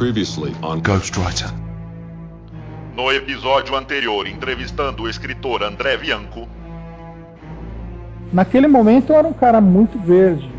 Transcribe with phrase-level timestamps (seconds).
[0.00, 1.50] Previously on Ghostwriter.
[2.96, 6.48] No episódio anterior, entrevistando o escritor André Bianco.
[8.32, 10.50] Naquele momento eu era um cara muito verde,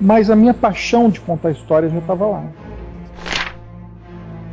[0.00, 2.44] mas a minha paixão de contar histórias já estava lá.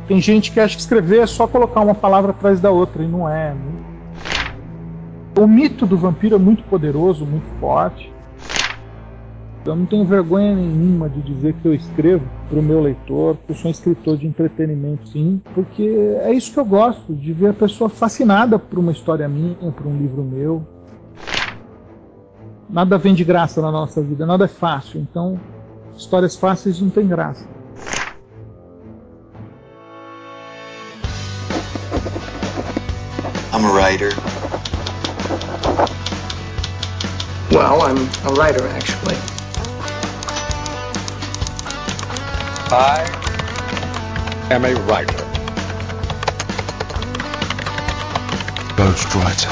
[0.06, 3.08] Tem gente que acha que escrever é só colocar uma palavra atrás da outra, e
[3.08, 3.52] não é.
[3.52, 3.72] Né?
[5.40, 8.14] O mito do vampiro é muito poderoso, muito forte.
[9.66, 13.50] Eu não tenho vergonha nenhuma de dizer que eu escrevo para o meu leitor, que
[13.50, 15.82] eu sou um escritor de entretenimento, sim, porque
[16.22, 19.86] é isso que eu gosto, de ver a pessoa fascinada por uma história minha, por
[19.86, 20.64] um livro meu.
[22.70, 25.38] Nada vem de graça na nossa vida, nada é fácil, então
[25.96, 27.44] histórias fáceis não tem graça.
[33.52, 34.10] I'm a writer.
[37.50, 39.16] Well, I'm a writer, actually.
[42.68, 43.04] I
[44.50, 45.24] am a writer.
[48.76, 49.50] Ghostwriter.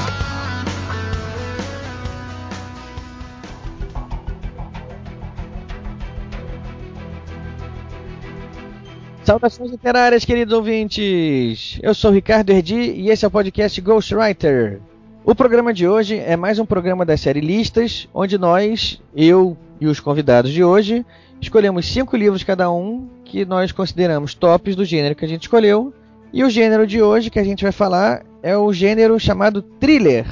[9.23, 11.79] Saudações literárias, queridos ouvintes!
[11.85, 14.81] Eu sou Ricardo Erdi e esse é o podcast Ghostwriter.
[15.27, 19.87] O programa de hoje é mais um programa da série Listas, onde nós, eu e
[19.87, 21.03] os convidados de hoje,
[21.41, 25.95] escolhemos cinco livros cada um que nós consideramos tops do gênero que a gente escolheu.
[26.31, 30.27] E o gênero de hoje que a gente vai falar é o gênero chamado thriller.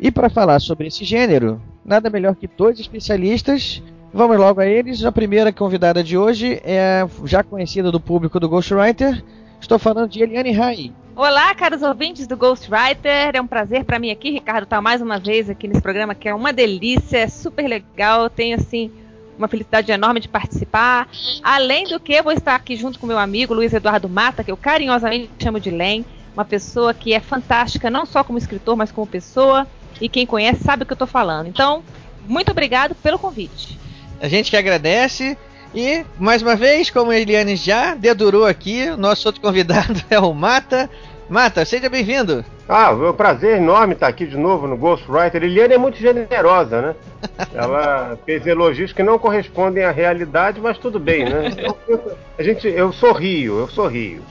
[0.00, 3.80] E para falar sobre esse gênero, nada melhor que dois especialistas.
[4.12, 5.04] Vamos logo a eles.
[5.04, 9.22] A primeira convidada de hoje é já conhecida do público do Ghostwriter.
[9.60, 10.92] Estou falando de Eliane Rai.
[11.16, 13.30] Olá, caros ouvintes do Ghostwriter.
[13.32, 16.28] É um prazer para mim aqui, Ricardo, estar mais uma vez aqui nesse programa que
[16.28, 18.28] é uma delícia, é super legal.
[18.28, 18.92] Tenho assim
[19.38, 21.08] uma felicidade enorme de participar.
[21.42, 24.58] Além do que, vou estar aqui junto com meu amigo Luiz Eduardo Mata, que eu
[24.58, 26.04] carinhosamente chamo de Len,
[26.34, 29.66] uma pessoa que é fantástica, não só como escritor, mas como pessoa.
[29.98, 31.46] E quem conhece sabe o que eu estou falando.
[31.46, 31.82] Então,
[32.28, 33.78] muito obrigado pelo convite.
[34.20, 35.34] A gente que agradece.
[35.74, 40.32] E, mais uma vez, como a Eliane já dedurou aqui, nosso outro convidado é o
[40.32, 40.88] Mata.
[41.28, 42.44] Mata, seja bem-vindo.
[42.68, 45.42] Ah, é um prazer enorme estar aqui de novo no Ghostwriter.
[45.42, 46.94] Eliane é muito generosa, né?
[47.54, 51.52] Ela fez elogios que não correspondem à realidade, mas tudo bem, né?
[51.88, 54.22] Eu, a gente, eu sorrio, eu sorrio.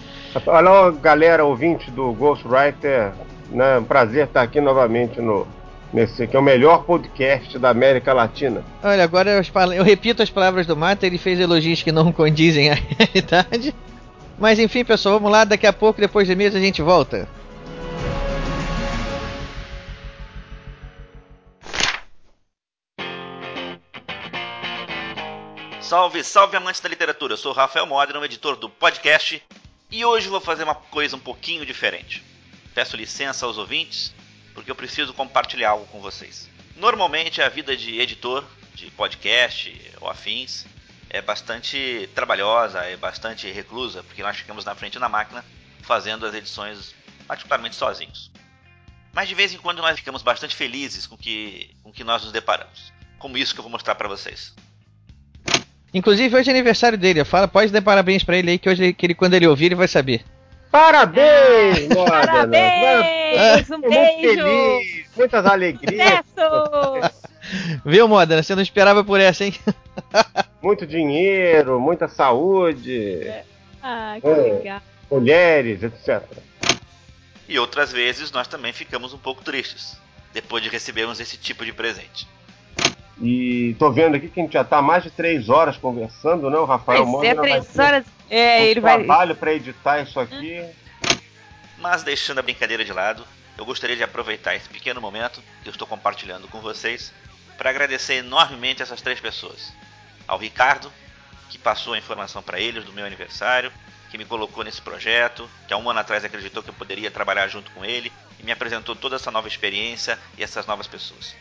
[0.48, 3.12] Olha, galera ouvinte do Ghostwriter,
[3.50, 3.78] né?
[3.78, 5.48] Um prazer estar aqui novamente no
[5.96, 8.64] nesse que é o melhor podcast da América Latina.
[8.84, 12.70] Olha, agora eu, eu repito as palavras do Mata, ele fez elogios que não condizem
[12.70, 13.74] à realidade.
[14.38, 17.30] Mas enfim, pessoal, vamos lá, daqui a pouco, depois de mês, a gente volta.
[25.80, 27.34] Salve, salve amantes da literatura.
[27.34, 29.42] Eu sou o Rafael Modena, editor do podcast,
[29.90, 32.22] e hoje vou fazer uma coisa um pouquinho diferente.
[32.74, 34.15] Peço licença aos ouvintes,
[34.56, 36.50] porque eu preciso compartilhar algo com vocês.
[36.78, 38.44] Normalmente a vida de editor
[38.74, 40.66] de podcast ou afins
[41.10, 45.46] é bastante trabalhosa, é bastante reclusa, porque nós ficamos na frente da máquina
[45.82, 46.96] fazendo as edições
[47.28, 48.32] particularmente sozinhos.
[49.14, 52.24] Mas de vez em quando nós ficamos bastante felizes com que, o com que nós
[52.24, 52.92] nos deparamos.
[53.18, 54.54] Como isso que eu vou mostrar para vocês.
[55.94, 57.24] Inclusive hoje é aniversário dele.
[57.24, 59.76] Fala, pode dar parabéns para ele aí que hoje que ele, quando ele ouvir ele
[59.76, 60.26] vai saber.
[60.72, 63.70] Parabéns, ah, Parabéns!
[63.72, 64.44] Um beijo!
[64.44, 66.24] Feliz, muitas alegrias.
[67.86, 68.42] Viu, Modena?
[68.44, 69.54] Você não esperava por essa, hein?
[70.62, 73.32] Muito dinheiro, muita saúde.
[73.84, 74.82] Ah, que é, legal.
[75.12, 76.24] Mulheres, etc.
[77.48, 79.96] E outras vezes nós também ficamos um pouco tristes
[80.34, 82.28] depois de recebermos esse tipo de presente.
[83.22, 86.58] E tô vendo aqui que a gente já tá mais de três horas conversando, né?
[86.58, 88.06] O Rafael Pois é, três horas.
[88.30, 88.98] É, um ele vai.
[88.98, 90.64] trabalho para editar isso aqui.
[91.78, 93.26] Mas deixando a brincadeira de lado,
[93.58, 97.14] eu gostaria de aproveitar esse pequeno momento que eu estou compartilhando com vocês
[97.58, 99.72] para agradecer enormemente essas três pessoas.
[100.28, 100.92] Ao Ricardo,
[101.50, 103.72] que passou a informação para eles do meu aniversário,
[104.10, 107.48] que me colocou nesse projeto, que há um ano atrás acreditou que eu poderia trabalhar
[107.48, 111.36] junto com ele e me apresentou toda essa nova experiência e essas novas pessoas.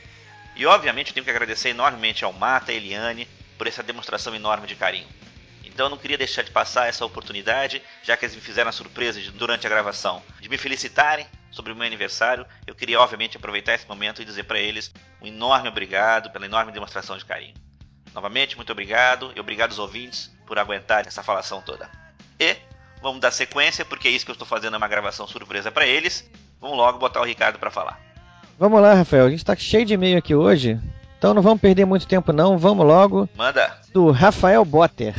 [0.56, 3.28] E obviamente eu tenho que agradecer enormemente ao Mata e Eliane
[3.58, 5.08] por essa demonstração enorme de carinho.
[5.64, 8.72] Então eu não queria deixar de passar essa oportunidade, já que eles me fizeram a
[8.72, 12.46] surpresa de, durante a gravação, de me felicitarem sobre o meu aniversário.
[12.64, 16.70] Eu queria obviamente aproveitar esse momento e dizer para eles um enorme obrigado pela enorme
[16.70, 17.54] demonstração de carinho.
[18.14, 21.90] Novamente, muito obrigado e obrigado aos ouvintes por aguentar essa falação toda.
[22.38, 22.56] E
[23.02, 25.86] vamos dar sequência, porque é isso que eu estou fazendo é uma gravação surpresa para
[25.86, 26.30] eles.
[26.60, 28.13] Vamos logo botar o Ricardo para falar.
[28.58, 29.26] Vamos lá, Rafael.
[29.26, 30.78] A gente está cheio de e-mail aqui hoje.
[31.18, 32.56] Então não vamos perder muito tempo não.
[32.56, 33.28] Vamos logo.
[33.36, 33.76] Manda.
[33.92, 35.14] Do Rafael Botter.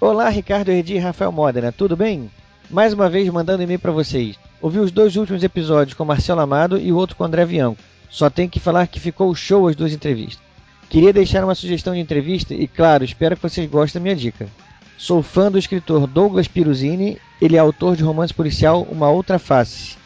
[0.00, 2.30] Olá, Ricardo Erdi e Rafael Modena, tudo bem?
[2.70, 4.38] Mais uma vez mandando e-mail para vocês.
[4.62, 7.82] Ouvi os dois últimos episódios com Marcelo Amado e o outro com André Bianco.
[8.08, 10.42] Só tenho que falar que ficou show as duas entrevistas.
[10.88, 14.48] Queria deixar uma sugestão de entrevista e, claro, espero que vocês gostem da minha dica.
[14.96, 19.96] Sou fã do escritor Douglas Piruzini, ele é autor de romance policial Uma Outra Face.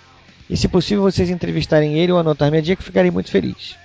[0.48, 3.76] E se possível vocês entrevistarem ele ou anotar minha dica, ficarei muito feliz.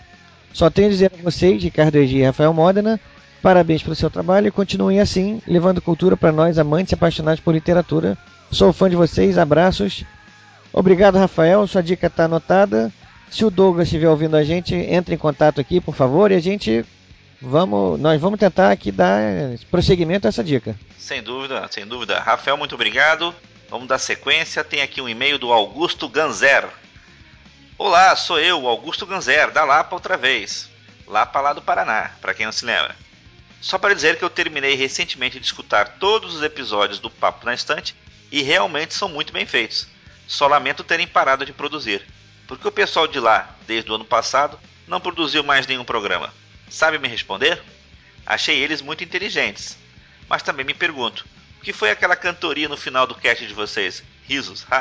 [0.54, 3.00] Só tenho a dizer a vocês, Ricardo Egi e Rafael Modena,
[3.42, 7.54] parabéns pelo seu trabalho e continuem assim, levando cultura para nós amantes e apaixonados por
[7.54, 8.18] literatura.
[8.52, 10.04] Sou fã de vocês, abraços.
[10.74, 12.92] Obrigado, Rafael, sua dica está anotada.
[13.30, 16.40] Se o Douglas estiver ouvindo a gente, entre em contato aqui, por favor, e a
[16.40, 16.84] gente
[17.42, 19.22] vamos, nós vamos tentar aqui dar
[19.70, 20.76] prosseguimento a essa dica.
[20.98, 22.20] Sem dúvida, sem dúvida.
[22.20, 23.34] Rafael, muito obrigado.
[23.70, 24.64] Vamos dar sequência.
[24.64, 26.68] Tem aqui um e-mail do Augusto Ganzer.
[27.78, 30.70] Olá, sou eu, Augusto Ganzer, da Lapa outra vez.
[31.08, 32.96] Lapa lá do Paraná, para quem não se lembra.
[33.62, 37.54] Só para dizer que eu terminei recentemente de escutar todos os episódios do Papo na
[37.54, 37.96] Estante
[38.32, 39.88] e realmente são muito bem feitos.
[40.28, 42.06] Só lamento terem parado de produzir
[42.50, 46.34] porque o pessoal de lá, desde o ano passado, não produziu mais nenhum programa.
[46.68, 47.62] Sabe me responder?
[48.26, 49.78] Achei eles muito inteligentes.
[50.28, 51.28] Mas também me pergunto,
[51.60, 54.04] que foi aquela cantoria no final do cast de vocês?
[54.28, 54.66] Risos,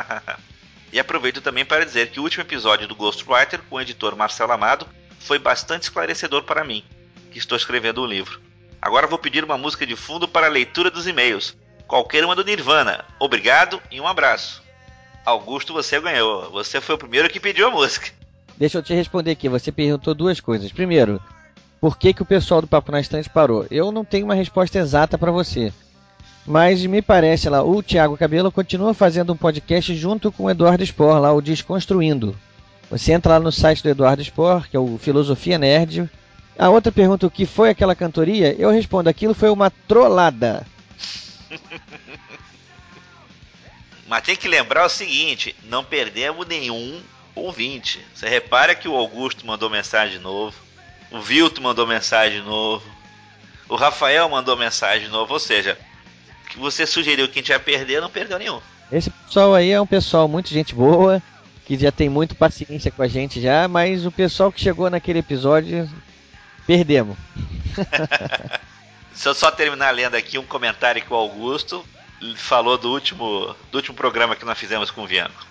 [0.92, 4.52] E aproveito também para dizer que o último episódio do Ghostwriter com o editor Marcelo
[4.52, 4.86] Amado
[5.20, 6.82] foi bastante esclarecedor para mim,
[7.30, 8.40] que estou escrevendo um livro.
[8.80, 11.56] Agora vou pedir uma música de fundo para a leitura dos e-mails.
[11.86, 13.04] Qualquer uma do Nirvana.
[13.18, 14.62] Obrigado e um abraço.
[15.26, 16.50] Augusto, você ganhou.
[16.52, 18.10] Você foi o primeiro que pediu a música.
[18.56, 19.48] Deixa eu te responder aqui.
[19.48, 20.72] Você perguntou duas coisas.
[20.72, 21.20] Primeiro,
[21.80, 23.66] por que, que o pessoal do Papo na Estante parou?
[23.70, 25.72] Eu não tenho uma resposta exata para você.
[26.48, 30.82] Mas me parece lá, o Thiago Cabelo continua fazendo um podcast junto com o Eduardo
[30.82, 32.34] Spor, lá o Desconstruindo.
[32.90, 36.08] Você entra lá no site do Eduardo Spor, que é o Filosofia Nerd.
[36.58, 38.56] A outra pergunta, o que foi aquela cantoria?
[38.58, 40.66] Eu respondo, aquilo foi uma trollada.
[44.08, 46.98] Mas tem que lembrar o seguinte: não perdemos nenhum
[47.34, 48.00] ouvinte.
[48.14, 50.56] Você repara que o Augusto mandou mensagem de novo,
[51.10, 52.86] o Vilto mandou mensagem de novo,
[53.68, 55.34] o Rafael mandou mensagem de novo.
[55.34, 55.78] Ou seja,
[56.48, 58.60] que você sugeriu que a gente ia perder, não perdeu nenhum.
[58.90, 61.22] Esse pessoal aí é um pessoal muito gente boa,
[61.66, 65.18] que já tem muito paciência com a gente já, mas o pessoal que chegou naquele
[65.18, 65.88] episódio,
[66.66, 67.16] perdemos.
[69.12, 71.84] Se eu só terminar lendo aqui um comentário que o Augusto
[72.36, 75.46] falou do último, do último programa que nós fizemos com o Vianco.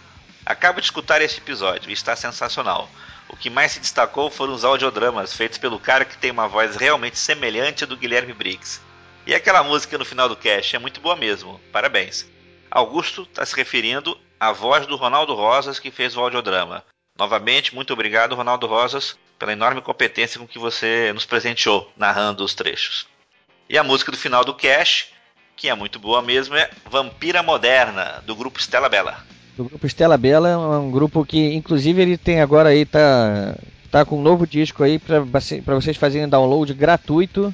[0.46, 2.90] Acabo de escutar este episódio e está sensacional.
[3.30, 6.78] O que mais se destacou foram os audiodramas feitos pelo cara que tem uma voz
[6.78, 8.80] realmente semelhante à do Guilherme Briggs.
[9.28, 11.60] E aquela música no final do cast é muito boa mesmo.
[11.72, 12.26] Parabéns.
[12.72, 16.84] Augusto está se referindo à voz do Ronaldo Rosas que fez o audiodrama.
[17.20, 22.56] Novamente, muito obrigado, Ronaldo Rosas, pela enorme competência com que você nos presenteou narrando os
[22.56, 23.06] trechos.
[23.70, 25.12] E a música do final do cast
[25.58, 29.18] que é muito boa mesmo, é Vampira Moderna, do grupo Stella Bella.
[29.58, 33.56] Do grupo Stella Bella, é um grupo que, inclusive, ele tem agora aí, tá,
[33.90, 37.54] tá com um novo disco aí para vocês fazerem download gratuito.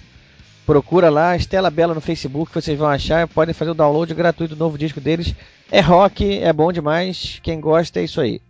[0.65, 4.59] Procura lá, Stella Bella no Facebook, vocês vão achar, podem fazer o download gratuito do
[4.59, 5.35] novo disco deles.
[5.69, 8.41] É rock, é bom demais, quem gosta é isso aí.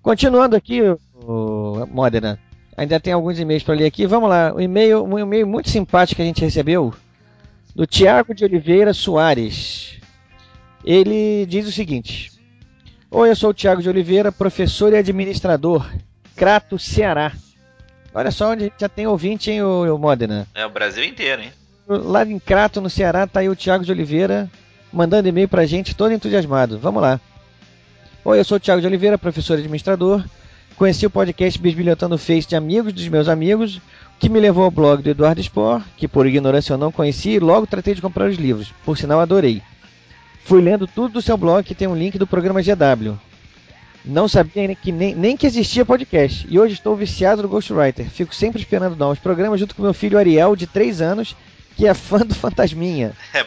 [0.00, 0.80] Continuando aqui,
[1.14, 2.38] o Modena,
[2.76, 4.06] ainda tem alguns e-mails para ler aqui.
[4.06, 6.94] Vamos lá, um e-mail, um e-mail muito simpático que a gente recebeu
[7.74, 9.98] do Tiago de Oliveira Soares.
[10.84, 12.30] Ele diz o seguinte:
[13.10, 15.84] Oi, eu sou o Tiago de Oliveira, professor e administrador,
[16.36, 17.32] Crato, Ceará.
[18.16, 20.48] Olha só onde já tem ouvinte, hein, o, o Modena?
[20.54, 21.52] É o Brasil inteiro, hein?
[21.86, 24.50] Lá em Crato, no Ceará, tá aí o Tiago de Oliveira
[24.90, 26.78] mandando e-mail pra gente, todo entusiasmado.
[26.78, 27.20] Vamos lá.
[28.24, 30.24] Oi, eu sou o Tiago de Oliveira, professor e administrador.
[30.78, 33.82] Conheci o podcast Bisbilhotando Face de amigos dos meus amigos
[34.18, 37.38] que me levou ao blog do Eduardo Spor, que por ignorância eu não conhecia e
[37.38, 39.60] logo tratei de comprar os livros, por sinal adorei.
[40.42, 43.18] Fui lendo tudo do seu blog que tem um link do programa GW.
[44.06, 48.08] Não sabia que nem, nem que existia podcast e hoje estou viciado no Ghostwriter.
[48.08, 51.34] Fico sempre esperando novos programas junto com meu filho Ariel, de 3 anos,
[51.76, 53.12] que é fã do Fantasminha.
[53.34, 53.44] É,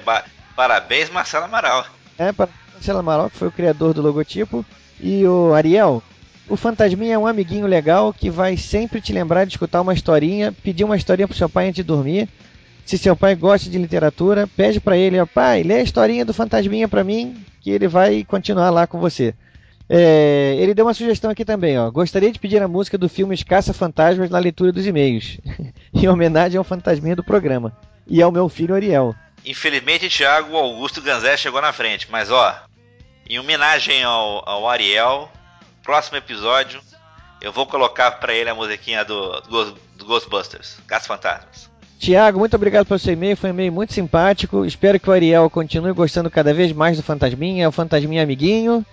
[0.58, 1.86] parabéns, Marcelo Amaral.
[2.18, 4.66] É, para Marcelo Amaral, que foi o criador do logotipo.
[5.00, 6.04] E o Ariel,
[6.50, 10.52] o Fantasminha é um amiguinho legal que vai sempre te lembrar de escutar uma historinha,
[10.52, 12.28] pedir uma historinha pro seu pai antes de dormir.
[12.86, 16.88] Se seu pai gosta de literatura, pede para ele, pai, lê a historinha do Fantasminha
[16.88, 19.34] para mim, que ele vai continuar lá com você.
[19.90, 21.90] É, ele deu uma sugestão aqui também, ó.
[21.90, 25.40] Gostaria de pedir a música do filme Caça Fantasmas na leitura dos e-mails,
[25.94, 27.76] em homenagem ao fantasminha do programa
[28.08, 29.16] e ao meu filho Ariel.
[29.44, 32.56] Infelizmente, Thiago Augusto Ganzé chegou na frente, mas ó,
[33.28, 35.32] em homenagem ao, ao Ariel,
[35.82, 36.82] próximo episódio
[37.42, 41.70] eu vou colocar para ele a musiquinha do, do, do Ghostbusters, Caça Fantasmas.
[41.98, 44.66] Tiago, muito obrigado pelo seu e-mail, foi um e-mail muito simpático.
[44.66, 48.86] Espero que o Ariel continue gostando cada vez mais do Fantasminha, é o Fantasminha amiguinho.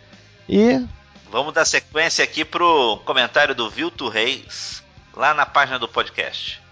[0.48, 0.86] E
[1.30, 4.82] Vamos dar sequência aqui pro comentário do Vilto Reis,
[5.14, 6.62] lá na página do podcast.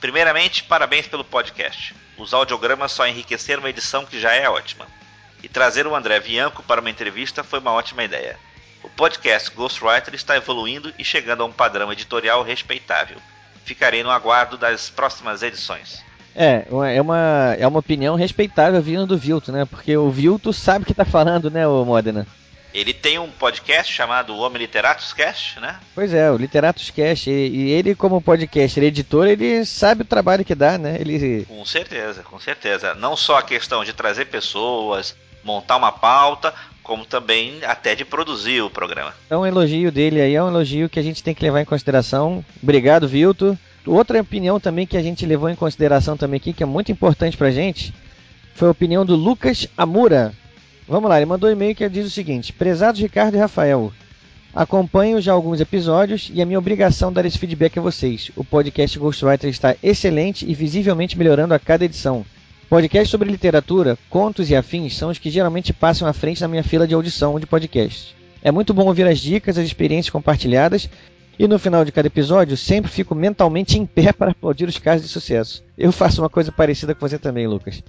[0.00, 1.94] Primeiramente, parabéns pelo podcast.
[2.18, 4.86] Os audiogramas só enriqueceram uma edição que já é ótima.
[5.42, 8.38] E trazer o André Bianco para uma entrevista foi uma ótima ideia.
[8.84, 13.16] O podcast Ghostwriter está evoluindo e chegando a um padrão editorial respeitável.
[13.64, 16.04] Ficarei no aguardo das próximas edições.
[16.34, 19.64] É, é uma, é uma opinião respeitável vindo do Vilto, né?
[19.64, 22.26] Porque o Vilto sabe o que tá falando, né, o Modena?
[22.76, 25.80] Ele tem um podcast chamado Homem Literatus Cast, né?
[25.94, 30.02] Pois é, o Literatus Cast, e, e ele como podcast, ele é editor, ele sabe
[30.02, 30.98] o trabalho que dá, né?
[31.00, 32.92] Ele Com certeza, com certeza.
[32.92, 36.52] Não só a questão de trazer pessoas, montar uma pauta,
[36.82, 39.14] como também até de produzir o programa.
[39.30, 41.64] é um elogio dele aí, é um elogio que a gente tem que levar em
[41.64, 42.44] consideração.
[42.62, 43.58] Obrigado, Vilto.
[43.86, 47.38] Outra opinião também que a gente levou em consideração também aqui, que é muito importante
[47.38, 47.94] pra gente,
[48.54, 50.34] foi a opinião do Lucas Amura.
[50.88, 53.92] Vamos lá, ele mandou um e-mail que diz o seguinte: Prezados Ricardo e Rafael,
[54.54, 58.30] acompanho já alguns episódios e é minha obrigação dar esse feedback a vocês.
[58.36, 62.24] O podcast Ghostwriter está excelente e visivelmente melhorando a cada edição.
[62.68, 66.64] Podcasts sobre literatura, contos e afins são os que geralmente passam à frente na minha
[66.64, 68.14] fila de audição de podcasts.
[68.42, 70.88] É muito bom ouvir as dicas, as experiências compartilhadas
[71.36, 75.06] e no final de cada episódio sempre fico mentalmente em pé para aplaudir os casos
[75.06, 75.64] de sucesso.
[75.76, 77.82] Eu faço uma coisa parecida com você também, Lucas.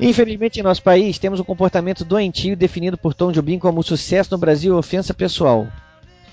[0.00, 4.38] Infelizmente, em nosso país, temos um comportamento doentio definido por Tom Jobim como sucesso no
[4.38, 5.66] Brasil e ofensa pessoal.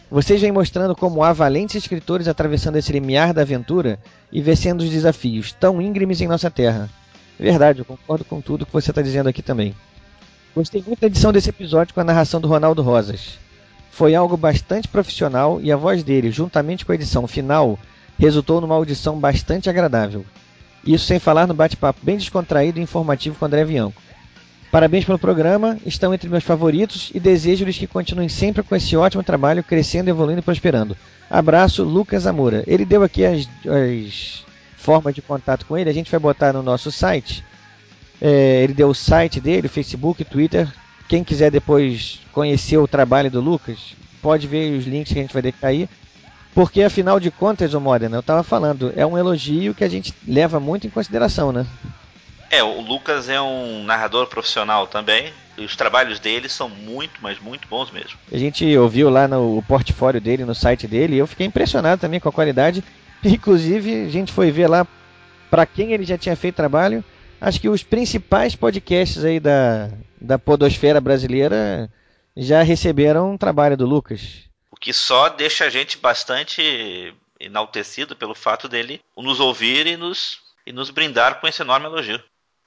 [0.10, 4.00] Vocês vêm mostrando como há valentes escritores atravessando esse limiar da aventura
[4.32, 6.90] e vencendo os desafios tão íngremes em nossa terra.
[7.40, 9.76] Verdade, eu concordo com tudo que você está dizendo aqui também.
[10.56, 13.38] Gostei muito da edição desse episódio com a narração do Ronaldo Rosas.
[13.92, 17.78] Foi algo bastante profissional e a voz dele, juntamente com a edição final,
[18.18, 20.26] resultou numa audição bastante agradável.
[20.86, 24.02] Isso sem falar no bate-papo bem descontraído e informativo com André Bianco.
[24.72, 29.24] Parabéns pelo programa, estão entre meus favoritos e desejo-lhes que continuem sempre com esse ótimo
[29.24, 30.96] trabalho, crescendo, evoluindo e prosperando.
[31.28, 32.64] Abraço, Lucas Amora.
[32.68, 34.46] Ele deu aqui as, as
[34.78, 37.44] formas de contato com ele, a gente vai botar no nosso site.
[38.22, 40.72] É, ele deu o site dele, Facebook, Twitter.
[41.08, 45.34] Quem quiser depois conhecer o trabalho do Lucas, pode ver os links que a gente
[45.34, 45.90] vai deixar aí.
[46.54, 50.14] Porque afinal de contas, o Modena, eu estava falando, é um elogio que a gente
[50.28, 51.66] leva muito em consideração, né?
[52.52, 55.32] É, o Lucas é um narrador profissional também.
[55.58, 58.18] E os trabalhos dele são muito, mas muito bons mesmo.
[58.32, 62.20] A gente ouviu lá no portfólio dele, no site dele, e eu fiquei impressionado também
[62.20, 62.84] com a qualidade.
[63.24, 64.88] Inclusive, a gente foi ver lá
[65.52, 67.04] para quem ele já tinha feito trabalho.
[67.42, 69.90] Acho que os principais podcasts aí da,
[70.20, 71.90] da podosfera brasileira
[72.36, 74.49] já receberam um trabalho do Lucas.
[74.80, 80.72] Que só deixa a gente bastante enaltecido pelo fato dele nos ouvir e nos, e
[80.72, 82.22] nos brindar com esse enorme elogio.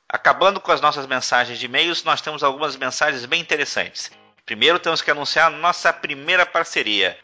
[0.08, 4.10] Acabando com as nossas mensagens de e-mails, nós temos algumas mensagens bem interessantes.
[4.44, 7.16] Primeiro temos que anunciar a nossa primeira parceria.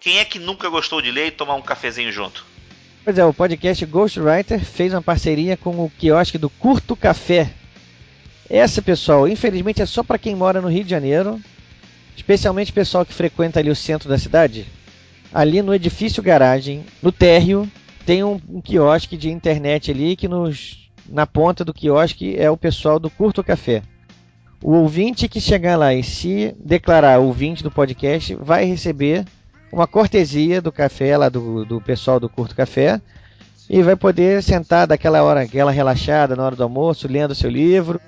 [0.00, 2.44] Quem é que nunca gostou de ler e tomar um cafezinho junto?
[3.04, 7.50] Pois é, o podcast Ghostwriter fez uma parceria com o quiosque do Curto Café.
[8.50, 11.40] Essa, pessoal, infelizmente é só para quem mora no Rio de Janeiro,
[12.18, 14.66] especialmente pessoal que frequenta ali o centro da cidade.
[15.32, 17.70] Ali no edifício garagem, no térreo,
[18.04, 22.56] tem um, um quiosque de internet ali que nos, na ponta do quiosque é o
[22.56, 23.82] pessoal do Curto Café.
[24.60, 29.24] O ouvinte que chegar lá e se declarar ouvinte do podcast vai receber
[29.72, 33.00] uma cortesia do café lá do, do pessoal do Curto Café
[33.70, 38.00] e vai poder sentar daquela hora, aquela relaxada na hora do almoço, lendo seu livro,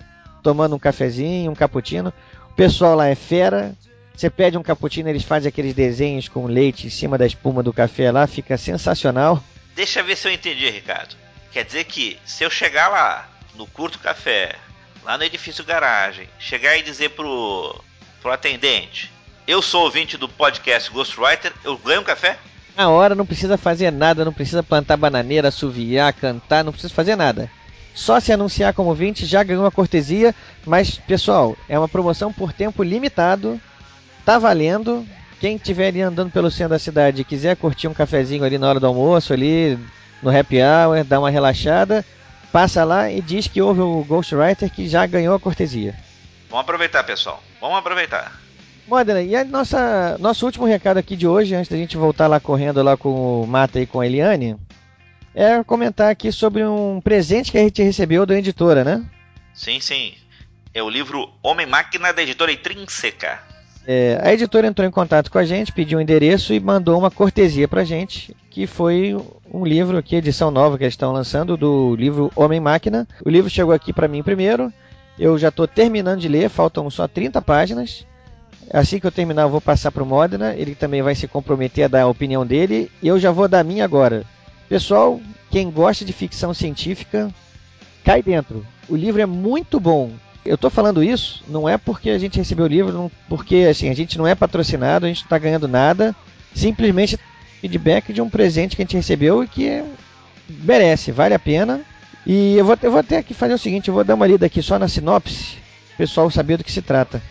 [0.42, 2.12] tomando um cafezinho, um cappuccino.
[2.50, 3.72] O pessoal lá é fera.
[4.14, 7.72] Você pede um cappuccino, eles fazem aqueles desenhos com leite em cima da espuma do
[7.72, 9.42] café lá, fica sensacional.
[9.74, 11.16] Deixa eu ver se eu entendi, Ricardo.
[11.52, 14.54] Quer dizer que se eu chegar lá no Curto Café,
[15.02, 17.82] lá no edifício garagem, chegar e dizer pro,
[18.20, 19.10] pro atendente,
[19.46, 22.38] eu sou ouvinte do podcast Ghostwriter, eu ganho um café?
[22.76, 27.16] Na hora não precisa fazer nada, não precisa plantar bananeira, assoviar, cantar, não precisa fazer
[27.16, 27.50] nada.
[27.94, 32.52] Só se anunciar como ouvinte já ganhou uma cortesia, mas pessoal, é uma promoção por
[32.52, 33.60] tempo limitado,
[34.30, 35.04] tá valendo.
[35.40, 38.68] Quem estiver ali andando pelo centro da cidade e quiser curtir um cafezinho ali na
[38.68, 39.76] hora do almoço, ali
[40.22, 42.04] no happy hour, dar uma relaxada,
[42.52, 45.96] passa lá e diz que houve o Ghostwriter que já ganhou a cortesia.
[46.48, 47.42] Vamos aproveitar, pessoal.
[47.60, 48.38] Vamos aproveitar.
[48.86, 52.38] Modena, e a nossa, nosso último recado aqui de hoje, antes da gente voltar lá
[52.38, 54.56] correndo lá com o Mata e com a Eliane,
[55.34, 59.04] é comentar aqui sobre um presente que a gente recebeu da editora, né?
[59.54, 60.14] Sim, sim.
[60.74, 63.49] É o livro Homem Máquina da editora Intrínseca.
[63.86, 67.10] É, a editora entrou em contato com a gente, pediu um endereço e mandou uma
[67.10, 69.16] cortesia pra gente, que foi
[69.52, 73.08] um livro aqui, edição nova que eles estão lançando, do livro Homem Máquina.
[73.24, 74.72] O livro chegou aqui para mim primeiro,
[75.18, 78.06] eu já estou terminando de ler, faltam só 30 páginas.
[78.72, 81.84] Assim que eu terminar, eu vou passar para o Modena, ele também vai se comprometer
[81.84, 84.24] a dar a opinião dele, e eu já vou dar a minha agora.
[84.68, 85.20] Pessoal,
[85.50, 87.28] quem gosta de ficção científica,
[88.04, 88.64] cai dentro.
[88.88, 90.12] O livro é muito bom.
[90.44, 93.88] Eu estou falando isso não é porque a gente recebeu o livro, não, porque assim,
[93.90, 96.14] a gente não é patrocinado, a gente não está ganhando nada,
[96.54, 97.18] simplesmente
[97.60, 99.84] feedback de um presente que a gente recebeu e que
[100.48, 101.80] merece, vale a pena.
[102.26, 104.46] E eu vou, eu vou até aqui fazer o seguinte, eu vou dar uma lida
[104.46, 105.58] aqui só na sinopse,
[105.96, 107.22] pessoal saber do que se trata.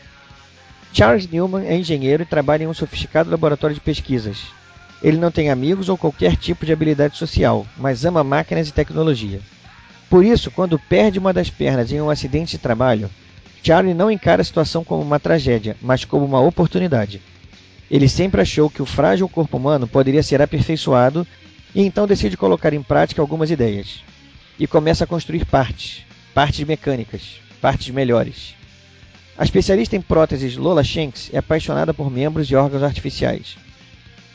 [0.93, 4.37] Charles Newman é engenheiro e trabalha em um sofisticado laboratório de pesquisas.
[5.01, 9.39] Ele não tem amigos ou qualquer tipo de habilidade social, mas ama máquinas e tecnologia.
[10.09, 13.09] Por isso, quando perde uma das pernas em um acidente de trabalho,
[13.61, 17.21] Charlie não encara a situação como uma tragédia, mas como uma oportunidade.
[17.91, 21.27] Ele sempre achou que o frágil corpo humano poderia ser aperfeiçoado
[21.75, 24.03] e então decide colocar em prática algumas ideias.
[24.57, 28.55] E começa a construir partes, partes mecânicas, partes melhores.
[29.37, 33.57] A especialista em próteses Lola Shanks é apaixonada por membros de órgãos artificiais.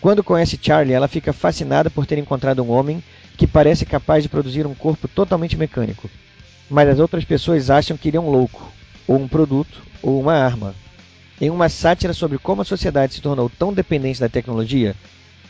[0.00, 3.02] Quando conhece Charlie, ela fica fascinada por ter encontrado um homem
[3.36, 6.10] que parece capaz de produzir um corpo totalmente mecânico.
[6.70, 8.72] Mas as outras pessoas acham que ele é um louco,
[9.06, 10.74] ou um produto, ou uma arma.
[11.40, 14.94] Em uma sátira sobre como a sociedade se tornou tão dependente da tecnologia,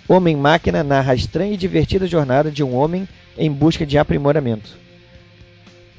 [0.07, 4.77] Homem Máquina narra a estranha e divertida jornada de um homem em busca de aprimoramento.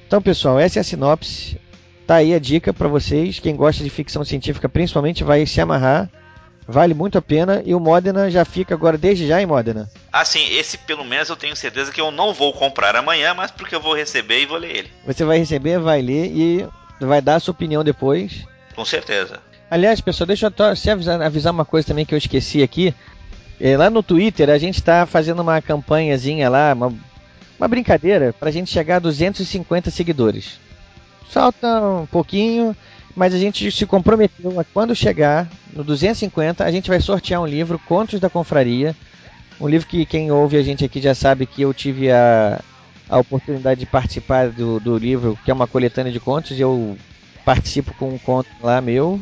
[0.08, 1.60] Então, pessoal, essa é a sinopse.
[2.06, 3.39] Tá aí a dica para vocês.
[3.39, 6.10] Quem gosta de ficção científica, principalmente, vai se amarrar
[6.67, 9.89] Vale muito a pena e o Modena já fica agora desde já em Modena.
[10.12, 13.51] Ah, sim, esse pelo menos eu tenho certeza que eu não vou comprar amanhã, mas
[13.51, 14.91] porque eu vou receber e vou ler ele.
[15.05, 16.67] Você vai receber, vai ler e
[17.00, 18.45] vai dar a sua opinião depois.
[18.75, 19.39] Com certeza.
[19.69, 22.93] Aliás, pessoal, deixa eu só avisar, avisar uma coisa também que eu esqueci aqui.
[23.60, 26.93] É, lá no Twitter a gente está fazendo uma campanhazinha lá, uma,
[27.60, 30.60] uma brincadeira, para a gente chegar a 250 seguidores.
[31.30, 32.75] Falta um pouquinho,
[33.15, 37.45] mas a gente se comprometeu a quando chegar no 250, a gente vai sortear um
[37.45, 38.95] livro, Contos da Confraria.
[39.60, 42.62] Um livro que quem ouve a gente aqui já sabe que eu tive a,
[43.10, 46.97] a oportunidade de participar do, do livro, que é uma coletânea de contos, e eu
[47.45, 49.19] participo com um conto lá meu.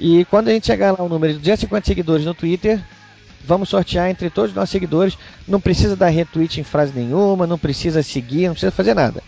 [0.00, 2.82] E quando a gente chegar lá o número de 250 seguidores no Twitter,
[3.44, 5.16] vamos sortear entre todos os nossos seguidores.
[5.46, 9.22] Não precisa dar retweet em frase nenhuma, não precisa seguir, não precisa fazer nada.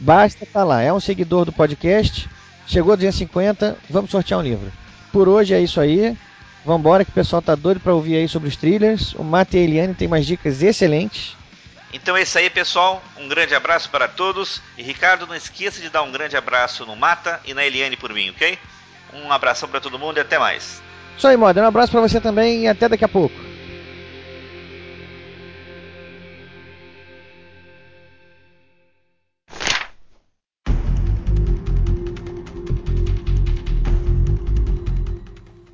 [0.00, 0.82] Basta estar tá lá.
[0.82, 2.28] É um seguidor do podcast
[2.68, 4.70] Chegou a 250, vamos sortear um livro.
[5.10, 6.14] Por hoje é isso aí.
[6.66, 9.14] Vambora que o pessoal tá doido para ouvir aí sobre os thrillers.
[9.14, 11.34] O Mate e a Eliane tem mais dicas excelentes.
[11.94, 13.02] Então é isso aí, pessoal.
[13.16, 14.60] Um grande abraço para todos.
[14.76, 18.12] E Ricardo, não esqueça de dar um grande abraço no Mata e na Eliane por
[18.12, 18.58] mim, ok?
[19.14, 20.82] Um abração para todo mundo e até mais.
[21.16, 21.62] Isso aí, Moda.
[21.62, 23.47] Um abraço para você também e até daqui a pouco.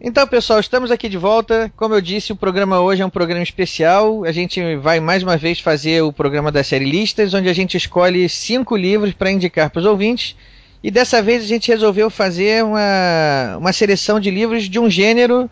[0.06, 1.72] Então, pessoal, estamos aqui de volta.
[1.78, 4.22] Como eu disse, o programa hoje é um programa especial.
[4.24, 7.74] A gente vai mais uma vez fazer o programa da série Listas, onde a gente
[7.78, 10.36] escolhe cinco livros para indicar para os ouvintes.
[10.82, 15.48] E dessa vez a gente resolveu fazer uma, uma seleção de livros de um gênero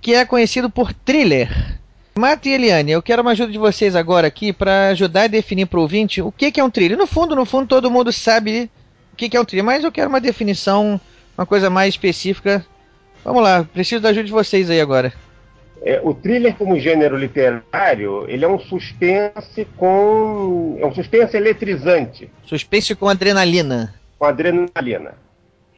[0.00, 1.78] que é conhecido por thriller.
[2.18, 5.66] Mata e Eliane, eu quero uma ajuda de vocês agora aqui para ajudar a definir
[5.66, 6.98] para o ouvinte o que, que é um thriller.
[6.98, 8.68] No fundo, no fundo, todo mundo sabe
[9.12, 11.00] o que, que é um thriller, mas eu quero uma definição,
[11.38, 12.66] uma coisa mais específica
[13.26, 15.12] Vamos lá, preciso da ajuda de vocês aí agora.
[15.82, 20.78] É, o thriller como gênero literário, ele é um suspense com.
[20.80, 22.30] é um suspense eletrizante.
[22.44, 23.92] Suspense com adrenalina.
[24.16, 25.14] Com adrenalina.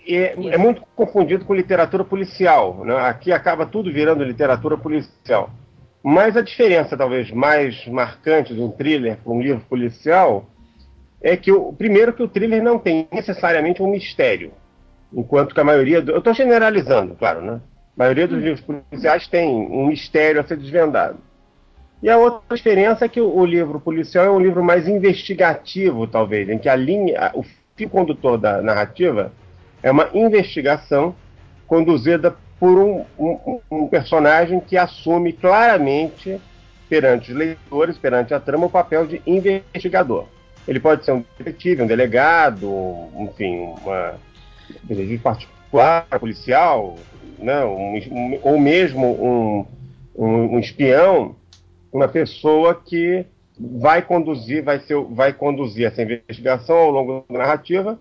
[0.06, 2.84] É, é muito confundido com literatura policial.
[2.84, 2.94] Né?
[2.94, 5.48] Aqui acaba tudo virando literatura policial.
[6.02, 10.44] Mas a diferença, talvez, mais marcante de um thriller para um livro policial
[11.18, 14.52] é que, o, primeiro, que o thriller não tem necessariamente um mistério.
[15.12, 16.02] Enquanto que a maioria.
[16.02, 16.12] Do...
[16.12, 17.60] Eu estou generalizando, claro, né?
[17.96, 21.18] A maioria dos livros policiais tem um mistério a ser desvendado.
[22.02, 26.06] E a outra diferença é que o, o livro policial é um livro mais investigativo,
[26.06, 27.44] talvez, em que a linha, o
[27.74, 29.32] fio condutor da narrativa
[29.82, 31.14] é uma investigação
[31.66, 36.40] conduzida por um, um, um, personagem que assume claramente
[36.88, 40.26] perante os leitores, perante a trama, o papel de investigador.
[40.66, 42.68] Ele pode ser um detetive, um delegado,
[43.16, 44.14] enfim, uma,
[44.84, 46.96] detetive particular, policial,
[47.38, 49.66] né, um, ou mesmo um,
[50.16, 51.36] um, espião,
[51.92, 53.24] uma pessoa que
[53.58, 57.98] vai conduzir, vai, ser, vai conduzir essa investigação ao longo da narrativa,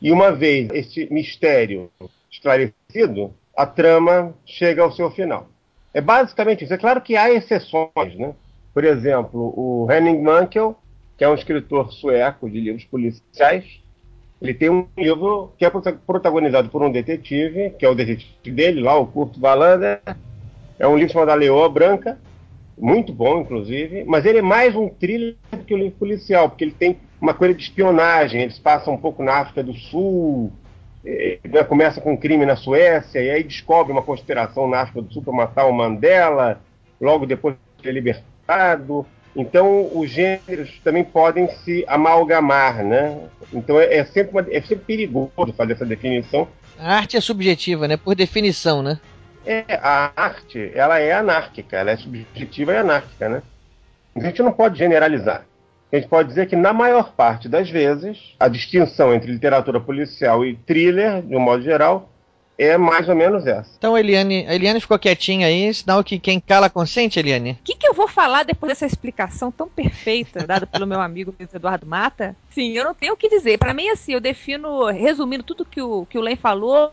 [0.00, 1.90] e uma vez esse mistério
[2.30, 5.48] esclarecido, a trama chega ao seu final.
[5.92, 6.74] É basicamente isso.
[6.74, 8.32] É claro que há exceções, né?
[8.72, 10.76] Por exemplo, o Henning Mankell,
[11.16, 13.82] que é um escritor sueco de livros policiais,
[14.40, 18.80] ele tem um livro que é protagonizado por um detetive, que é o detetive dele,
[18.80, 20.00] lá, o Kurt Wallander.
[20.78, 22.18] É um livro chamado A Leoa Branca,
[22.76, 26.64] muito bom, inclusive, mas ele é mais um thriller do que um livro policial, porque
[26.64, 30.52] ele tem uma coisa de espionagem, eles passam um pouco na África do Sul,
[31.02, 35.12] né, começa com um crime na Suécia, e aí descobre uma conspiração na África do
[35.12, 36.60] Sul para matar o Mandela,
[37.00, 39.04] logo depois de libertado.
[39.36, 43.18] Então, os gêneros também podem se amalgamar, né?
[43.52, 46.48] Então, é, é sempre, uma, é sempre perigoso fazer essa definição.
[46.78, 47.96] A arte é subjetiva, né?
[47.96, 48.98] Por definição, né?
[49.46, 53.42] É, a arte, ela é anárquica, ela é subjetiva e anárquica, né?
[54.16, 55.44] A gente não pode generalizar.
[55.90, 60.44] A gente pode dizer que, na maior parte das vezes, a distinção entre literatura policial
[60.44, 62.10] e thriller, de um modo geral,
[62.58, 63.70] é mais ou menos essa.
[63.78, 67.52] Então a Eliane, a Eliane ficou quietinha aí, sinal que quem cala consente, Eliane?
[67.52, 71.32] O que, que eu vou falar depois dessa explicação tão perfeita dada pelo meu amigo
[71.38, 72.34] Luiz Eduardo Mata?
[72.50, 73.58] Sim, eu não tenho o que dizer.
[73.58, 76.90] Para mim, assim, eu defino, resumindo tudo que o, que o Len falou,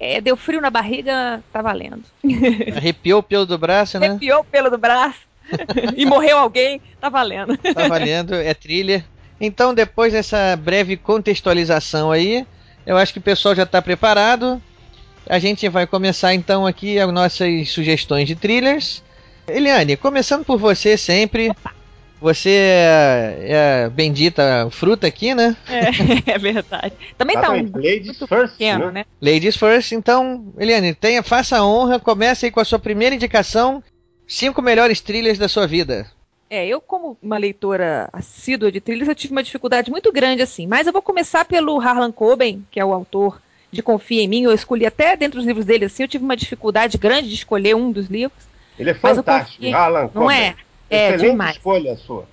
[0.00, 2.04] é, deu frio na barriga, tá valendo.
[2.74, 4.08] Arrepiou o pelo do braço, né?
[4.08, 5.20] Arrepiou o pelo do braço.
[5.94, 7.56] e morreu alguém, tá valendo.
[7.58, 9.04] Tá valendo, é trilha.
[9.38, 12.46] Então, depois dessa breve contextualização aí,
[12.86, 14.62] eu acho que o pessoal já está preparado.
[15.32, 19.02] A gente vai começar então aqui as nossas sugestões de thrillers.
[19.48, 21.48] Eliane, começando por você sempre.
[21.48, 21.72] Opa.
[22.20, 25.56] Você é, é, a bendita fruta aqui, né?
[25.70, 26.92] É, é verdade.
[27.16, 28.92] Também tá um Ladies first, pequeno, né?
[28.92, 29.04] né?
[29.22, 29.92] Ladies first.
[29.92, 33.82] Então, Eliane, tenha, faça a honra, comece aí com a sua primeira indicação.
[34.28, 36.06] Cinco melhores thrillers da sua vida.
[36.50, 40.66] É, eu como uma leitora assídua de thrillers, eu tive uma dificuldade muito grande assim.
[40.66, 43.40] Mas eu vou começar pelo Harlan Coben, que é o autor
[43.72, 44.42] de Confia em Mim.
[44.42, 47.74] Eu escolhi até dentro dos livros dele, assim, eu tive uma dificuldade grande de escolher
[47.74, 48.38] um dos livros.
[48.78, 50.22] Ele é fantástico, Harlan Coben.
[50.22, 50.54] Não é?
[50.88, 51.56] É, Excelente demais.
[51.56, 52.26] escolha sua.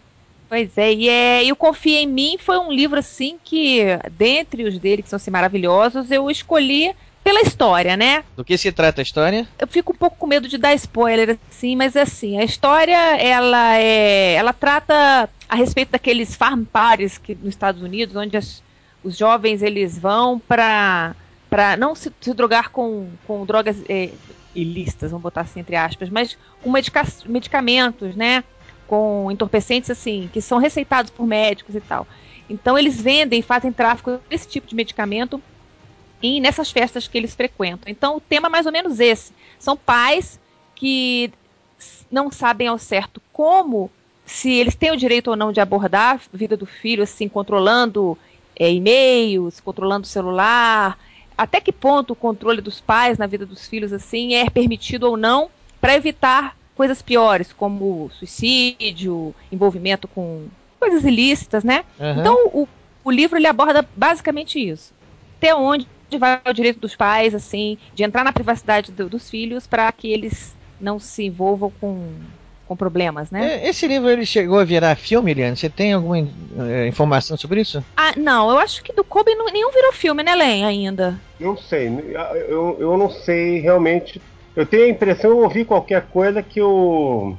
[0.50, 4.64] Pois é, e, é, e o Confia em Mim foi um livro, assim, que, dentre
[4.64, 8.24] os dele, que são assim, maravilhosos, eu escolhi pela história, né?
[8.36, 9.48] Do que se trata a história?
[9.60, 13.78] Eu fico um pouco com medo de dar spoiler, assim, mas assim, a história, ela
[13.78, 14.34] é.
[14.34, 18.64] Ela trata a respeito daqueles farm parties que, nos Estados Unidos, onde as,
[19.04, 21.16] os jovens eles vão para
[21.50, 24.12] para não se, se, drogar com, com drogas é,
[24.54, 28.44] ilícitas, vamos botar assim entre aspas, mas com medica medicamentos, né?
[28.88, 32.08] Com entorpecentes assim, que são receitados por médicos e tal.
[32.50, 35.42] Então eles vendem, fazem tráfico desse tipo de medicamento
[36.22, 37.92] e nessas festas que eles frequentam.
[37.92, 39.32] Então o tema é mais ou menos esse.
[39.60, 40.40] São pais
[40.76, 41.32] que
[42.12, 43.92] não sabem ao certo como,
[44.26, 48.18] se eles têm o direito ou não de abordar a vida do filho, assim, controlando
[48.56, 50.98] é, e-mails, controlando o celular,
[51.40, 55.16] até que ponto o controle dos pais na vida dos filhos assim é permitido ou
[55.16, 55.50] não
[55.80, 60.48] para evitar coisas piores, como suicídio, envolvimento com
[60.78, 61.86] coisas ilícitas, né?
[61.98, 62.20] Uhum.
[62.20, 62.68] Então o,
[63.06, 64.94] o livro ele aborda basicamente isso.
[65.38, 65.88] Até onde
[66.20, 70.12] vai o direito dos pais, assim, de entrar na privacidade do, dos filhos para que
[70.12, 72.12] eles não se envolvam com
[72.70, 73.64] com problemas, né?
[73.64, 75.58] É, esse livro ele chegou a virar filme, Eliane?
[75.58, 77.84] Você tem alguma é, informação sobre isso?
[77.98, 81.20] Ah, não, eu acho que do Kobe não, nenhum virou filme, né, Len, ainda?
[81.40, 81.88] Não sei,
[82.48, 84.22] eu, eu não sei realmente.
[84.56, 87.36] Eu tenho a impressão, eu ouvi qualquer coisa que o,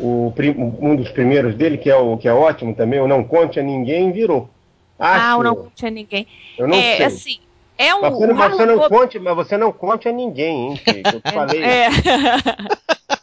[0.00, 0.34] o
[0.80, 3.62] um dos primeiros dele, que é, o, que é ótimo também, o Não Conte a
[3.62, 4.50] Ninguém, virou.
[4.98, 6.26] Acho, ah, o Não Conte a Ninguém.
[6.58, 7.06] Eu não é, sei.
[7.06, 7.38] Assim,
[7.78, 10.80] é um, mas você, não, você não conte, mas você não conte a ninguém, hein?
[10.84, 11.62] Que eu falei.
[11.62, 11.88] é.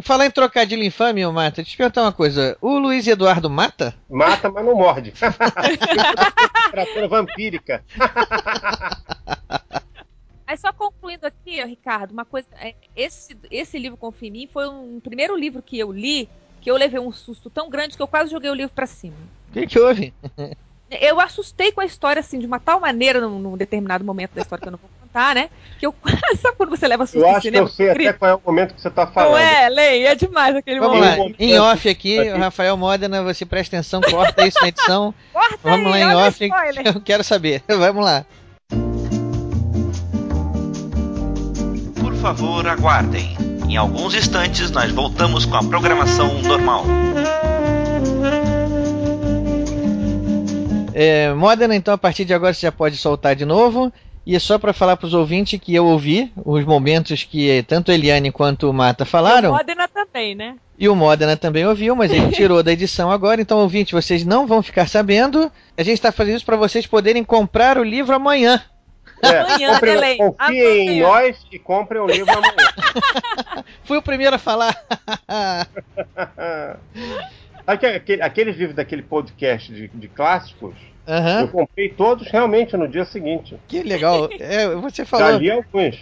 [0.00, 2.56] Falar em trocadilho infame, Mata, deixa eu te perguntar uma coisa.
[2.62, 3.94] O Luiz Eduardo mata?
[4.08, 5.12] Mata, mas não morde.
[6.64, 7.84] Temperatura vampírica.
[10.46, 12.48] Aí só concluindo aqui, Ricardo, uma coisa.
[12.58, 16.28] É, esse, esse livro Mim foi um primeiro livro que eu li
[16.62, 19.16] que eu levei um susto tão grande que eu quase joguei o livro para cima.
[19.50, 20.14] O que, que houve?
[20.88, 24.42] Eu assustei com a história, assim, de uma tal maneira num, num determinado momento da
[24.42, 25.50] história que eu não vou contar, né?
[25.78, 25.94] Que eu.
[26.40, 28.40] Sabe quando você leva susto Eu acho cinema, que eu sei até qual é o
[28.44, 29.32] momento que você tá falando.
[29.32, 31.18] Não é, Lei, é demais aquele Vamos momento.
[31.18, 31.34] Lá.
[31.38, 35.14] Em off aqui, o Rafael Modena, você presta atenção, corta isso na edição.
[35.32, 36.48] corta Vamos aí, lá em off,
[36.94, 37.62] eu quero saber.
[37.68, 38.24] Vamos lá.
[42.00, 43.36] Por favor, aguardem.
[43.68, 46.84] Em alguns instantes nós voltamos com a programação normal.
[50.94, 53.90] É, Modena, então a partir de agora você já pode soltar de novo.
[54.24, 57.90] E é só para falar para os ouvintes que eu ouvi os momentos que tanto
[57.90, 59.48] a Eliane quanto o Mata falaram.
[59.48, 60.56] E o Modena também, né?
[60.78, 63.40] E o Modena também ouviu, mas ele tirou da edição agora.
[63.40, 65.50] Então, ouvinte, vocês não vão ficar sabendo.
[65.76, 68.62] A gente está fazendo isso para vocês poderem comprar o livro amanhã.
[69.24, 73.64] É, Amanhã, Belém, confiem em nós e comprem o livro amanhã.
[73.84, 74.76] Fui o primeiro a falar.
[77.66, 80.74] Aquele- aqueles livros daquele podcast de, de clássicos,
[81.06, 81.40] Aham.
[81.42, 83.56] eu comprei todos realmente no dia seguinte.
[83.68, 84.28] Que legal.
[84.38, 85.38] É, você Já falou.
[85.38, 85.96] li alguns.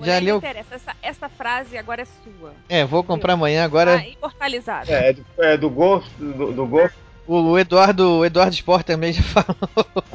[0.00, 0.34] Já leu?
[0.40, 0.74] não interessa.
[0.76, 2.52] Essa, essa frase agora é sua.
[2.68, 3.98] É, vou comprar amanhã agora.
[3.98, 4.92] Tá imortalizada.
[4.92, 6.96] É, é do, é do Ghost, do, do Ghost
[7.26, 9.56] O Eduardo, o Eduardo Sport também já falou.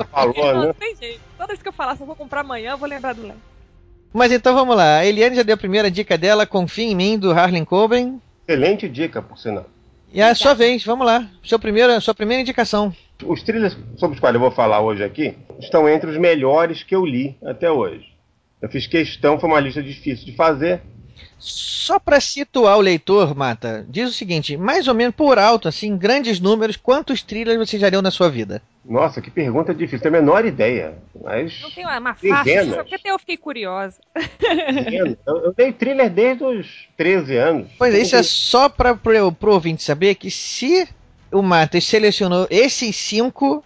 [0.10, 0.74] falou, Não, né?
[0.80, 1.20] tem jeito.
[1.38, 3.36] Toda vez que eu falar, se eu vou comprar amanhã, eu vou lembrar do Léo.
[4.14, 5.00] Mas então vamos lá.
[5.00, 8.22] A Eliane já deu a primeira dica dela, Confia em mim, do Harlan Coben.
[8.48, 9.66] Excelente dica, por sinal.
[10.14, 11.28] E é a sua vez, vamos lá.
[11.44, 12.96] Seu primeiro, sua primeira indicação.
[13.26, 16.96] Os trilhas sobre os quais eu vou falar hoje aqui estão entre os melhores que
[16.96, 18.12] eu li até hoje.
[18.62, 20.82] Eu fiz questão, foi uma lista difícil de fazer.
[21.38, 25.88] Só para situar o leitor, Mata, diz o seguinte: mais ou menos por alto, assim,
[25.88, 28.62] em grandes números, quantos trilhas você já deu na sua vida?
[28.86, 30.96] Nossa, que pergunta difícil, tenho a menor ideia.
[31.22, 32.76] Mas Não tem uma, uma faixa, Dezenas.
[32.76, 34.00] só porque até eu fiquei curiosa.
[34.92, 37.68] eu, eu dei thriller desde os 13 anos.
[37.78, 40.88] Pois é, isso é só para pro ouvinte saber que se
[41.34, 43.64] o Matas selecionou esses cinco,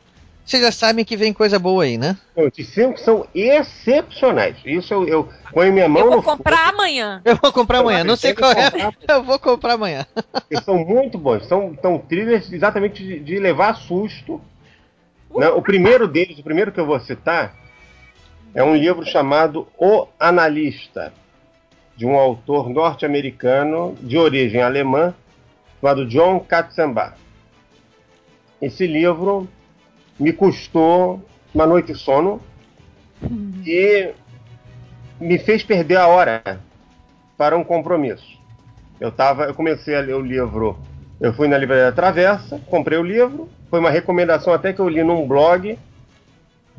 [0.47, 2.17] vocês já sabem que vem coisa boa aí, né?
[2.38, 4.56] Esses cinco são excepcionais.
[4.65, 7.21] Isso eu, eu ponho minha mão Eu vou no fogo, comprar amanhã.
[7.25, 8.71] Eu vou comprar amanhã, não sei qual é.
[8.71, 8.93] comprar.
[9.10, 10.06] Eu vou comprar amanhã.
[10.49, 11.45] Eles são muito bons.
[11.47, 14.39] São, são thrillers exatamente de, de levar susto.
[15.36, 15.49] né?
[15.49, 17.53] O primeiro deles, o primeiro que eu vou citar,
[18.56, 21.12] é um livro chamado O Analista,
[21.97, 25.13] de um autor norte-americano de origem alemã,
[25.82, 27.26] chamado John Katzenbach.
[28.61, 29.47] Esse livro
[30.19, 31.21] me custou
[31.53, 32.41] uma noite de sono
[33.65, 34.13] e
[35.19, 36.59] me fez perder a hora
[37.37, 38.37] para um compromisso.
[38.99, 40.77] Eu tava, eu comecei a ler o livro,
[41.19, 45.03] eu fui na livraria Travessa, comprei o livro, foi uma recomendação até que eu li
[45.03, 45.77] num blog,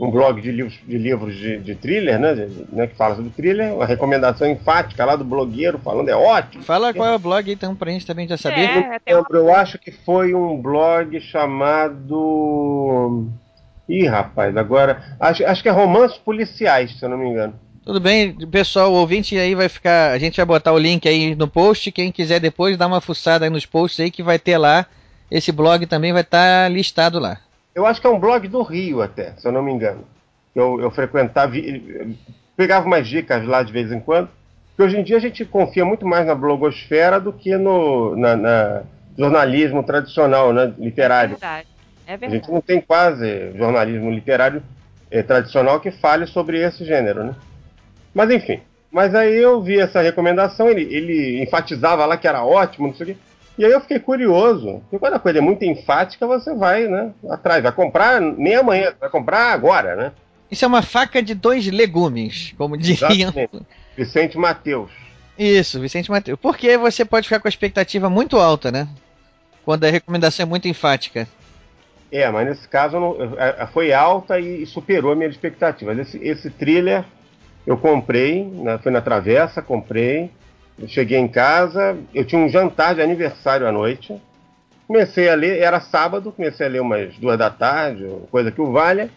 [0.00, 3.30] um blog de livros de, livros de, de thriller, né, de- né, que fala sobre
[3.30, 6.62] thriller, uma recomendação enfática lá do blogueiro falando é ótimo.
[6.62, 8.68] Fala qual é o blog então pra gente também já saber.
[9.04, 9.26] É, uma...
[9.30, 13.28] Eu acho que foi um blog chamado.
[13.88, 15.02] Ih, rapaz, agora.
[15.18, 17.54] Acho, acho que é Romances Policiais, se eu não me engano.
[17.84, 20.12] Tudo bem, pessoal, o ouvinte aí vai ficar.
[20.12, 21.90] A gente vai botar o link aí no post.
[21.90, 24.84] Quem quiser depois dar uma fuçada aí nos posts aí que vai ter lá.
[25.30, 27.38] Esse blog também vai estar listado lá.
[27.78, 30.00] Eu acho que é um blog do Rio, até, se eu não me engano.
[30.52, 31.52] Eu, eu frequentava,
[32.56, 34.28] pegava umas dicas lá de vez em quando.
[34.70, 38.34] Porque hoje em dia a gente confia muito mais na blogosfera do que no na,
[38.36, 38.82] na
[39.16, 41.30] jornalismo tradicional, né, É literário.
[41.30, 41.68] verdade.
[42.04, 42.32] É A verdade.
[42.42, 44.60] gente não tem quase jornalismo literário
[45.08, 47.34] eh, tradicional que fale sobre esse gênero, né?
[48.12, 48.60] Mas enfim.
[48.90, 53.04] Mas aí eu vi essa recomendação, ele, ele enfatizava lá que era ótimo, não sei
[53.04, 53.20] o quê.
[53.58, 54.80] E aí eu fiquei curioso.
[54.82, 57.62] Porque quando a coisa é muito enfática, você vai, né, atrás.
[57.62, 60.12] Vai comprar nem amanhã, vai comprar agora, né?
[60.50, 63.32] Isso é uma faca de dois legumes, como diriam.
[63.96, 64.90] Vicente Mateus.
[65.36, 66.38] Isso, Vicente Mateus.
[66.40, 68.88] Porque você pode ficar com a expectativa muito alta, né?
[69.64, 71.28] Quando a recomendação é muito enfática.
[72.10, 75.92] É, mas nesse caso não- a- a- foi alta e superou a minha expectativa.
[76.00, 77.04] Esse, esse thriller
[77.66, 80.30] eu comprei, né, fui na Travessa, comprei,
[80.78, 84.14] eu cheguei em casa, eu tinha um jantar de aniversário à noite,
[84.86, 88.72] comecei a ler, era sábado, comecei a ler umas duas da tarde, coisa que o
[88.72, 89.10] valha.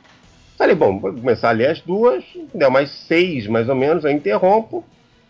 [0.58, 4.12] Falei, bom, vou começar a ler às duas, deu mais seis mais ou menos, eu
[4.12, 4.84] interrompo,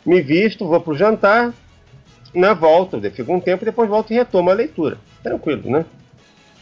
[0.06, 1.54] me visto, vou pro jantar,
[2.34, 4.98] né, volto, fico um tempo depois volto e retomo a leitura.
[5.22, 5.86] Tranquilo, né?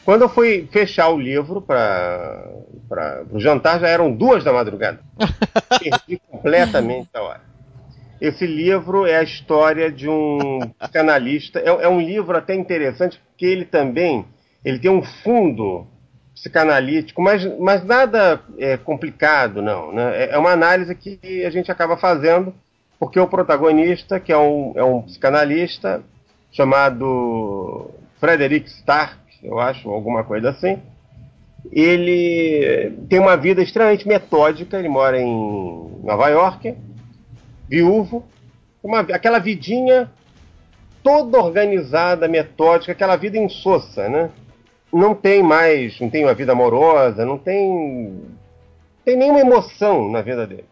[0.03, 2.43] Quando eu fui fechar o livro para
[3.31, 4.99] o jantar, já eram duas da madrugada.
[5.79, 7.48] Perdi completamente a hora.
[8.21, 11.59] Esse livro é a história de um psicanalista.
[11.59, 14.25] É, é um livro até interessante, porque ele também
[14.63, 15.87] ele tem um fundo
[16.33, 19.91] psicanalítico, mas, mas nada é, complicado, não.
[19.91, 20.23] Né?
[20.23, 22.53] É, é uma análise que a gente acaba fazendo,
[22.97, 26.01] porque o protagonista, que é um, é um psicanalista
[26.51, 30.77] chamado Frederick Stark, eu acho, alguma coisa assim.
[31.71, 36.75] Ele tem uma vida extremamente metódica, ele mora em Nova York,
[37.69, 38.25] viúvo,
[38.83, 40.09] uma, aquela vidinha
[41.03, 44.29] toda organizada, metódica, aquela vida insossa, né?
[44.91, 48.21] Não tem mais, não tem uma vida amorosa, não tem,
[49.05, 50.65] tem nenhuma emoção na vida dele.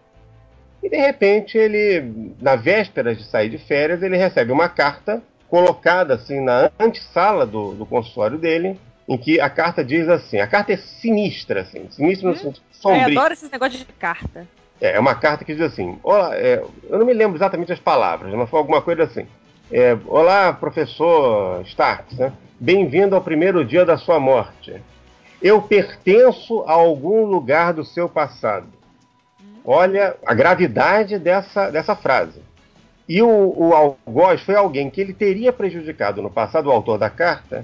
[0.81, 6.15] E de repente ele, na véspera de sair de férias, ele recebe uma carta colocada
[6.15, 10.73] assim na antessala do, do consultório dele, em que a carta diz assim, a carta
[10.73, 13.19] é sinistra, assim, sinistra no sentido Eu sombrio.
[13.19, 14.47] adoro esses negócios de carta.
[14.79, 17.79] É, é uma carta que diz assim, Olá, é, eu não me lembro exatamente as
[17.79, 19.25] palavras, mas foi alguma coisa assim.
[19.71, 22.31] É, Olá, professor Stark, né?
[22.59, 24.81] bem-vindo ao primeiro dia da sua morte.
[25.41, 28.67] Eu pertenço a algum lugar do seu passado.
[29.63, 32.41] Olha a gravidade dessa, dessa frase.
[33.07, 37.09] E o, o algoz foi alguém que ele teria prejudicado no passado, o autor da
[37.09, 37.63] carta,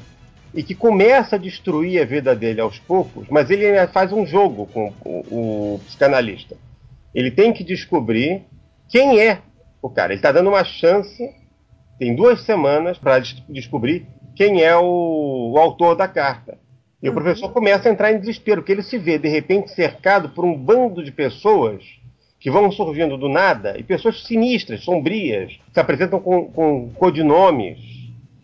[0.54, 4.67] e que começa a destruir a vida dele aos poucos, mas ele faz um jogo
[4.67, 6.56] com o, o psicanalista.
[7.13, 8.43] Ele tem que descobrir
[8.89, 9.39] quem é
[9.82, 10.13] o cara.
[10.13, 11.30] Ele está dando uma chance,
[11.99, 16.58] tem duas semanas para des descobrir quem é o, o, autor da carta.
[17.02, 17.12] E uhum.
[17.12, 20.43] o professor começa a entrar em desespero, porque ele se vê de repente cercado por
[20.43, 21.84] um bando de pessoas
[22.39, 27.80] que vão surgindo do nada, e pessoas sinistras, sombrias, se apresentam com, com codinomes.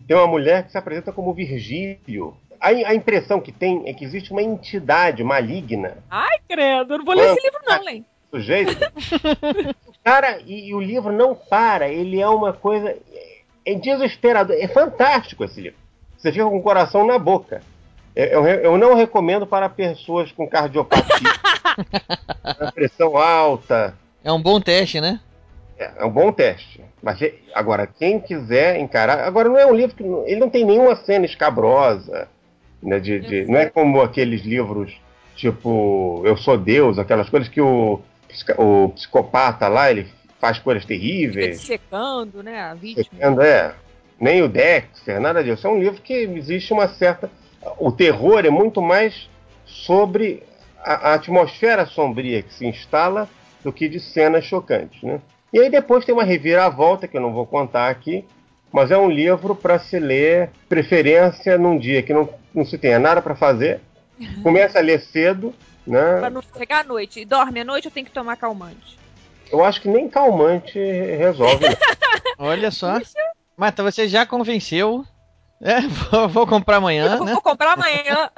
[0.08, 2.34] Tem uma mulher que se apresenta como Virgílio.
[2.58, 5.98] A, a, impressão que tem é que existe uma entidade maligna.
[6.10, 8.04] Ai, credo, eu não vou ler esse livro não, Len.
[8.30, 8.78] Sujeito.
[10.04, 12.96] Cara, e, e, o livro não para, ele é uma coisa.
[13.66, 14.56] É desesperador.
[14.58, 15.78] É fantástico esse livro.
[16.16, 17.60] Você fica com o coração na boca.
[18.14, 21.30] Eu, eu não recomendo para pessoas com cardiopatia,
[22.74, 23.94] pressão alta.
[24.22, 25.20] É um bom teste, né?
[25.78, 26.84] É, é um bom teste.
[27.02, 27.18] Mas
[27.54, 29.20] agora, quem quiser encarar.
[29.20, 30.02] Agora, não é um livro que.
[30.02, 32.28] Ele não tem nenhuma cena escabrosa.
[32.82, 34.98] Né, de, de não é como aqueles livros
[35.36, 38.00] tipo Eu Sou Deus, aquelas coisas que o,
[38.56, 41.60] o psicopata lá ele faz coisas terríveis.
[41.60, 42.60] Secando, né?
[42.60, 43.04] A vítima.
[43.04, 43.74] Secando, é.
[44.18, 45.66] Nem o Dexter, nada disso.
[45.66, 47.30] É um livro que existe uma certa
[47.78, 49.28] o terror é muito mais
[49.64, 50.42] sobre
[50.78, 53.28] a, a, atmosfera sombria que se instala
[53.62, 55.02] do que de cenas chocantes.
[55.02, 55.20] Né?
[55.52, 58.24] E aí depois tem uma reviravolta que eu não vou contar aqui,
[58.72, 62.98] mas é um livro para se ler, preferência num dia que não, não se tenha
[62.98, 63.80] nada para fazer.
[64.42, 65.54] Começa a ler cedo.
[65.86, 66.20] Né?
[66.20, 67.20] Para não chegar à noite.
[67.20, 68.98] E dorme à noite ou tem que tomar calmante?
[69.50, 71.64] Eu acho que nem calmante resolve.
[72.38, 73.00] Olha só.
[73.56, 75.04] Marta, você já convenceu
[75.62, 77.16] é, vou, vou comprar amanhã.
[77.16, 77.32] Eu né?
[77.32, 78.30] Vou comprar amanhã.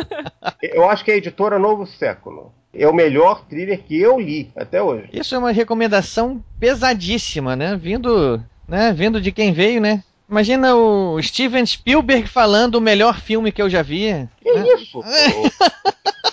[0.62, 4.82] eu acho que a editora Novo Século é o melhor thriller que eu li até
[4.82, 5.10] hoje.
[5.12, 7.76] Isso é uma recomendação pesadíssima, né?
[7.76, 8.92] Vindo, né?
[8.94, 10.02] Vindo de quem veio, né?
[10.28, 14.28] Imagina o Steven Spielberg falando o melhor filme que eu já vi.
[14.40, 14.64] Que né?
[14.74, 15.02] isso?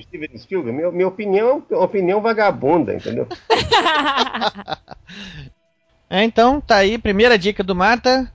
[0.00, 3.26] Steven Spielberg, minha, minha opinião é uma opinião vagabunda, entendeu?
[6.08, 8.30] é, então, tá aí, primeira dica do Mata.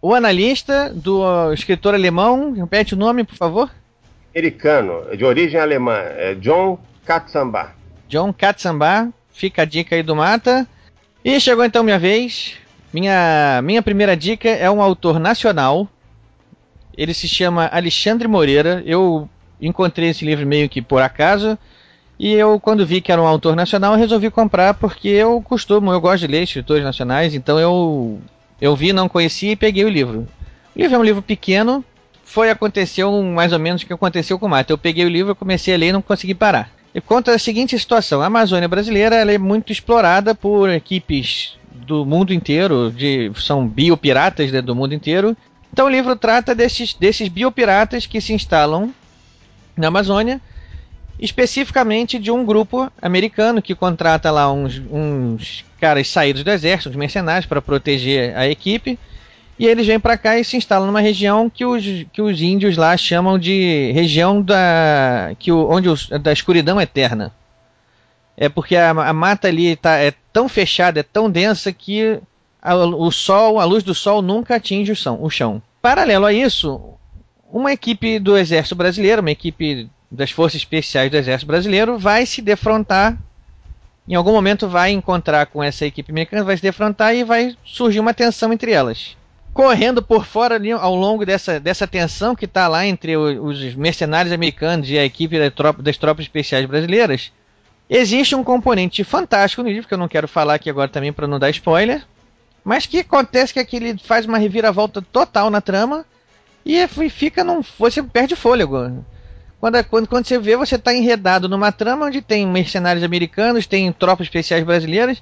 [0.00, 3.70] O analista do escritor alemão, repete o nome, por favor.
[4.34, 7.72] Americano, de origem alemã, é John Katzenbach.
[8.08, 10.66] John Katzenbach, fica a dica aí do Mata.
[11.24, 12.56] E chegou então minha vez.
[12.92, 15.88] Minha, minha primeira dica é um autor nacional.
[16.96, 18.82] Ele se chama Alexandre Moreira.
[18.86, 19.28] Eu
[19.60, 21.58] encontrei esse livro meio que por acaso.
[22.18, 26.00] E eu, quando vi que era um autor nacional, resolvi comprar porque eu costumo, eu
[26.00, 28.20] gosto de ler escritores nacionais, então eu
[28.60, 30.26] eu vi, não conhecia e peguei o livro.
[30.74, 31.84] O livro é um livro pequeno,
[32.24, 34.70] foi aconteceu mais ou menos o que aconteceu com o Mato.
[34.70, 36.70] Eu peguei o livro, comecei a ler e não consegui parar.
[36.94, 42.34] E conta a seguinte situação: a Amazônia brasileira é muito explorada por equipes do mundo
[42.34, 45.36] inteiro, de, são biopiratas né, do mundo inteiro.
[45.72, 48.92] Então o livro trata desses, desses biopiratas que se instalam
[49.78, 50.40] na Amazônia,
[51.18, 56.96] especificamente de um grupo americano que contrata lá uns, uns caras saídos do exército, uns
[56.96, 58.98] mercenários, para proteger a equipe.
[59.58, 62.76] E eles vêm para cá e se instalam numa região que os, que os índios
[62.76, 67.32] lá chamam de região da, que o, onde os, da escuridão eterna.
[68.36, 72.20] É porque a, a mata ali tá, é tão fechada, é tão densa que
[72.62, 75.60] a, o sol, a luz do sol nunca atinge o chão, o chão.
[75.82, 76.94] Paralelo a isso,
[77.50, 82.40] uma equipe do exército brasileiro, uma equipe das forças especiais do exército brasileiro, vai se
[82.40, 83.16] defrontar
[84.08, 88.00] em algum momento vai encontrar com essa equipe americana, vai se defrontar e vai surgir
[88.00, 89.18] uma tensão entre elas.
[89.52, 94.32] Correndo por fora ali ao longo dessa, dessa tensão que está lá entre os mercenários
[94.32, 95.36] americanos e a equipe
[95.78, 97.30] das tropas especiais brasileiras,
[97.90, 101.26] existe um componente fantástico no livro, que eu não quero falar aqui agora também para
[101.26, 102.02] não dar spoiler,
[102.64, 106.06] mas que acontece que aquele faz uma reviravolta total na trama
[106.64, 107.62] e fica num.
[107.78, 109.04] Você perde fôlego.
[109.60, 113.90] Quando, quando, quando você vê, você está enredado numa trama onde tem mercenários americanos, tem
[113.92, 115.20] tropas especiais brasileiras,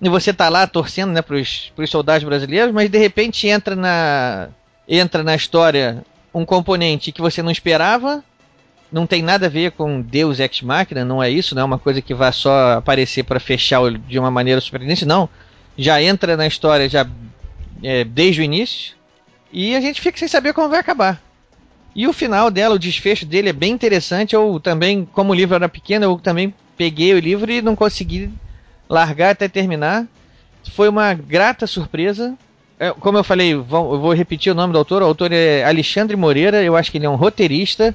[0.00, 4.48] e você está lá torcendo né, para os soldados brasileiros, mas de repente entra na,
[4.88, 6.04] entra na história
[6.34, 8.24] um componente que você não esperava,
[8.90, 11.78] não tem nada a ver com Deus Ex Machina, não é isso, não é uma
[11.78, 15.28] coisa que vai só aparecer para fechar de uma maneira surpreendente, não.
[15.78, 17.06] Já entra na história já
[17.82, 18.96] é, desde o início,
[19.52, 21.20] e a gente fica sem saber como vai acabar.
[21.94, 24.34] E o final dela, o desfecho dele é bem interessante.
[24.34, 28.30] Eu também, como o livro era pequeno, eu também peguei o livro e não consegui
[28.88, 30.06] largar até terminar.
[30.72, 32.36] Foi uma grata surpresa.
[32.78, 35.02] É, como eu falei, eu vou repetir o nome do autor.
[35.02, 36.62] O autor é Alexandre Moreira.
[36.62, 37.94] Eu acho que ele é um roteirista.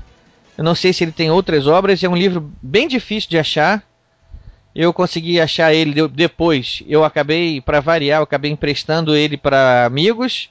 [0.58, 2.04] Eu não sei se ele tem outras obras.
[2.04, 3.82] É um livro bem difícil de achar.
[4.76, 6.84] Eu consegui achar ele de- depois.
[6.86, 10.50] Eu acabei, pra variar, eu acabei emprestando ele pra amigos.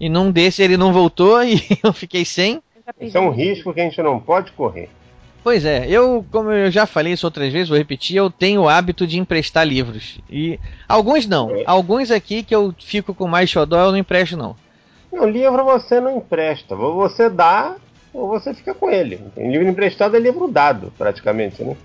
[0.00, 2.62] E num desses ele não voltou e eu fiquei sem.
[3.00, 4.88] Isso é um risco que a gente não pode correr.
[5.42, 8.68] Pois é, eu, como eu já falei isso outras vezes, vou repetir, eu tenho o
[8.68, 10.18] hábito de emprestar livros.
[10.28, 11.50] E alguns não.
[11.50, 11.62] É.
[11.64, 14.56] Alguns aqui que eu fico com mais xodó, eu não empresto não.
[15.12, 16.74] Não, livro você não empresta.
[16.74, 17.76] Ou você dá,
[18.12, 19.20] ou você fica com ele.
[19.36, 21.76] Livro emprestado é livro dado, praticamente, né?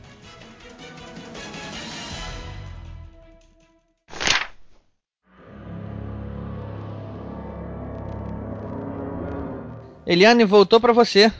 [10.05, 11.31] Eliane voltou pra você.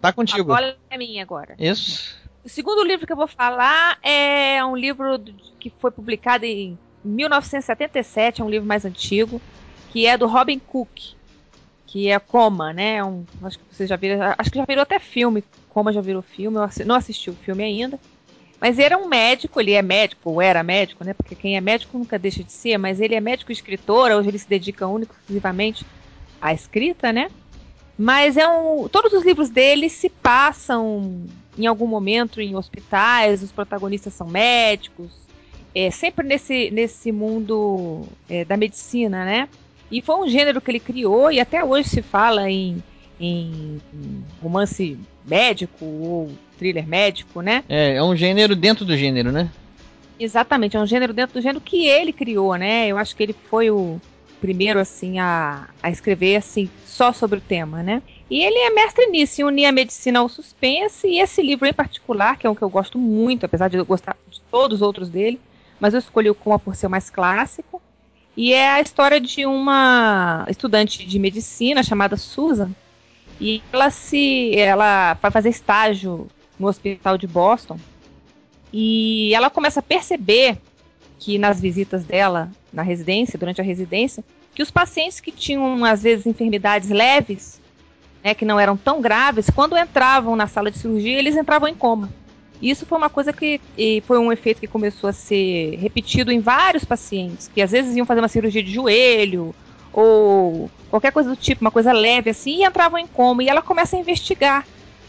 [0.00, 0.44] Tá A contigo.
[0.44, 1.54] bola é minha agora.
[1.58, 2.14] Isso.
[2.44, 5.18] O segundo livro que eu vou falar é um livro
[5.58, 9.40] que foi publicado em 1977, é um livro mais antigo,
[9.90, 11.14] que é do Robin Cook,
[11.86, 12.96] que é Coma, né?
[12.96, 15.42] É Um, acho que vocês já viram, acho que já virou até filme.
[15.70, 17.98] Coma já virou filme, eu não assisti o filme ainda.
[18.60, 21.12] Mas ele era um médico, ele é médico, ou era médico, né?
[21.14, 24.28] Porque quem é médico nunca deixa de ser, mas ele é médico e escritor, hoje
[24.28, 25.84] ele se dedica único exclusivamente
[26.40, 27.30] à escrita, né?
[27.98, 28.88] Mas é um.
[28.88, 31.22] Todos os livros dele se passam
[31.56, 35.10] em algum momento em hospitais, os protagonistas são médicos,
[35.74, 39.48] é, sempre nesse, nesse mundo é, da medicina, né?
[39.90, 42.82] E foi um gênero que ele criou e até hoje se fala em,
[43.20, 43.80] em
[44.42, 47.64] romance médico ou thriller médico, né?
[47.68, 49.50] É, é um gênero dentro do gênero, né?
[50.18, 52.86] Exatamente, é um gênero dentro do gênero que ele criou, né?
[52.88, 54.00] Eu acho que ele foi o
[54.44, 58.02] primeiro, assim, a, a escrever, assim, só sobre o tema, né?
[58.28, 61.72] E ele é mestre nisso, em unir a medicina ao suspense, e esse livro em
[61.72, 64.82] particular, que é um que eu gosto muito, apesar de eu gostar de todos os
[64.82, 65.40] outros dele,
[65.80, 67.80] mas eu escolhi o Coma por ser mais clássico,
[68.36, 72.70] e é a história de uma estudante de medicina chamada Susan,
[73.40, 76.28] e ela se, ela vai fazer estágio
[76.60, 77.80] no hospital de Boston,
[78.70, 80.58] e ela começa a perceber
[81.18, 86.02] que nas visitas dela na residência, durante a residência, que os pacientes que tinham às
[86.02, 87.60] vezes enfermidades leves,
[88.22, 91.74] né, que não eram tão graves, quando entravam na sala de cirurgia, eles entravam em
[91.74, 92.10] coma.
[92.62, 93.60] Isso foi uma coisa que
[94.06, 98.06] foi um efeito que começou a ser repetido em vários pacientes, que às vezes iam
[98.06, 99.54] fazer uma cirurgia de joelho
[99.92, 103.42] ou qualquer coisa do tipo, uma coisa leve assim, e entravam em coma.
[103.42, 104.66] E ela começa a investigar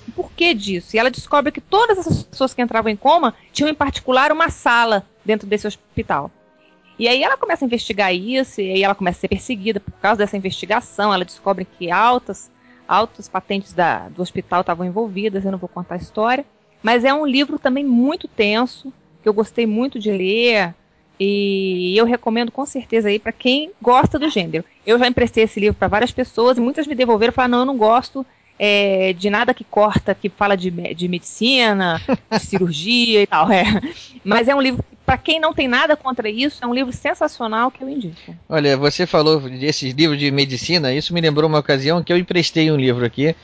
[0.07, 0.95] o porquê disso.
[0.95, 4.49] E ela descobre que todas essas pessoas que entravam em coma tinham em particular uma
[4.49, 6.30] sala dentro desse hospital.
[6.97, 9.91] E aí ela começa a investigar isso, e aí ela começa a ser perseguida por
[9.93, 11.13] causa dessa investigação.
[11.13, 12.49] Ela descobre que altas,
[12.87, 16.45] altas patentes da, do hospital estavam envolvidas, eu não vou contar a história.
[16.81, 20.73] Mas é um livro também muito tenso, que eu gostei muito de ler,
[21.19, 24.63] e eu recomendo com certeza aí para quem gosta do gênero.
[24.85, 27.59] Eu já emprestei esse livro para várias pessoas, e muitas me devolveram e falaram, não,
[27.59, 28.25] eu não gosto
[28.58, 32.01] é, de nada que corta, que fala de, de medicina,
[32.32, 33.51] de cirurgia e tal.
[33.51, 33.64] É.
[34.24, 37.70] Mas é um livro, para quem não tem nada contra isso, é um livro sensacional
[37.70, 38.36] que eu indico.
[38.49, 42.72] Olha, você falou desses livros de medicina, isso me lembrou uma ocasião que eu emprestei
[42.72, 43.36] um livro aqui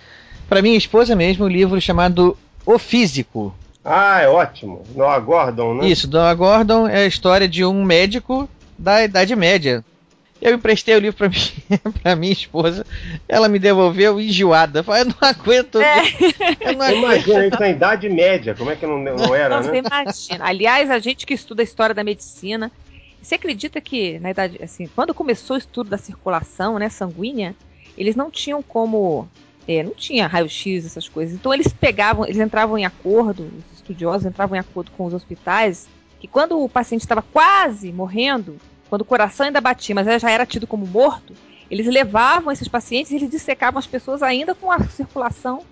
[0.50, 3.56] para minha esposa mesmo, um livro chamado O Físico.
[3.84, 4.84] Ah, é ótimo.
[4.96, 5.88] Noah Gordon, né?
[5.88, 9.84] Isso, Noah Gordon é a história de um médico da Idade Média.
[10.42, 11.36] Eu emprestei o livro para mim,
[12.02, 12.84] para minha esposa,
[13.30, 14.82] ela me devolveu enjoada.
[14.82, 15.80] Falei, eu não aguento.
[15.80, 16.02] É.
[16.60, 16.98] Eu não aguento.
[16.98, 19.78] Imagina isso na Idade Média, como é que não, não era, Você né?
[19.86, 20.46] imagina.
[20.46, 22.72] Aliás, a gente que estuda a história da medicina,
[23.22, 27.56] você acredita que na idade, assim, quando começou o estudo da circulação, né, sanguínea,
[27.96, 29.28] eles não tinham como,
[29.68, 31.36] é, não tinha raio-x essas coisas.
[31.36, 35.88] Então eles pegavam, eles entravam em acordo, os estudiosos entravam em acordo com os hospitais,
[36.20, 38.58] que quando o paciente estava quase morrendo,
[38.92, 41.34] quando o coração ainda batia, mas já era tido como morto,
[41.70, 45.64] eles levavam esses pacientes e eles dissecavam as pessoas ainda com a circulação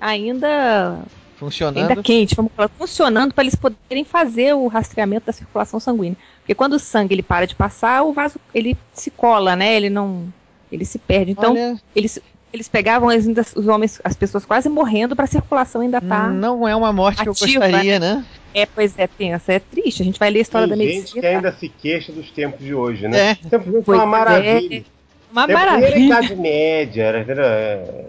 [0.00, 0.98] ainda
[1.36, 1.88] Funcionando.
[1.88, 6.16] ainda quente, vamos falar, funcionando para eles poderem fazer o rastreamento da circulação sanguínea.
[6.40, 9.76] Porque quando o sangue ele para de passar, o vaso ele se cola, né?
[9.76, 10.26] Ele não,
[10.72, 11.30] ele se perde.
[11.30, 12.18] Então Olha, eles
[12.56, 16.28] eles pegavam ainda os homens, as pessoas quase morrendo para a circulação ainda tá.
[16.28, 18.24] não é uma morte que eu ativa, gostaria, né?
[18.54, 20.00] É, pois é, tensa, é triste.
[20.00, 21.20] A gente vai ler a história Tem da gente medicina.
[21.20, 23.18] que ainda se queixa dos tempos de hoje, né?
[23.18, 23.32] É.
[23.32, 24.06] Os tempos de hoje são uma é.
[24.06, 24.84] maravilha.
[25.30, 26.06] Uma Tem a primeira maravilha.
[26.06, 28.08] Idade Média, era, era-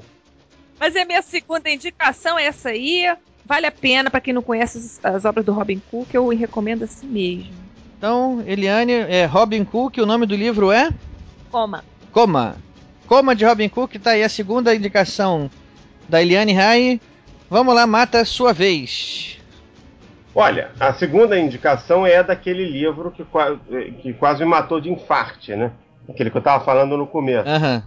[0.79, 3.13] Mas é minha segunda indicação é essa aí.
[3.45, 6.83] Vale a pena para quem não conhece as, as obras do Robin Cook, eu recomendo
[6.83, 7.51] assim mesmo.
[7.97, 10.91] Então, Eliane, é Robin Cook, o nome do livro é
[11.51, 11.83] Coma.
[12.11, 12.55] Coma.
[13.07, 15.49] Coma de Robin Cook, tá aí a segunda indicação
[16.07, 17.01] da Eliane Rai.
[17.49, 19.39] Vamos lá, mata a sua vez.
[20.35, 23.25] Olha, a segunda indicação é daquele livro que,
[24.01, 25.71] que quase me matou de infarte, né?
[26.07, 27.49] Aquele que eu tava falando no começo.
[27.49, 27.83] Aham.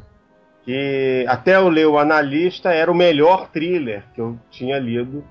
[0.65, 5.25] Que até eu ler o Analista era o melhor thriller que eu tinha lido,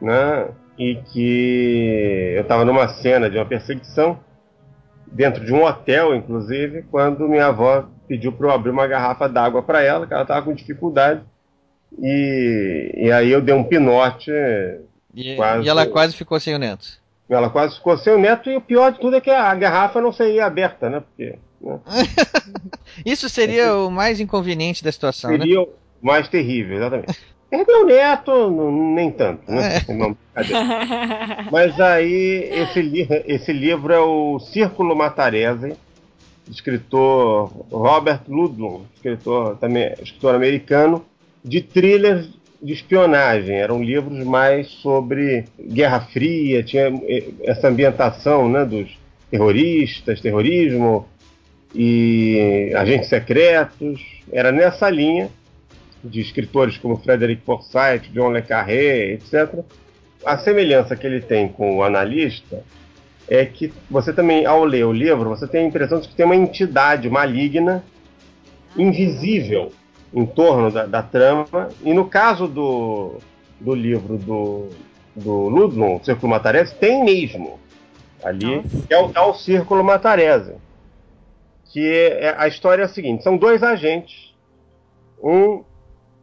[0.00, 0.46] né?
[0.78, 4.18] e que eu estava numa cena de uma perseguição,
[5.06, 9.62] dentro de um hotel, inclusive, quando minha avó pediu para eu abrir uma garrafa d'água
[9.62, 11.22] para ela, que ela estava com dificuldade.
[11.98, 14.30] E, e aí eu dei um pinote.
[15.14, 16.86] E, quase, e ela quase ficou sem o neto.
[17.28, 20.00] Ela quase ficou sem o neto, e o pior de tudo é que a garrafa
[20.00, 21.00] não seria aberta, né?
[21.00, 21.38] Porque.
[21.60, 21.80] Né?
[23.04, 25.38] Isso seria o mais inconveniente da situação, né?
[25.38, 25.68] seria o
[26.00, 27.18] mais terrível, exatamente.
[27.48, 29.80] Perdeu o neto, não- nem tanto, né?
[29.88, 31.46] Não, brincadeira.
[31.50, 35.76] Mas aí, esse, li esse livro é o Círculo Matarese,
[36.50, 41.04] escritor Robert Ludlum, escritor, também, escritor americano,
[41.44, 42.28] de thrillers
[42.62, 43.56] de espionagem.
[43.56, 48.98] Eram livros mais sobre Guerra Fria, tinha eh, essa ambientação né, dos
[49.30, 51.06] terroristas, terrorismo
[51.74, 54.00] e agentes secretos.
[54.32, 55.28] Era nessa linha
[56.02, 59.60] de escritores como Frederick Forsyth, John le Carré, etc.
[60.24, 62.62] A semelhança que ele tem com o analista
[63.28, 66.24] é que você também, ao ler o livro, você tem a impressão de que tem
[66.24, 67.84] uma entidade maligna,
[68.76, 69.72] invisível,
[70.14, 71.68] em torno da, da trama.
[71.82, 73.18] E no caso do,
[73.60, 74.68] do livro do,
[75.14, 77.58] do Ludlum, Círculo Matarese, tem mesmo
[78.22, 80.54] ali, que é o tal Círculo Matarese.
[81.72, 81.86] Que
[82.20, 84.34] é, a história é a seguinte: são dois agentes,
[85.22, 85.64] um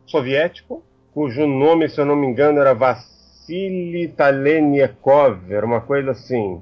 [0.06, 0.84] soviético,
[1.14, 6.62] cujo nome, se eu não me engano, era Vassili Taleniekov, era uma coisa assim.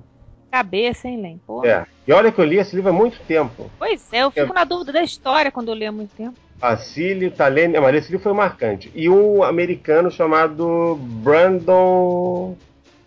[0.52, 1.42] Cabeça, hein, Len?
[1.48, 1.66] Pô.
[1.66, 1.86] É.
[2.06, 3.72] E olha que eu li esse livro há muito tempo.
[3.80, 6.38] Pois é, eu fico na dúvida da história quando eu leio há muito tempo.
[6.60, 8.92] Vassili Talene, mas esse livro foi marcante.
[8.94, 12.56] E um americano chamado Brandon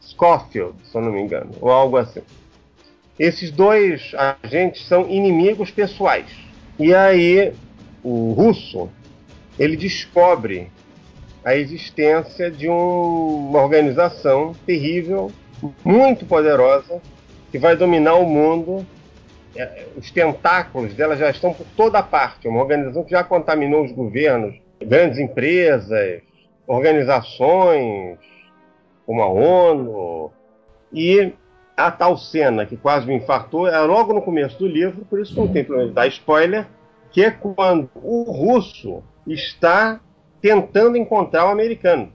[0.01, 2.23] Schofield, se eu não me engano, ou algo assim.
[3.19, 6.27] Esses dois agentes são inimigos pessoais.
[6.79, 7.53] E aí
[8.03, 8.89] o russo
[9.59, 10.73] ele descobre
[11.45, 15.31] a existência de um- uma organização terrível,
[15.85, 17.01] muito poderosa,
[17.55, 18.85] que vai dominar o mundo.
[19.55, 22.49] É, Os tentáculos dela já estão por toda parte.
[22.49, 26.21] É uma organização que já contaminou os governos, grandes empresas,
[26.67, 28.19] organizações
[29.07, 30.33] como a ONU.
[30.93, 31.33] E
[31.77, 35.37] a tal cena que quase me infartou é logo no começo do livro, por isso
[35.37, 36.67] não tem problema de dar spoiler,
[37.13, 40.01] que é quando o russo está
[40.43, 42.13] tentando encontrar o americano.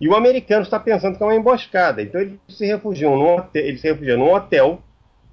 [0.00, 2.02] E o americano está pensando que é uma emboscada.
[2.02, 4.80] Então ele se refugia num hotel, ele se refugia num hotel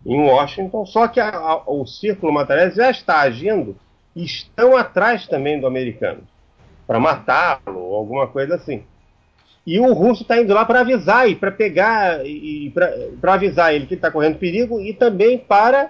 [0.06, 3.76] em Washington, só que a- a- o Círculo Matarese já está agindo
[4.16, 6.22] e estão atrás também do americano
[6.86, 8.84] para matá-lo ou alguma coisa assim.
[9.66, 12.70] E o russo está indo lá para avisar e para pegar e
[13.22, 15.90] para avisar ele que está correndo perigo e também para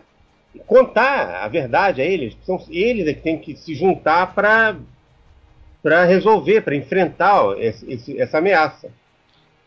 [0.68, 2.38] contar a verdade a eles.
[2.44, 4.76] São eles é que têm que se juntar para
[5.84, 8.90] para resolver, para enfrentar esse- esse- essa ameaça.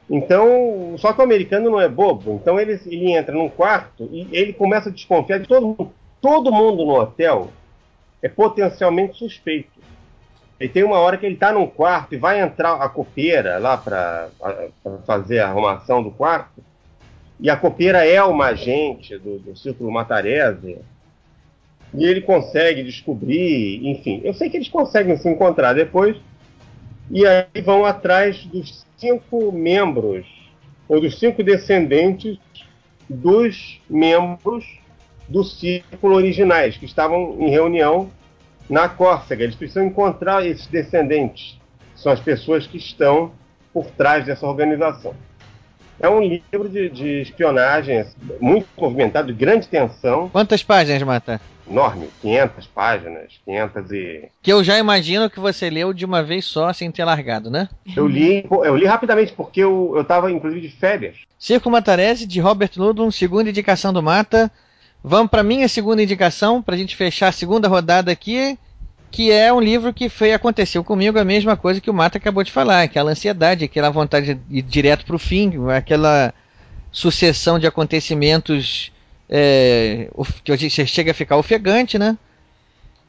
[0.08, 2.34] Então, só que o americano não é bobo.
[2.40, 5.92] Então ele, ele entra num quarto e ele começa a desconfiar de todo mundo.
[6.20, 7.50] Todo mundo no hotel
[8.22, 9.76] é potencialmente suspeito.
[10.58, 13.76] E tem uma hora que ele está num quarto e vai entrar a copeira lá
[13.76, 14.28] para
[15.06, 16.64] fazer a arrumação do quarto.
[17.38, 20.78] E a copeira é uma agente do, do Círculo Matarese.
[21.94, 24.20] E ele consegue descobrir, enfim.
[24.24, 26.16] Eu sei que eles conseguem se encontrar depois.
[27.10, 30.26] E aí vão atrás dos cinco membros,
[30.88, 32.38] ou dos cinco descendentes
[33.08, 34.64] dos membros
[35.28, 38.10] do círculo originais, que estavam em reunião
[38.68, 39.44] na Córcega.
[39.44, 41.58] Eles precisam encontrar esses descendentes.
[41.94, 43.32] São as pessoas que estão
[43.72, 45.14] por trás dessa organização.
[45.98, 48.04] É um livro de, de espionagem
[48.40, 51.40] muito movimentado, de grande tensão, Quantas páginas, Mata?
[51.68, 54.28] enorme, 500 páginas, 500 e...
[54.40, 57.68] Que eu já imagino que você leu de uma vez só, sem ter largado, né?
[57.94, 61.16] Eu li, eu li rapidamente porque eu, eu tava, inclusive, de férias.
[61.38, 64.50] Circo Matarese, de Robert Ludlum, segunda indicação do Mata.
[65.02, 68.58] Vamos para minha segunda indicação, para a gente fechar a segunda rodada aqui,
[69.10, 72.42] que é um livro que foi aconteceu comigo a mesma coisa que o Mata acabou
[72.42, 76.34] de falar, aquela ansiedade, aquela vontade de ir direto para o fim, aquela
[76.92, 78.92] sucessão de acontecimentos
[79.28, 80.08] é,
[80.44, 82.16] que você chega a ficar ofegante, né?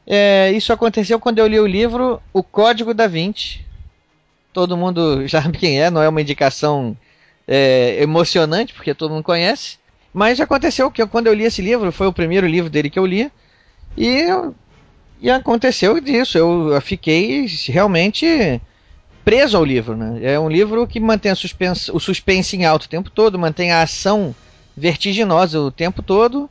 [0.06, 3.60] É, isso aconteceu quando eu li o livro O Código da Vinci.
[4.52, 6.96] Todo mundo já sabe quem é, não é uma indicação
[7.46, 9.78] é, emocionante, porque todo mundo conhece.
[10.12, 13.04] Mas aconteceu que quando eu li esse livro, foi o primeiro livro dele que eu
[13.04, 13.30] li,
[13.96, 14.54] e, eu-
[15.20, 16.36] e aconteceu disso.
[16.38, 18.60] Eu, fiquei realmente
[19.24, 19.96] preso ao livro.
[19.96, 20.20] Né?
[20.22, 23.82] É um livro que mantém suspense- o suspense em alto o tempo todo, mantém a
[23.82, 24.34] ação
[24.76, 26.48] vertiginosa o tempo todo.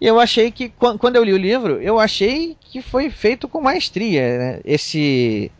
[0.00, 3.46] E eu achei que, quan- quando eu li o livro, eu achei que foi feito
[3.48, 4.38] com maestria.
[4.38, 4.60] né?
[4.64, 5.50] Esse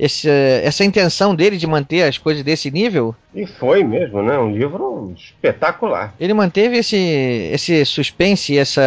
[0.00, 3.16] esse, essa intenção dele de manter as coisas desse nível.
[3.34, 4.38] E foi mesmo, né?
[4.38, 6.14] Um livro espetacular.
[6.20, 6.96] Ele manteve esse,
[7.52, 8.80] esse suspense, essa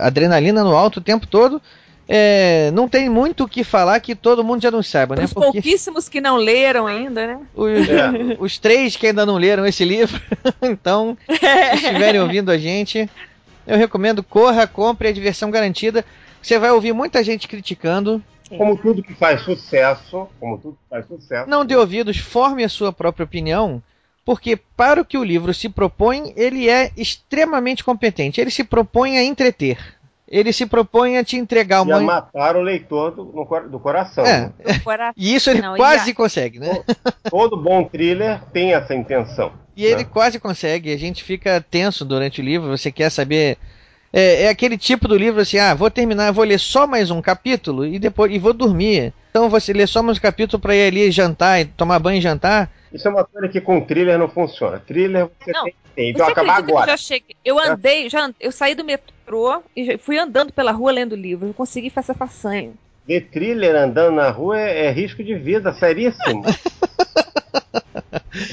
[0.00, 1.60] adrenalina no alto o tempo todo.
[2.08, 5.24] É, não tem muito o que falar que todo mundo já não saiba, né?
[5.24, 7.40] Os pouquíssimos que não leram ainda, né?
[7.54, 8.36] Os, é.
[8.38, 10.20] os três que ainda não leram esse livro,
[10.62, 13.10] então, se estiverem ouvindo a gente,
[13.66, 16.04] eu recomendo, corra, compre, a diversão garantida.
[16.40, 18.22] Você vai ouvir muita gente criticando.
[18.48, 21.50] Como tudo que faz sucesso, como tudo que faz sucesso.
[21.50, 23.82] Não dê ouvidos, forme a sua própria opinião,
[24.24, 28.40] porque para o que o livro se propõe, ele é extremamente competente.
[28.40, 29.95] Ele se propõe a entreter.
[30.28, 31.92] Ele se propõe a te entregar uma.
[31.92, 33.24] E a matar o leitor do,
[33.70, 34.24] do coração.
[34.26, 34.52] É.
[35.16, 36.82] E isso ele Não, quase consegue, né?
[37.30, 39.52] Todo bom thriller tem essa intenção.
[39.76, 39.90] E né?
[39.90, 40.92] ele quase consegue.
[40.92, 42.68] A gente fica tenso durante o livro.
[42.76, 43.56] Você quer saber
[44.18, 47.20] é, é, aquele tipo do livro assim, ah, vou terminar, vou ler só mais um
[47.20, 49.12] capítulo e depois e vou dormir.
[49.28, 52.70] Então você lê só mais um capítulo para ir ali jantar, tomar banho e jantar.
[52.90, 54.78] Isso é uma coisa que com thriller não funciona.
[54.78, 56.10] Thriller você não, tem que ter.
[56.12, 56.92] Então acabar agora.
[56.92, 61.14] Eu, cheguei, eu andei, já eu saí do metrô e fui andando pela rua lendo
[61.14, 61.48] livro.
[61.48, 62.72] Eu consegui fazer essa façanha.
[63.06, 66.42] Ver thriller andando na rua é, é risco de vida, seríssimo.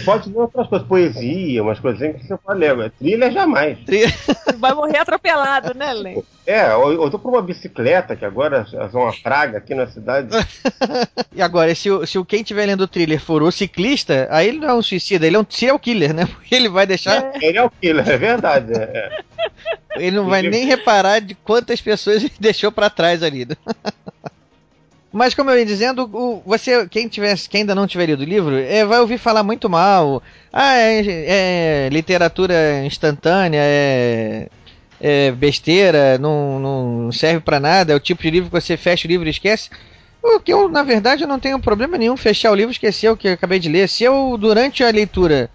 [0.05, 2.91] Pode ler outras coisas, poesia, umas coisinhas que você pode ler.
[2.91, 3.77] Trilha jamais.
[4.57, 6.23] Vai morrer atropelado, né, Len?
[6.45, 10.29] É, ou, eu tô por uma bicicleta, que agora é uma praga aqui na cidade.
[11.33, 14.49] e agora, se o, se o quem estiver lendo o thriller for o ciclista, aí
[14.49, 16.25] ele não é um suicida, ele é um serial killer, né?
[16.25, 17.35] Porque ele vai deixar.
[17.35, 18.73] É, ele é o killer, é verdade.
[18.73, 19.23] É.
[19.95, 23.47] Ele não vai nem reparar de quantas pessoas ele deixou para trás ali.
[25.13, 28.25] Mas como eu ia dizendo, o, você, quem, tivesse, quem ainda não tiver lido o
[28.25, 30.23] livro, é, vai ouvir falar muito mal.
[30.51, 34.49] Ah, é, é literatura instantânea, é,
[34.99, 39.07] é besteira, não, não serve para nada, é o tipo de livro que você fecha
[39.07, 39.69] o livro e esquece.
[40.23, 43.09] O que eu, na verdade, eu não tenho problema nenhum fechar o livro e esquecer
[43.09, 43.87] o que eu acabei de ler.
[43.87, 45.47] Se eu, durante a leitura,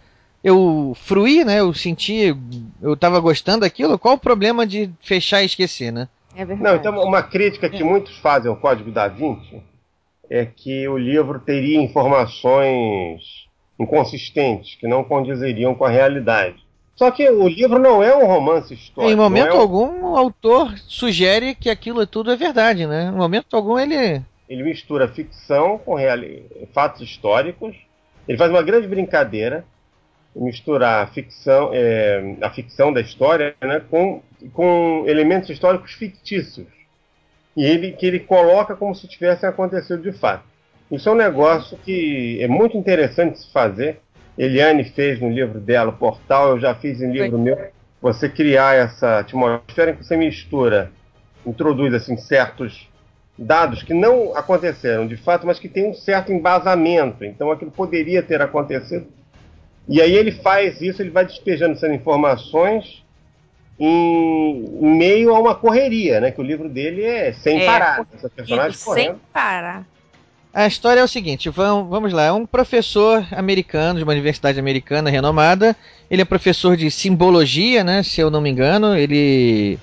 [0.44, 2.36] eu fruí, né, eu senti,
[2.80, 6.06] eu estava gostando daquilo, qual o problema de fechar e esquecer, né?
[6.38, 6.62] É verdade.
[6.62, 9.60] Não, então uma crítica que muitos fazem ao Código da Vinci
[10.30, 16.64] é que o livro teria informações inconsistentes, que não condizeriam com a realidade.
[16.94, 19.12] Só que o livro não é um romance histórico.
[19.12, 19.60] Em momento é um...
[19.60, 23.10] algum, o autor sugere que aquilo tudo é verdade, né?
[23.12, 24.22] Em momento algum, ele.
[24.48, 26.18] Ele mistura ficção com real...
[26.72, 27.74] fatos históricos.
[28.28, 29.64] Ele faz uma grande brincadeira
[30.38, 34.22] misturar a ficção, é, a ficção da história né, com,
[34.52, 36.66] com elementos históricos fictícios.
[37.56, 40.44] E ele, que ele coloca como se tivessem acontecido de fato.
[40.90, 44.00] Isso é um negócio que é muito interessante se fazer.
[44.38, 47.58] Eliane fez no livro dela, o Portal, eu já fiz em livro meu.
[48.00, 50.92] Você criar essa atmosfera em que você mistura,
[51.44, 52.88] introduz assim, certos
[53.36, 57.24] dados que não aconteceram de fato, mas que tem um certo embasamento.
[57.24, 59.08] Então aquilo poderia ter acontecido
[59.88, 63.02] e aí ele faz isso, ele vai despejando essas informações
[63.78, 66.30] em, em meio a uma correria, né?
[66.30, 68.06] Que o livro dele é sem é, parar.
[68.12, 69.86] Essa personagem sem parar.
[70.52, 74.58] A história é o seguinte, vamos, vamos lá, é um professor americano de uma universidade
[74.58, 75.76] americana renomada.
[76.10, 78.02] Ele é professor de simbologia, né?
[78.02, 79.78] Se eu não me engano, ele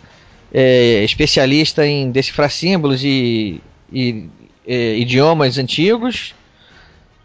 [0.53, 4.27] é especialista em decifrar símbolos e, e
[4.67, 6.34] é, idiomas antigos.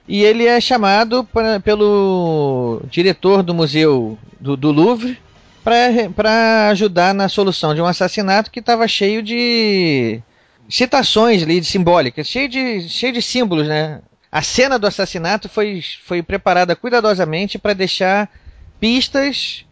[0.09, 5.19] E ele é chamado pra, pelo diretor do museu do, do Louvre
[5.63, 10.21] para ajudar na solução de um assassinato que estava cheio de
[10.69, 14.01] citações ali, de simbólicas, cheio de, cheio de símbolos, né?
[14.33, 18.31] A cena do assassinato foi, foi preparada cuidadosamente para deixar
[18.79, 19.67] pistas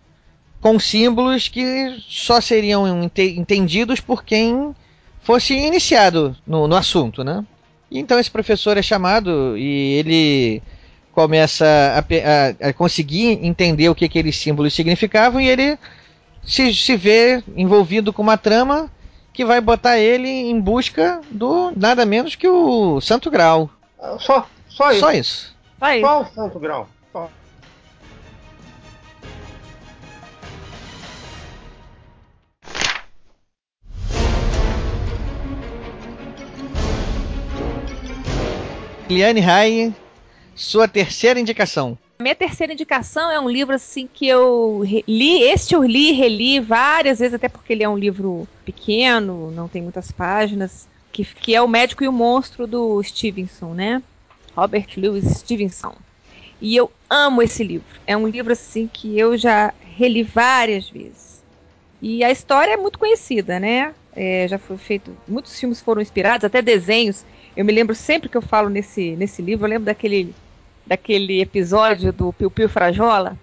[0.61, 4.74] com símbolos que só seriam entendidos por quem
[5.22, 7.45] fosse iniciado no, no assunto, né?
[7.91, 10.62] Então esse professor é chamado e ele
[11.12, 15.78] começa a, a, a conseguir entender o que aqueles símbolos significavam e ele
[16.45, 18.91] se, se vê envolvido com uma trama
[19.32, 23.70] que vai botar ele em busca do nada menos que o Santo Grau.
[24.18, 25.01] Só, só isso.
[25.01, 25.57] Só isso.
[25.78, 26.01] Só, isso.
[26.01, 26.89] só o Santo Grau.
[39.09, 39.94] Liane Rai,
[40.54, 41.96] sua terceira indicação.
[42.20, 47.18] Minha terceira indicação é um livro assim que eu li, este eu li reli várias
[47.18, 51.62] vezes, até porque ele é um livro pequeno, não tem muitas páginas, que, que é
[51.62, 54.02] O Médico e o Monstro do Stevenson, né?
[54.54, 55.94] Robert Louis Stevenson.
[56.61, 57.86] E eu amo esse livro.
[58.06, 61.42] É um livro assim que eu já reli várias vezes.
[62.02, 63.94] E a história é muito conhecida, né?
[64.18, 65.16] é, já foi feito.
[65.28, 67.24] Muitos filmes foram inspirados, até desenhos.
[67.59, 70.32] Eu me lembro sempre que eu falo nesse, nesse livro, eu lembro daquele,
[70.86, 73.36] daquele episódio do Piu Piu Frajola.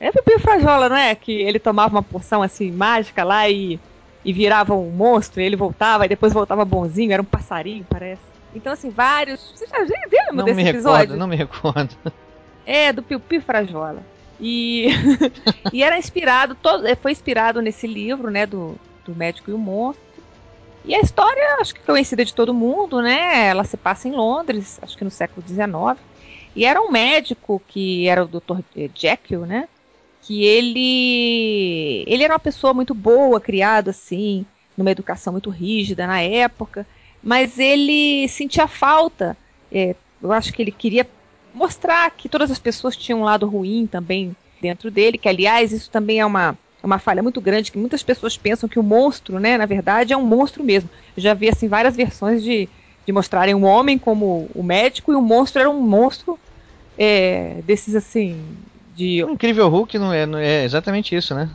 [0.00, 1.14] É Piu Piu Frajola, não é?
[1.14, 3.78] Que ele tomava uma poção assim mágica lá e,
[4.24, 8.20] e virava um monstro, e ele voltava, e depois voltava bonzinho, era um passarinho, parece.
[8.52, 9.52] Então, assim, vários.
[9.54, 10.98] Você já viu Não desse me episódio?
[10.98, 11.96] recordo, não me recordo.
[12.66, 14.02] É, do Piu Piu Frajola.
[14.40, 14.88] E,
[15.72, 20.02] e era inspirado, todo, foi inspirado nesse livro, né, do, do Médico e o Monstro.
[20.84, 23.46] E a história, acho que conhecida de todo mundo, né?
[23.46, 26.00] Ela se passa em Londres, acho que no século XIX.
[26.56, 28.60] E era um médico que era o Dr.
[28.94, 29.68] Jekyll, né?
[30.22, 34.44] Que ele ele era uma pessoa muito boa, criado assim,
[34.76, 36.86] numa educação muito rígida na época,
[37.22, 39.36] mas ele sentia falta.
[39.72, 41.08] é, eu acho que ele queria
[41.54, 45.90] mostrar que todas as pessoas tinham um lado ruim também dentro dele, que aliás isso
[45.90, 49.56] também é uma, uma falha muito grande, que muitas pessoas pensam que o monstro, né,
[49.56, 50.90] na verdade é um monstro mesmo.
[51.16, 52.68] Eu já vi assim várias versões de,
[53.06, 56.38] de mostrarem um homem como o médico e o monstro era um monstro
[56.98, 58.36] é, desses assim
[58.94, 61.48] de O Incrível Hulk não é, não é exatamente isso, né?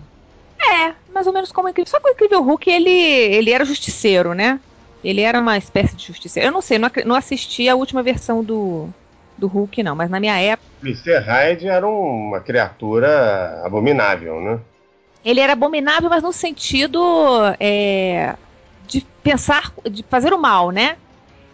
[0.60, 3.66] é mais ou menos como o incrível só que o incrível Hulk ele ele era
[3.66, 4.60] justiceiro, né?
[5.04, 6.50] Ele era uma espécie de justiceiro.
[6.50, 8.88] Eu não sei, não, não assisti a última versão do
[9.38, 11.20] do Hulk não, mas na minha época Mr.
[11.20, 14.60] Hyde era uma criatura abominável, né?
[15.24, 17.00] Ele era abominável, mas no sentido
[17.60, 18.36] é,
[18.88, 20.98] de pensar, de fazer o mal, né?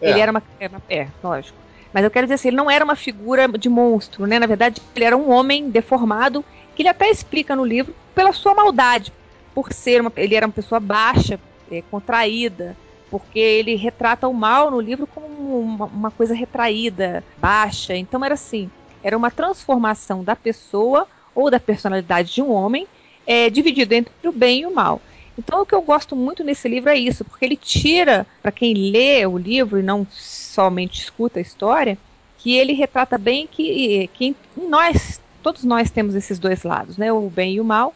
[0.00, 0.10] É.
[0.10, 1.58] Ele era uma, é, uma- é, lógico.
[1.92, 4.38] Mas eu quero dizer assim, ele não era uma figura de monstro, né?
[4.38, 6.44] Na verdade, ele era um homem deformado,
[6.74, 9.12] que ele até explica no livro pela sua maldade,
[9.54, 11.38] por ser uma, ele era uma pessoa baixa,
[11.70, 12.76] é, contraída,
[13.10, 15.26] porque ele retrata o mal no livro como
[15.60, 17.94] uma, uma coisa retraída, baixa.
[17.96, 18.68] Então era assim,
[19.02, 22.88] era uma transformação da pessoa ou da personalidade de um homem
[23.26, 25.00] é, dividido entre o bem e o mal.
[25.38, 28.74] Então o que eu gosto muito nesse livro é isso, porque ele tira, para quem
[28.74, 31.98] lê o livro e não somente escuta a história,
[32.38, 37.28] que ele retrata bem que, que nós, todos nós temos esses dois lados, né, o
[37.28, 37.94] bem e o mal.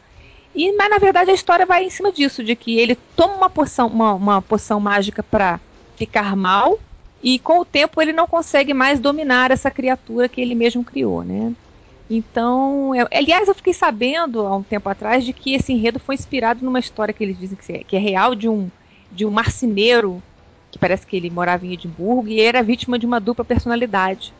[0.54, 3.50] E mas na verdade a história vai em cima disso, de que ele toma uma
[3.50, 5.60] poção, uma, uma poção mágica para
[5.96, 6.78] ficar mal
[7.22, 11.22] e com o tempo ele não consegue mais dominar essa criatura que ele mesmo criou,
[11.22, 11.52] né?
[12.10, 16.14] Então, eu- aliás, eu fiquei sabendo há um tempo atrás de que esse enredo foi
[16.14, 18.70] inspirado numa história que eles dizem que é, que é real de um
[19.10, 20.22] de um marceneiro
[20.70, 24.32] que parece que ele morava em Edimburgo e era vítima de uma dupla personalidade.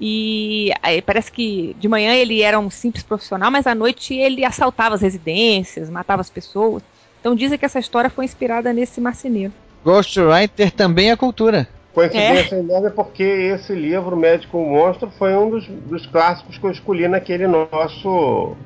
[0.00, 0.72] E
[1.06, 5.02] parece que de manhã ele era um simples profissional, mas à noite ele assaltava as
[5.02, 6.82] residências, matava as pessoas.
[7.20, 9.52] Então dizem que essa história foi inspirada nesse marceneiro.
[9.84, 11.68] Ghostwriter também é cultura.
[12.04, 17.08] Coincidência enorme porque esse livro, Médico Monstro, foi um dos, dos clássicos que eu escolhi
[17.08, 18.56] naquele nosso.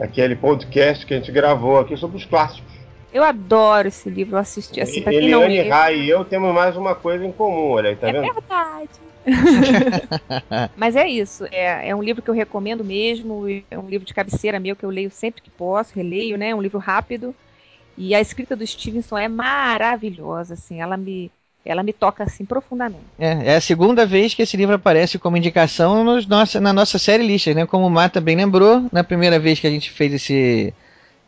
[0.00, 2.72] aquele podcast que a gente gravou aqui sobre os clássicos.
[3.12, 5.72] Eu adoro esse livro, eu assisti assim, pra quem não Eliane leu.
[5.72, 8.34] Rai e eu temos mais uma coisa em comum, olha aí, tá É vendo?
[8.34, 9.00] verdade.
[10.74, 14.14] Mas é isso, é, é um livro que eu recomendo mesmo, é um livro de
[14.14, 16.50] cabeceira meu que eu leio sempre que posso, releio, né?
[16.50, 17.36] É um livro rápido.
[17.96, 21.32] E a escrita do Stevenson é maravilhosa, assim, ela me,
[21.64, 23.04] ela me toca assim profundamente.
[23.18, 26.98] É, é a segunda vez que esse livro aparece como indicação nos nossa, na nossa
[26.98, 27.66] série listas, né?
[27.66, 30.74] Como o Mata bem lembrou, na primeira vez que a gente fez esse,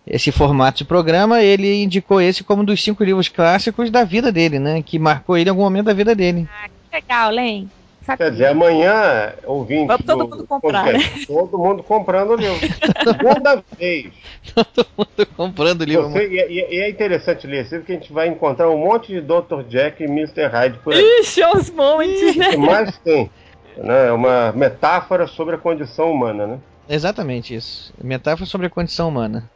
[0.06, 4.32] esse formato de programa, ele indicou esse como um dos cinco livros clássicos da vida
[4.32, 4.82] dele, né?
[4.82, 6.48] Que marcou ele em algum momento da vida dele.
[6.90, 7.68] Que legal, Len.
[8.16, 12.68] Quer dizer, amanhã, ouvinte Vamos todo do mundo comprar, podcast, todo mundo comprando o livro.
[13.02, 14.12] Segunda vez.
[15.16, 16.10] Tô comprando o livro.
[16.10, 19.08] Você, e, e- é interessante ler esse livro que a gente vai encontrar um monte
[19.12, 19.62] de Dr.
[19.68, 20.46] Jack e Mr.
[20.48, 21.20] Hyde por aí.
[21.20, 22.48] Ixi, os montes, né?
[22.48, 23.30] O que mais tem?
[23.76, 24.08] Né?
[24.08, 26.58] É uma metáfora sobre a condição humana, né?
[26.88, 27.92] Exatamente isso.
[28.02, 29.50] Metáfora sobre a condição humana.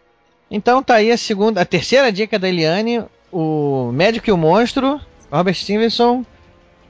[0.50, 4.98] Então tá aí a segunda, a terceira dica da Eliane, o Médico e o Monstro,
[5.30, 6.24] Robert Stevenson.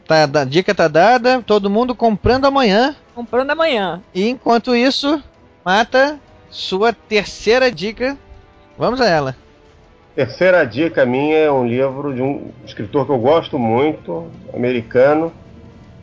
[0.08, 2.96] Tá, a dica tá dada, todo mundo comprando amanhã.
[3.14, 4.02] Comprando amanhã.
[4.14, 5.22] E enquanto isso,
[5.62, 8.16] mata sua terceira dica.
[8.78, 9.36] Vamos a ela.
[10.14, 15.30] Terceira dica minha é um livro de um escritor que eu gosto muito, americano,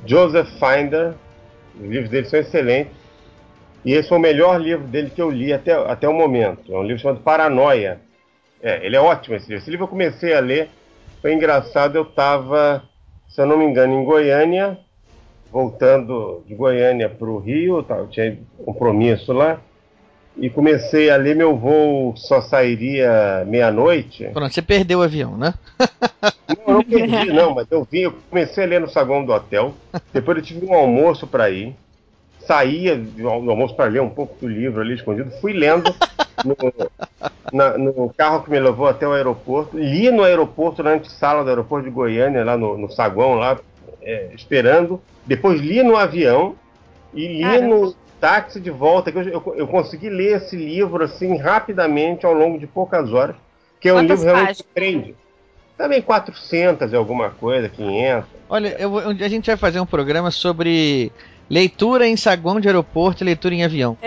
[0.05, 1.15] Joseph Finder.
[1.73, 2.93] Os livros dele são excelentes.
[3.83, 6.71] E esse foi o melhor livro dele que eu li até, até o momento.
[6.71, 7.99] É um livro chamado Paranoia.
[8.61, 9.63] É, ele é ótimo esse livro.
[9.63, 10.69] Esse livro eu comecei a ler.
[11.23, 12.83] Foi engraçado, eu estava,
[13.29, 14.77] se eu não me engano, em Goiânia,
[15.51, 19.59] voltando de Goiânia para o Rio, tá, eu tinha compromisso lá.
[20.37, 24.25] E comecei a ler, meu voo só sairia meia-noite.
[24.33, 25.53] Pronto, você perdeu o avião, né?
[26.47, 29.31] Não, eu não perdi, não, mas eu vim, eu comecei a ler no saguão do
[29.31, 29.73] hotel.
[30.13, 31.75] Depois eu tive um almoço para ir.
[32.39, 35.31] Saía do almoço para ler um pouco do livro ali escondido.
[35.41, 35.93] Fui lendo.
[36.43, 36.55] No,
[37.51, 39.77] na- no carro que me levou até o aeroporto.
[39.77, 43.57] Li no aeroporto, na antessala do aeroporto de Goiânia, lá no, no saguão, lá,
[44.01, 45.01] é, esperando.
[45.25, 46.55] Depois li no avião
[47.13, 47.67] e li Caramba.
[47.67, 49.11] no táxi de volta.
[49.11, 53.35] que Eu, eu, eu consegui ler esse livro assim rapidamente ao longo de poucas horas,
[53.79, 54.73] que é um Quantas livro realmente que páginas?
[54.73, 55.15] prende.
[55.77, 58.29] Também 400 e alguma coisa, 500.
[58.47, 61.11] Olha, eu a gente vai fazer um programa sobre
[61.49, 63.97] leitura em saguão de aeroporto e leitura em avião.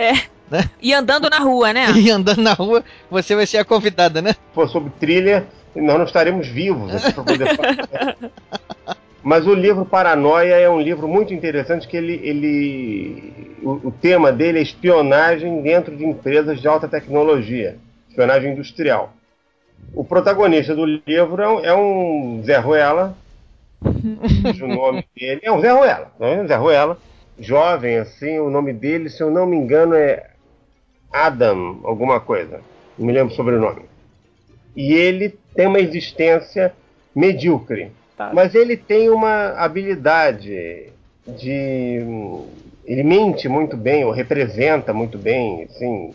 [0.81, 1.87] E andando na rua, né?
[1.97, 4.33] E andando na rua, você vai ser a convidada, né?
[4.33, 5.45] se for sobre thriller,
[5.75, 8.17] nós não estaremos vivos aqui para poder falar.
[9.23, 14.33] Mas o livro Paranoia é um livro muito interessante que ele, ele o, o tema
[14.33, 17.77] dele é espionagem dentro de empresas de alta tecnologia,
[18.09, 19.13] espionagem industrial.
[19.93, 23.17] O protagonista do livro é um, é um Zé Ruela,
[23.81, 26.99] cujo nome dele é um Zé Ruela, não é um Zé Ruela,
[27.39, 30.27] jovem assim, o nome dele, se eu não me engano, é
[31.13, 32.61] Adam, alguma coisa,
[32.99, 33.83] não me lembro o sobrenome
[34.77, 36.73] e ele tem uma existência
[37.15, 37.91] medíocre.
[38.17, 38.31] Tá.
[38.33, 40.87] Mas ele tem uma habilidade
[41.27, 42.01] de.
[42.85, 46.13] Ele mente muito bem, ou representa muito bem, assim.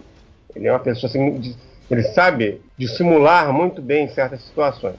[0.55, 1.39] Ele é uma pessoa assim.
[1.39, 1.55] de-
[1.91, 4.95] Ele sabe dissimular muito bem certas situações.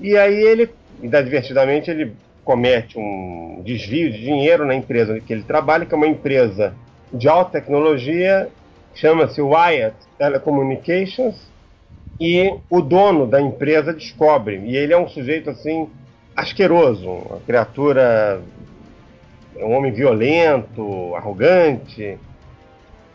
[0.00, 0.68] E aí ele,
[1.02, 2.12] inadvertidamente, ele
[2.44, 6.74] comete um desvio de dinheiro na empresa que ele trabalha, que é uma empresa
[7.12, 8.48] de alta tecnologia,
[9.00, 11.36] chama-se Wyatt Telecommunications,
[12.20, 14.56] e o dono da empresa descobre.
[14.64, 15.88] E ele é um sujeito assim
[16.34, 18.40] asqueroso, uma criatura,
[19.56, 22.18] um homem violento, arrogante.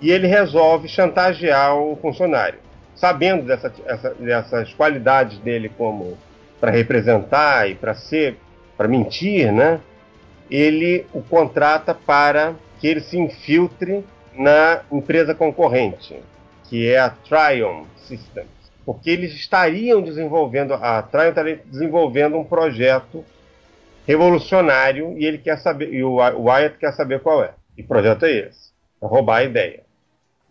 [0.02, 2.60] E ele resolve chantagear o funcionário,
[2.96, 6.18] sabendo dessa, essa- dessas qualidades dele como
[6.60, 8.38] para representar e para ser,
[8.78, 9.82] para mentir, né?
[10.50, 14.06] Ele o contrata para que ele se infiltre
[14.36, 16.20] na empresa concorrente,
[16.70, 23.24] que é a Triumph Systems porque eles estariam desenvolvendo, a Triumph estaria desenvolvendo um projeto
[24.06, 27.54] revolucionário e ele quer saber, e o Wy- o Wyatt quer saber qual é.
[27.78, 28.72] E projeto é esse,
[29.02, 29.84] é roubar a ideia.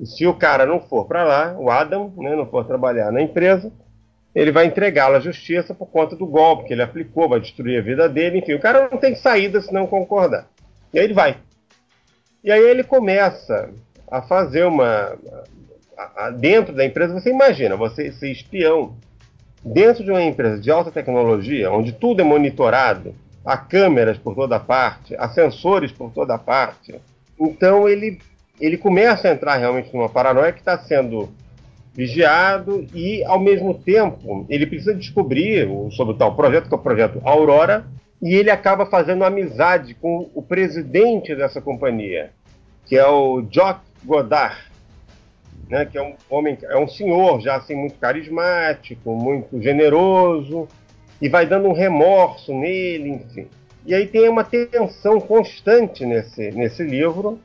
[0.00, 3.20] E se o cara não for para lá, o Adam, né, não for trabalhar na
[3.20, 3.70] empresa,
[4.34, 7.82] ele vai entregá-lo à justiça por conta do golpe que ele aplicou, vai destruir a
[7.82, 10.48] vida dele, enfim, o cara não tem saída se não concordar.
[10.92, 11.36] E aí ele vai.
[12.42, 13.70] E aí ele começa
[14.10, 15.16] a fazer uma,
[15.96, 18.94] a- a- dentro da empresa, você imagina, você ser espião
[19.64, 23.14] dentro de uma empresa de alta tecnologia, onde tudo é monitorado,
[23.44, 26.94] há câmeras por toda parte, há sensores por toda parte.
[27.38, 28.20] Então ele,
[28.60, 31.28] ele começa a entrar realmente numa paranoia que está sendo
[31.94, 36.80] vigiado e, ao mesmo tempo, ele precisa descobrir sobre o tal projeto, que é o
[36.80, 37.84] projeto Aurora,
[38.22, 42.30] e ele acaba fazendo amizade com o presidente dessa companhia,
[42.86, 44.72] que é o Jock Godard
[45.72, 50.68] né, que é um homem, é um senhor já assim muito carismático, muito generoso
[51.18, 53.46] e vai dando um remorso nele, enfim.
[53.86, 57.40] E aí tem uma tensão constante nesse, nesse livro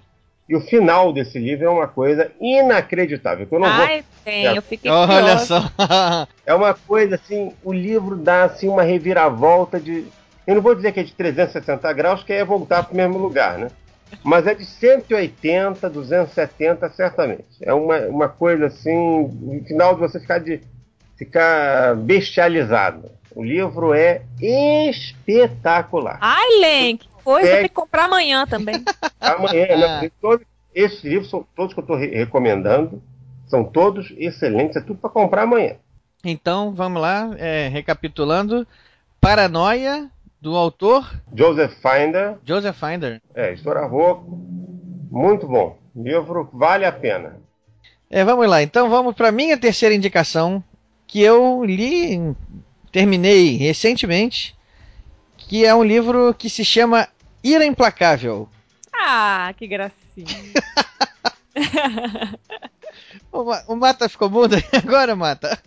[0.50, 3.48] e o final desse livro é uma coisa inacreditável.
[3.48, 5.46] que eu não vou Ai, tem, eu fiquei Olha curiosa.
[5.46, 6.28] só.
[6.46, 10.06] é uma coisa assim, o livro dá assim uma reviravolta de.
[10.48, 13.18] Eu não vou dizer que é de 360 graus, que é voltar para o mesmo
[13.18, 13.68] lugar, né?
[14.24, 17.44] Mas é de 180, 270, certamente.
[17.62, 20.62] É uma, uma coisa assim, no final de você ficar de
[21.18, 23.12] ficar bestializado.
[23.36, 26.18] O livro é espetacular.
[26.22, 27.58] Ai, Len, que coisa, É.
[27.60, 28.76] tem que comprar amanhã também.
[29.20, 30.12] Amanhã, né?
[30.22, 33.02] Todos- esses livros são todos que eu estou recomendando,
[33.48, 35.76] são todos excelentes, é tudo para comprar amanhã.
[36.24, 38.66] Então, vamos lá, é, recapitulando.
[39.20, 40.10] Paranoia,
[40.40, 43.22] do autor Joseph Finder, Joseph Finder.
[43.34, 44.30] É, História Rocco,
[45.10, 45.78] muito bom.
[45.96, 47.38] Livro vale a pena.
[48.10, 50.64] É, vamos lá, então vamos para minha terceira indicação,
[51.06, 52.36] que eu li,
[52.92, 54.56] terminei recentemente,
[55.38, 57.08] que é um livro que se chama
[57.44, 58.48] Ira Implacável.
[58.94, 59.94] Ah, que gracinha.
[63.68, 65.60] O Mata ficou mudo agora, Mata?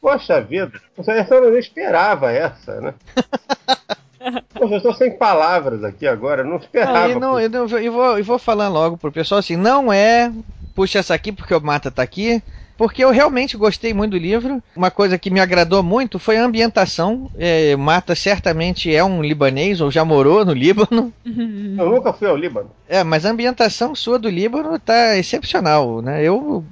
[0.00, 2.94] Poxa vida, essa eu não esperava essa, né?
[4.54, 7.04] Poxa, eu estou sem palavras aqui agora, não esperava.
[7.06, 10.30] Aí não, eu, não- eu vou, eu vou falar logo pro pessoal assim, não é
[10.74, 12.42] puxa essa aqui porque o Mata tá aqui,
[12.78, 14.62] porque eu realmente gostei muito do livro.
[14.74, 17.30] Uma coisa que me agradou muito foi a ambientação.
[17.36, 21.12] É, Mata certamente é um libanês ou já morou no Líbano.
[21.26, 22.70] Eu nunca fui ao Líbano.
[22.88, 26.22] É, mas a ambientação sua do Líbano tá excepcional, né?
[26.22, 26.64] Eu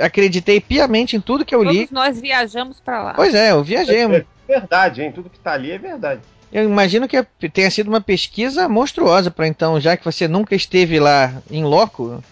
[0.00, 1.86] acreditei piamente em tudo que eu li.
[1.86, 3.14] Todos nós viajamos pra lá.
[3.14, 4.02] Pois é, eu viajei.
[4.02, 5.12] É verdade, hein?
[5.12, 6.20] Tudo que está ali é verdade.
[6.52, 10.98] Eu imagino que tenha sido uma pesquisa monstruosa para então, já que você nunca esteve
[10.98, 12.22] lá em loco,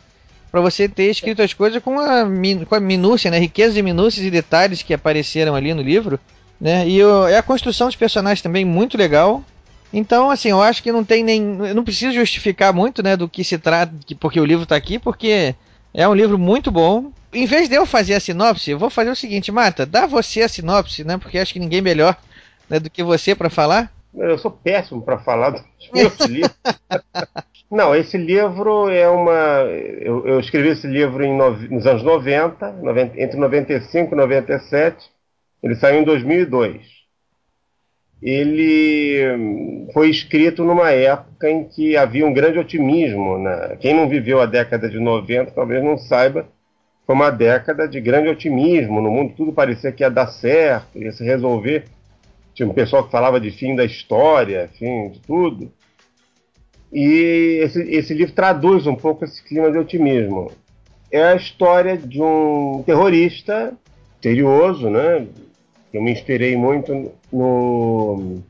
[0.50, 2.24] para você ter escrito as coisas com a,
[2.66, 3.38] com a minúcia, né?
[3.38, 6.18] Riqueza de minúcias e detalhes que apareceram ali no livro,
[6.58, 6.88] né?
[6.88, 9.44] E o, é a construção dos personagens também muito legal.
[9.92, 11.58] Então, assim, eu acho que não tem nem.
[11.66, 14.98] Eu não preciso justificar muito, né, do que se trata, porque o livro está aqui,
[14.98, 15.54] porque
[15.92, 17.12] é um livro muito bom.
[17.36, 20.40] Em vez de eu fazer a sinopse, eu vou fazer o seguinte, Marta, dá você
[20.40, 21.18] a sinopse, né?
[21.18, 22.16] Porque acho que ninguém melhor
[22.66, 23.92] né, do que você para falar.
[24.14, 25.62] Eu sou péssimo para falar dos
[25.92, 26.56] meus livros.
[27.70, 29.64] Não, esse livro é uma.
[30.00, 31.50] Eu, eu escrevi esse livro em no...
[31.50, 35.10] nos anos 90, 90, entre 95 e 97.
[35.62, 36.80] Ele saiu em 2002.
[38.22, 43.36] Ele hum, foi escrito numa época em que havia um grande otimismo.
[43.38, 43.76] Né?
[43.78, 46.48] Quem não viveu a década de 90 talvez não saiba.
[47.06, 49.00] Foi uma década de grande otimismo.
[49.00, 51.84] No mundo tudo parecia que ia dar certo, ia se resolver.
[52.52, 55.70] Tinha um pessoal que falava de fim da história, fim de tudo.
[56.92, 60.50] E esse, esse livro traduz um pouco esse clima de otimismo.
[61.10, 63.72] É a história de um terrorista
[64.14, 65.26] misterioso, né?
[65.92, 68.42] Eu me inspirei muito no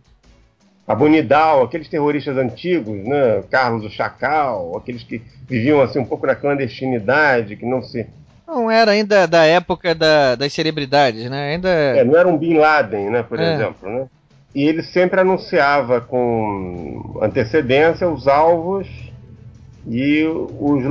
[0.86, 3.42] Abunidal, aqueles terroristas antigos, né?
[3.50, 8.06] Carlos o Chacal, aqueles que viviam assim um pouco na clandestinidade, que não se
[8.46, 11.54] não era ainda da época da, das celebridades, né?
[11.54, 13.22] Ainda é, não era um Bin Laden, né?
[13.22, 13.54] Por é.
[13.54, 14.06] exemplo, né?
[14.56, 18.88] e ele sempre anunciava com antecedência os alvos
[19.86, 20.82] e os,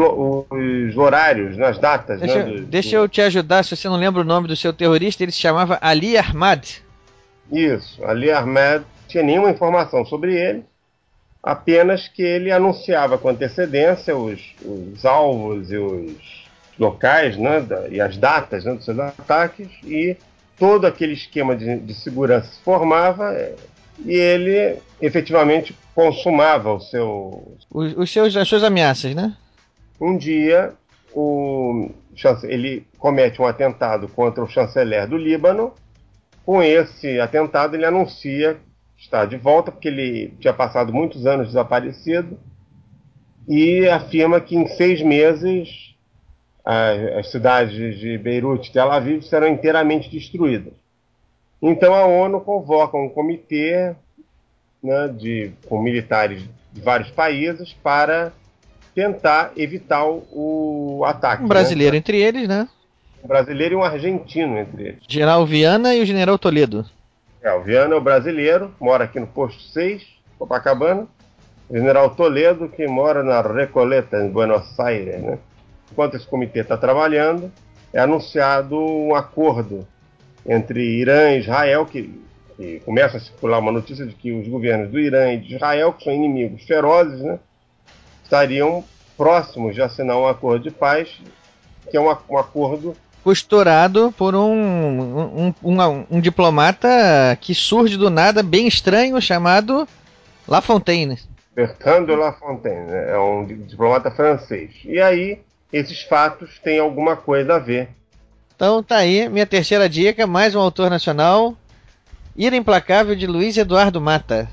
[0.52, 2.20] os horários, nas datas.
[2.20, 4.72] Deixa, né, do, deixa eu te ajudar, se você não lembra o nome do seu
[4.72, 6.64] terrorista, ele se chamava Ali Ahmad.
[7.52, 10.64] Isso, Ali Ahmad tinha nenhuma informação sobre ele,
[11.42, 16.45] apenas que ele anunciava com antecedência os, os alvos e os
[16.78, 20.18] locais né, da, e as datas né, dos seus ataques e
[20.58, 23.34] todo aquele esquema de, de segurança se formava
[24.04, 29.36] e ele efetivamente consumava o seu os, os seus as suas ameaças, né?
[30.00, 30.74] Um dia
[31.14, 31.90] o
[32.44, 35.74] ele comete um atentado contra o chanceler do Líbano.
[36.46, 38.58] Com esse atentado ele anuncia
[38.98, 42.38] estar de volta porque ele tinha passado muitos anos desaparecido
[43.48, 45.85] e afirma que em seis meses
[46.66, 50.74] as, cidades de Beirute e Tel Aviv serão inteiramente destruídas.
[51.62, 53.96] Então a ONU convoca um comitê
[54.84, 56.44] né, de, com militares
[56.74, 58.32] de vários países para
[58.94, 61.44] tentar evitar o, ataque.
[61.44, 61.98] Um brasileiro né?
[61.98, 62.68] entre eles, né?
[63.24, 65.00] Um brasileiro e um argentino entre eles.
[65.08, 66.86] General Viana e o General Toledo.
[67.42, 70.04] É, o Viana é o brasileiro, mora aqui no posto 6,
[70.38, 71.08] Copacabana.
[71.70, 75.40] General Toledo, que mora na Recoleta, em Buenos Aires, né?
[75.92, 77.52] Enquanto esse comitê está trabalhando,
[77.94, 79.88] é anunciado um acordo
[80.46, 82.20] entre Irã e Israel, que,
[82.56, 85.94] que, começa a circular uma notícia de que os governos do Irã e de Israel,
[85.94, 87.40] que são inimigos ferozes, né,
[88.24, 88.84] estariam
[89.18, 91.10] próximos de assinar um acordo de paz,
[91.90, 96.88] que é um, um acordo costurado por um, um, um, um, diplomata
[97.42, 99.88] que surge do nada, bem estranho, chamado
[100.48, 101.18] La Fontaine.
[101.56, 104.72] Bertrand de La Fontaine, né, é um diplomata francês.
[104.84, 105.40] E aí
[105.76, 107.90] esses fatos têm alguma coisa a ver.
[108.56, 111.54] Então tá aí, minha terceira dica, mais um autor nacional,
[112.34, 114.50] Ira Implacável de Luiz Eduardo Mata.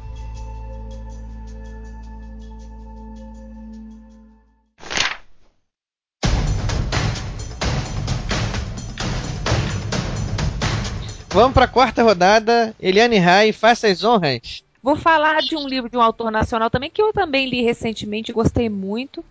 [11.28, 12.74] Vamos para a quarta rodada.
[12.78, 14.62] Eliane Rai, faça as honras.
[14.82, 18.32] Vou falar de um livro de um autor nacional também que eu também li recentemente
[18.32, 19.24] e gostei muito,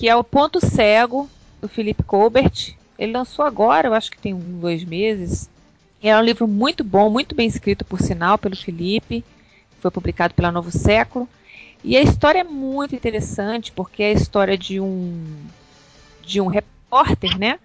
[0.00, 1.28] que é o Ponto Cego,
[1.60, 2.74] do Felipe Colbert.
[2.98, 5.50] Ele lançou agora, eu acho que tem um, dois meses.
[6.02, 9.22] É um livro muito bom, muito bem escrito, por sinal, pelo Felipe.
[9.78, 11.28] Foi publicado pela Novo Século.
[11.84, 15.22] E a história é muito interessante, porque é a história de um
[16.22, 17.58] de um repórter, né?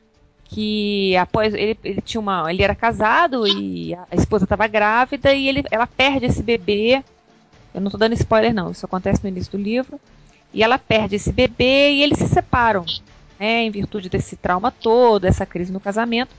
[0.44, 5.48] Que após ele, ele tinha uma, ele era casado e a esposa estava grávida e
[5.48, 7.02] ele, ela perde esse bebê.
[7.74, 9.98] Eu não estou dando spoiler não, isso acontece no início do livro.
[10.56, 12.86] E ela perde esse bebê e eles se separam,
[13.38, 16.34] né, em virtude desse trauma todo, essa crise no casamento.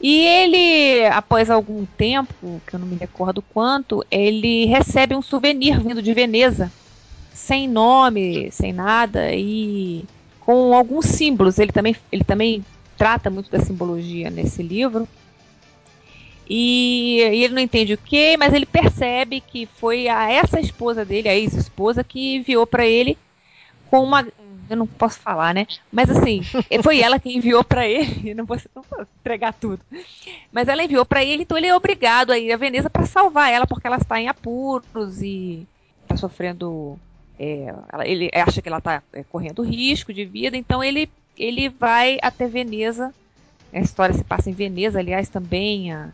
[0.00, 5.80] E ele, após algum tempo, que eu não me recordo quanto, ele recebe um souvenir
[5.80, 6.70] vindo de Veneza,
[7.34, 10.04] sem nome, sem nada, e
[10.38, 11.58] com alguns símbolos.
[11.58, 12.64] Ele também, ele também
[12.96, 15.08] trata muito da simbologia nesse livro.
[16.48, 21.04] E, e ele não entende o que, mas ele percebe que foi a essa esposa
[21.04, 23.18] dele, a ex-esposa, que enviou para ele
[23.90, 24.26] com uma
[24.68, 25.66] eu não posso falar, né?
[25.92, 26.42] Mas assim,
[26.82, 28.84] foi ela que enviou para ele, não posso, não
[29.20, 29.80] entregar tudo.
[30.52, 33.52] Mas ela enviou para ele, então ele é obrigado a ir a Veneza para salvar
[33.52, 35.66] ela, porque ela está em apuros e
[36.02, 36.98] está sofrendo.
[37.38, 41.68] É, ela, ele acha que ela está é, correndo risco de vida, então ele, ele
[41.68, 43.14] vai até Veneza.
[43.72, 46.10] A história se passa em Veneza, aliás, também a,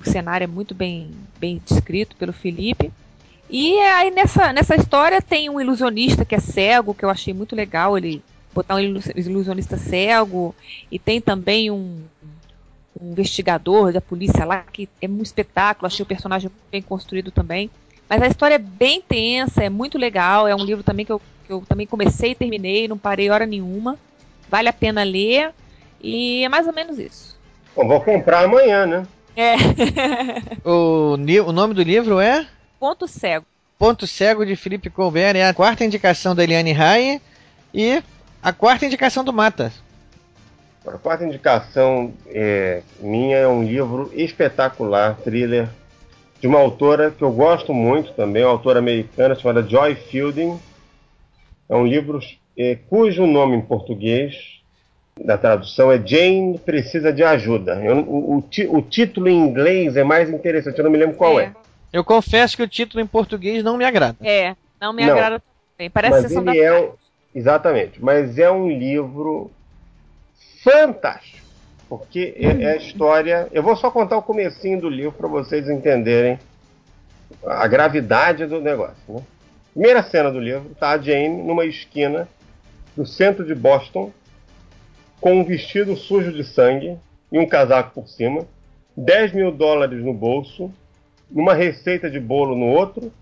[0.00, 2.90] o cenário é muito bem, bem descrito pelo Felipe.
[3.48, 7.56] E aí nessa, nessa história tem um ilusionista que é cego, que eu achei muito
[7.56, 8.22] legal ele
[8.54, 10.54] botar um ilusionista cego.
[10.90, 12.02] E tem também um,
[13.00, 17.70] um investigador da polícia lá, que é um espetáculo, achei o personagem bem construído também.
[18.08, 20.48] Mas a história é bem tensa, é muito legal.
[20.48, 23.46] É um livro também que eu, que eu também comecei e terminei, não parei hora
[23.46, 23.96] nenhuma.
[24.48, 25.52] Vale a pena ler.
[26.02, 27.38] E é mais ou menos isso.
[27.76, 29.06] Bom, vou comprar amanhã, né?
[29.36, 29.54] É.
[30.64, 32.46] o, o nome do livro é?
[32.78, 33.46] Ponto Cego.
[33.78, 37.20] Ponto Cego de Felipe Colbert é a quarta indicação da Eliane Rai
[37.72, 38.02] e
[38.42, 39.72] a quarta indicação do Mata.
[40.86, 45.68] A quarta indicação é, minha é um livro espetacular, thriller,
[46.40, 50.58] de uma autora que eu gosto muito também, uma autora americana chamada Joy Fielding.
[51.68, 52.18] É um livro
[52.56, 54.59] é, cujo nome em português
[55.24, 57.74] da tradução é Jane Precisa de Ajuda.
[57.82, 61.38] Eu, o, o, o, título em inglês é mais interessante, eu não me lembro qual
[61.38, 61.44] é.
[61.44, 61.52] é.
[61.92, 64.16] Eu confesso que o título em português não me agrada.
[64.22, 65.42] É, não me não, agrada
[65.76, 65.90] também.
[65.90, 66.92] Parece mas ele é um,
[67.34, 69.50] Exatamente, mas é um livro
[70.62, 71.38] fantástico.
[71.88, 73.48] Porque é, é a história.
[73.52, 76.38] Eu vou só contar o comecinho do livro para vocês entenderem
[77.44, 78.96] a gravidade do negócio.
[79.08, 79.22] Né?
[79.72, 82.28] Primeira cena do livro, tá a Jane numa esquina
[82.96, 84.12] do centro de Boston,
[85.20, 86.98] com um vestido sujo de sangue
[87.30, 88.46] e um casaco por cima,
[88.96, 90.72] 10 mil dólares no bolso
[91.30, 93.12] numa receita de bolo no outro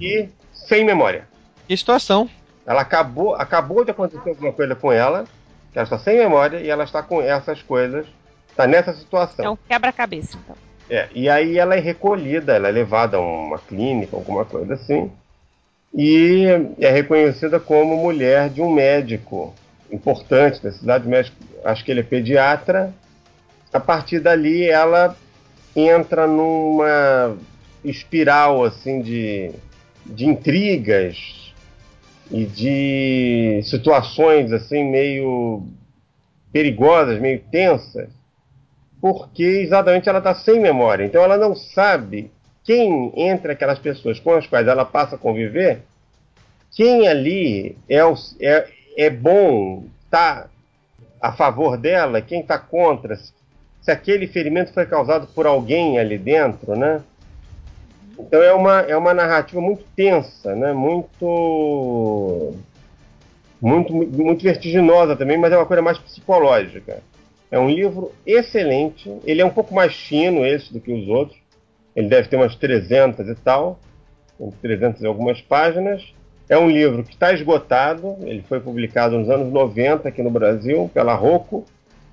[0.00, 1.28] e sem memória.
[1.68, 2.28] Que situação.
[2.66, 5.24] Ela acabou, acabou de acontecer alguma coisa com ela,
[5.72, 8.06] que ela está sem memória e ela está com essas coisas,
[8.50, 9.44] está nessa situação.
[9.44, 10.56] É um quebra-cabeça, então.
[10.88, 15.10] É, e aí ela é recolhida, ela é levada a uma clínica, alguma coisa assim,
[15.94, 16.44] e
[16.78, 19.54] é reconhecida como mulher de um médico
[19.94, 22.92] importante da cidade, médico, acho que ele é pediatra.
[23.72, 25.16] A partir dali ela
[25.74, 27.36] entra numa
[27.84, 29.50] espiral assim de,
[30.06, 31.52] de intrigas
[32.30, 35.66] e de situações assim meio
[36.52, 38.08] perigosas, meio tensas,
[39.00, 41.04] porque exatamente ela está sem memória.
[41.04, 42.30] Então ela não sabe
[42.62, 45.82] quem entre aquelas pessoas com as quais ela passa a conviver,
[46.70, 50.48] quem ali é, o, é, é bom, está
[51.20, 56.76] a favor dela, quem está contra, se aquele ferimento foi causado por alguém ali dentro,
[56.76, 57.02] né?
[58.18, 60.72] Então é uma, é uma narrativa muito tensa, né?
[60.72, 62.54] Muito,
[63.60, 67.02] muito, muito vertiginosa também, mas é uma coisa mais psicológica.
[67.50, 69.10] É um livro excelente.
[69.24, 71.38] Ele é um pouco mais fino esse do que os outros.
[71.94, 73.78] Ele deve ter umas 300 e tal,
[74.60, 76.02] 300 e algumas páginas.
[76.48, 78.16] É um livro que está esgotado.
[78.22, 81.64] Ele foi publicado nos anos 90 aqui no Brasil pela Rocco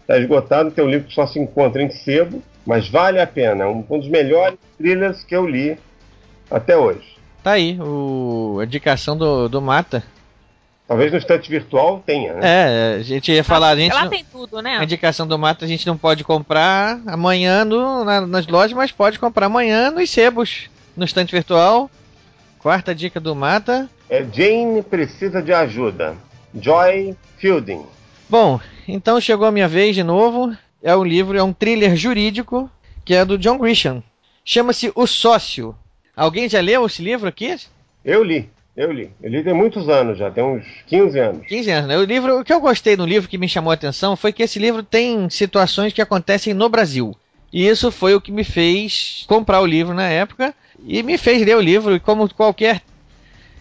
[0.02, 3.68] Está esgotado, tem um livro que só se encontra em sebo, mas vale a pena.
[3.68, 5.78] Um, um dos melhores thrillers que eu li
[6.50, 7.16] até hoje.
[7.42, 8.58] Tá aí, o...
[8.60, 10.04] a indicação do, do Mata.
[10.86, 12.42] Talvez no estante virtual tenha, né?
[12.44, 13.94] É, a gente ia falar, a gente.
[13.94, 14.78] Ela tem tudo, né?
[14.78, 18.92] A indicação do Mata a gente não pode comprar amanhã no, na, nas lojas, mas
[18.92, 21.90] pode comprar amanhã nos sebos, no estante virtual.
[22.62, 23.90] Quarta dica do Mata.
[24.08, 26.16] É Jane precisa de ajuda.
[26.54, 27.84] Joy Fielding.
[28.30, 30.56] Bom, então chegou a minha vez de novo.
[30.84, 32.70] É um livro, é um thriller jurídico
[33.04, 34.04] que é do John Grisham.
[34.46, 35.76] Chama-se O Sócio.
[36.16, 37.56] Alguém já leu esse livro aqui?
[38.06, 38.48] Eu li,
[38.78, 39.12] eu li.
[39.24, 41.48] Eu li tem muitos anos já, tem uns 15 anos.
[41.48, 41.98] 15 anos, né?
[41.98, 44.44] O livro, o que eu gostei no livro que me chamou a atenção foi que
[44.44, 47.16] esse livro tem situações que acontecem no Brasil.
[47.52, 50.54] E isso foi o que me fez comprar o livro na época
[50.84, 51.96] e me fez ler o livro.
[51.96, 52.82] E como qualquer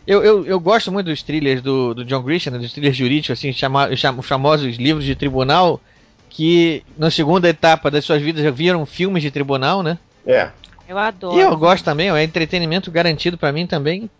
[0.06, 3.52] eu, eu, eu gosto muito dos thrillers do, do John Grisham, dos thrillers jurídicos, assim,
[3.52, 5.80] chama, os famosos livros de tribunal,
[6.28, 9.98] que na segunda etapa das suas vidas já viram filmes de tribunal, né?
[10.26, 10.50] É.
[10.88, 11.36] Eu adoro.
[11.36, 14.10] E eu gosto também, é entretenimento garantido para mim também.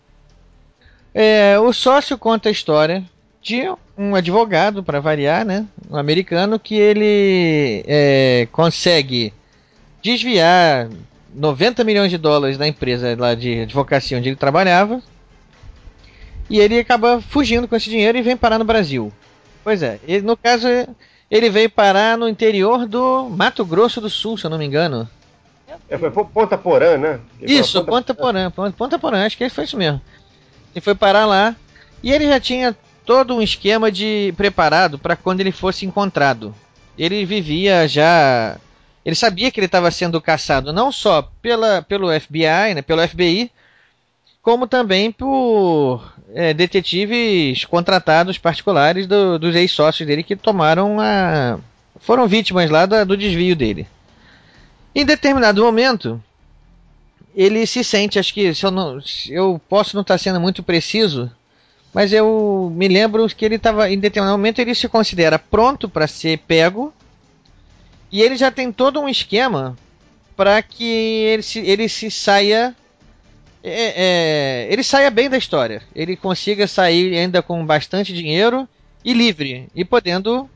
[1.13, 3.03] É, o sócio conta a história
[3.43, 3.63] de
[3.99, 5.67] um advogado, para variar, né?
[5.91, 9.33] Um americano que ele é, consegue
[10.03, 10.89] desviar
[11.35, 15.01] 90 milhões de dólares da empresa lá de advocacia onde ele trabalhava
[16.49, 19.13] e ele acaba fugindo com esse dinheiro e vem parar no Brasil.
[19.63, 20.67] Pois é, ele, no caso,
[21.31, 25.09] ele veio parar no interior do Mato Grosso do Sul, se eu não me engano.
[25.89, 27.21] É, foi Ponta Porã, né?
[27.41, 30.01] Ele isso, Ponta, Ponta Porã, Ponta Porã, acho que foi isso mesmo.
[30.75, 31.55] Ele foi parar lá
[32.03, 36.55] e ele já tinha todo um esquema de preparado para quando ele fosse encontrado.
[36.99, 38.57] Ele vivia já.
[39.05, 43.51] Ele sabia que ele estava sendo caçado não só pela, pelo FBI, né, pelo FBI,
[44.43, 46.03] como também por
[46.35, 51.59] é, detetives contratados particulares do, dos ex-sócios dele que tomaram a.
[52.01, 53.87] foram vítimas lá do, do desvio dele.
[54.95, 56.23] Em determinado momento,
[57.35, 58.99] ele se sente, acho que se eu, não,
[59.29, 61.31] eu posso não estar sendo muito preciso,
[61.93, 66.07] mas eu me lembro que ele estava, em determinado momento, ele se considera pronto para
[66.07, 66.93] ser pego
[68.11, 69.77] e ele já tem todo um esquema
[70.37, 72.75] para que ele se, ele se saia.
[73.63, 73.93] É,
[74.67, 75.83] é, ele saia bem da história.
[75.95, 78.69] Ele consiga sair ainda com bastante dinheiro
[79.05, 80.49] e livre e podendo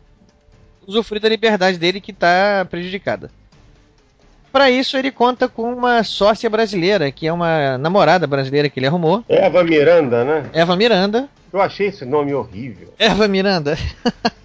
[0.87, 3.31] usufruir da liberdade dele que está prejudicada.
[4.51, 8.87] Para isso, ele conta com uma sócia brasileira, que é uma namorada brasileira que ele
[8.87, 9.25] arrumou.
[9.29, 10.49] Eva Miranda, né?
[10.53, 11.29] Eva Miranda.
[11.53, 12.95] Eu achei esse nome horrível.
[12.99, 13.77] Eva Miranda.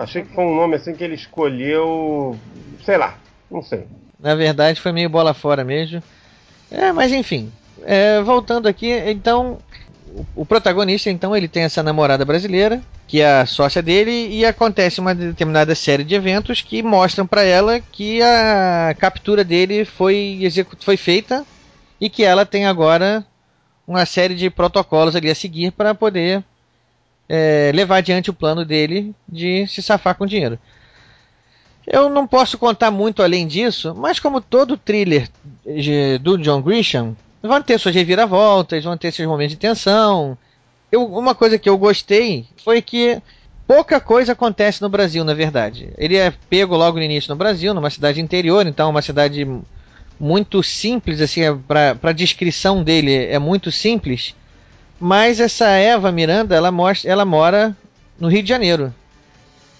[0.00, 2.38] achei que foi um nome assim que ele escolheu.
[2.84, 3.18] Sei lá,
[3.50, 3.86] não sei.
[4.18, 6.02] Na verdade, foi meio bola fora mesmo.
[6.70, 7.52] É, mas enfim.
[7.84, 9.58] É, voltando aqui, então.
[10.34, 14.98] O protagonista, então, ele tem essa namorada brasileira, que é a sócia dele, e acontece
[14.98, 20.40] uma determinada série de eventos que mostram para ela que a captura dele foi,
[20.80, 21.46] foi feita
[22.00, 23.24] e que ela tem agora
[23.86, 26.42] uma série de protocolos ali a seguir para poder
[27.32, 30.58] é, levar adiante o plano dele de se safar com dinheiro.
[31.86, 35.28] Eu não posso contar muito além disso, mas como todo thriller
[36.20, 40.36] do John Grisham, vão ter suas reviravoltas, vão ter seus momentos de tensão.
[40.90, 43.22] Eu, uma coisa que eu gostei foi que
[43.64, 45.90] pouca coisa acontece no Brasil, na verdade.
[45.96, 49.46] Ele é pego logo no início no Brasil, numa cidade interior, então uma cidade
[50.18, 54.34] muito simples, assim, é para a descrição dele é muito simples.
[55.00, 57.74] Mas essa Eva Miranda, ela, mostra, ela mora
[58.18, 58.94] no Rio de Janeiro.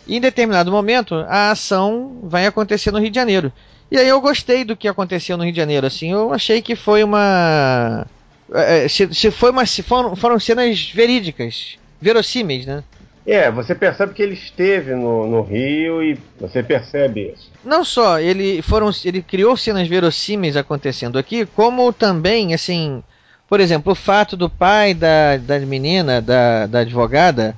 [0.07, 3.53] E em determinado momento, a ação vai acontecer no Rio de Janeiro.
[3.91, 6.75] E aí eu gostei do que aconteceu no Rio de Janeiro, assim, eu achei que
[6.75, 8.07] foi uma
[8.53, 12.83] é, se, se foi uma se foram, foram cenas verídicas, verossímeis, né?
[13.27, 17.51] É, você percebe que ele esteve no, no Rio e você percebe isso.
[17.65, 23.03] Não só, ele foram ele criou cenas verossímeis acontecendo aqui, como também, assim,
[23.51, 27.57] por exemplo, o fato do pai da, da menina, da, da advogada,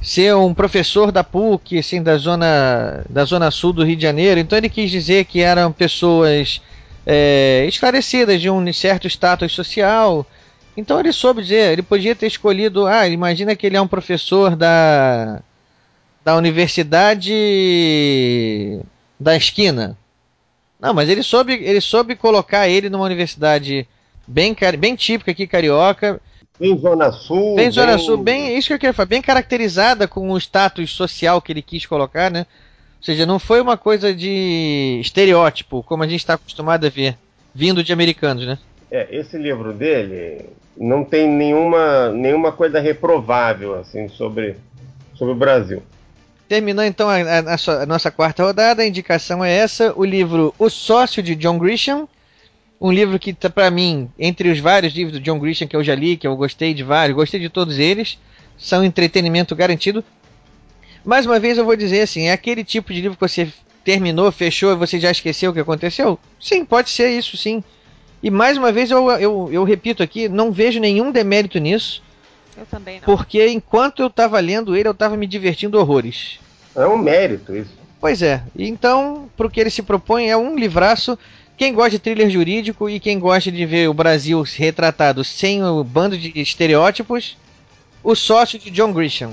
[0.00, 4.38] ser um professor da PUC, assim, da zona, da zona sul do Rio de Janeiro.
[4.38, 6.62] Então ele quis dizer que eram pessoas
[7.04, 10.24] é, esclarecidas de um certo status social.
[10.76, 14.54] Então ele soube dizer, ele podia ter escolhido, ah, imagina que ele é um professor
[14.54, 15.42] da
[16.24, 17.32] da universidade
[19.20, 19.98] da esquina.
[20.80, 23.86] Não, mas ele soube, ele soube colocar ele numa universidade
[24.26, 26.20] bem, bem típica aqui carioca,
[26.58, 27.56] Bem Zona Sul.
[27.56, 27.98] Bem Zona bem...
[27.98, 28.56] Sul, bem.
[28.56, 32.30] Isso que eu queria falar, bem caracterizada com o status social que ele quis colocar,
[32.30, 32.46] né?
[32.98, 37.18] Ou seja, não foi uma coisa de estereótipo, como a gente está acostumado a ver,
[37.54, 38.58] vindo de americanos, né?
[38.90, 40.46] É, esse livro dele
[40.76, 44.56] não tem nenhuma, nenhuma coisa reprovável assim sobre,
[45.14, 45.82] sobre o Brasil.
[46.48, 50.70] Terminou então a, a, a, nossa quarta rodada, a indicação é essa: o livro O
[50.70, 52.08] Sócio de John Grisham,
[52.84, 55.82] um livro que, tá, para mim, entre os vários livros do John Grisham que eu
[55.82, 58.18] já li, que eu gostei de vários, gostei de todos eles,
[58.58, 60.04] são entretenimento garantido.
[61.02, 63.48] Mais uma vez eu vou dizer assim, é aquele tipo de livro que você
[63.82, 66.18] terminou, fechou e você já esqueceu o que aconteceu?
[66.38, 67.64] Sim, pode ser isso, sim.
[68.22, 72.02] E mais uma vez eu, eu, eu repito aqui, não vejo nenhum demérito nisso.
[72.54, 73.04] Eu também não.
[73.06, 76.38] Porque enquanto eu estava lendo ele, eu estava me divertindo horrores.
[76.76, 77.72] É um mérito isso.
[77.98, 78.42] Pois é.
[78.54, 81.18] Então, para o que ele se propõe, é um livraço
[81.56, 85.84] quem gosta de thriller jurídico e quem gosta de ver o Brasil retratado sem o
[85.84, 87.36] bando de estereótipos,
[88.02, 89.32] o sócio de John Grisham.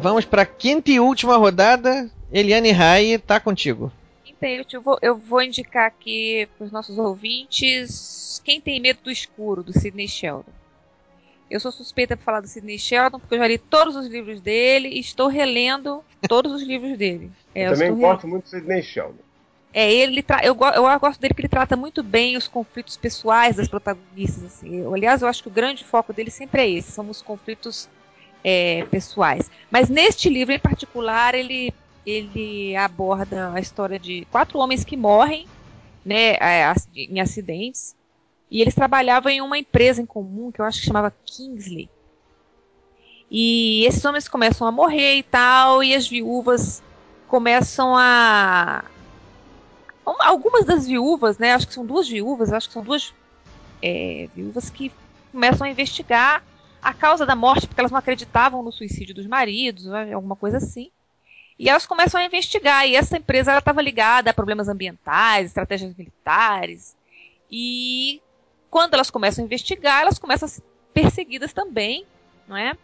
[0.00, 2.08] Vamos para a quinta e última rodada.
[2.30, 3.90] Eliane Rai, tá contigo.
[4.72, 9.62] Eu vou, eu vou indicar aqui para os nossos ouvintes quem Tem Medo do Escuro,
[9.62, 10.52] do Sidney Sheldon.
[11.50, 14.40] Eu sou suspeita para falar do Sidney Sheldon porque eu já li todos os livros
[14.40, 17.30] dele e estou relendo todos os livros dele.
[17.54, 19.28] É, eu, eu também gosto muito do Sidney Sheldon.
[19.72, 23.66] É, ele eu, eu gosto dele porque ele trata muito bem os conflitos pessoais das
[23.66, 24.44] protagonistas.
[24.44, 24.76] Assim.
[24.80, 27.88] Eu, aliás, eu acho que o grande foco dele sempre é esse, são os conflitos
[28.44, 29.50] é, pessoais.
[29.70, 35.46] Mas neste livro em particular, ele, ele aborda a história de quatro homens que morrem
[36.04, 36.36] né,
[36.94, 37.94] em acidentes
[38.50, 41.88] e eles trabalhavam em uma empresa em comum que eu acho que chamava Kingsley.
[43.30, 46.82] E esses homens começam a morrer e tal, e as viúvas
[47.28, 48.82] começam a
[50.20, 51.52] algumas das viúvas, né?
[51.52, 53.12] Acho que são duas viúvas, acho que são duas
[53.82, 54.90] é, viúvas que
[55.30, 56.42] começam a investigar
[56.80, 60.56] a causa da morte, porque elas não acreditavam no suicídio dos maridos, né, alguma coisa
[60.56, 60.90] assim.
[61.58, 62.86] E elas começam a investigar.
[62.86, 66.96] E essa empresa estava ligada a problemas ambientais, estratégias militares.
[67.50, 68.22] E
[68.70, 70.62] quando elas começam a investigar, elas começam a ser
[70.92, 72.04] perseguidas também,
[72.46, 72.76] não é?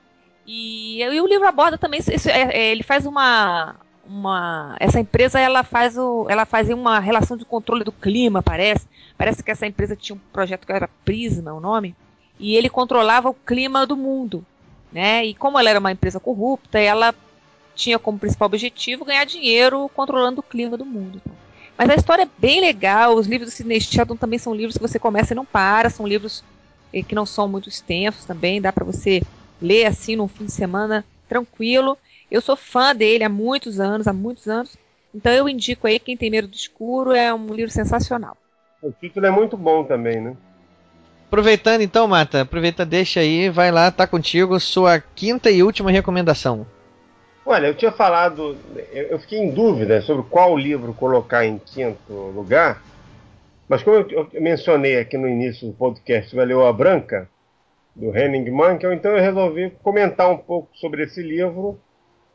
[0.47, 3.77] E, e o livro aborda também, esse, é, é, ele faz uma,
[4.07, 8.87] uma, essa empresa ela faz o, ela fazia uma relação de controle do clima, parece.
[9.17, 11.95] Parece que essa empresa tinha um projeto que era Prisma, o nome,
[12.39, 14.45] e ele controlava o clima do mundo,
[14.93, 15.25] né?
[15.25, 17.15] E como ela era uma empresa corrupta, ela
[17.75, 21.21] tinha como principal objetivo ganhar dinheiro controlando o clima do mundo.
[21.77, 23.15] Mas a história é bem legal.
[23.15, 25.91] Os livros do Sidney Sheldon também são livros que você começa e não para.
[25.91, 26.45] São livros
[26.93, 28.61] eh, que não são muito extensos também.
[28.61, 29.23] Dá para você
[29.61, 31.99] ler assim num fim de semana tranquilo.
[32.31, 34.77] Eu sou fã dele há muitos anos, há muitos anos.
[35.13, 37.13] Então eu indico aí Quem Tem Medo do Escuro.
[37.13, 38.37] É um livro sensacional.
[38.81, 40.37] O título é muito bom também, né?
[41.27, 46.65] Aproveitando então, Mata, aproveita, deixa aí, vai lá, tá contigo, sua quinta e última recomendação.
[47.47, 48.57] Olha, eu tinha falado,
[48.91, 52.83] eu fiquei em dúvida sobre qual livro colocar em quinto lugar,
[53.69, 57.29] mas como eu, mencionei aqui no início do podcast Valeu a Branca,
[57.95, 61.79] do Henning Mankell, então eu resolvi comentar um pouco sobre esse livro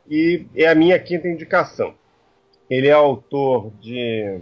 [0.08, 1.92] e é a minha quinta indicação.
[2.70, 4.38] Ele é autor de,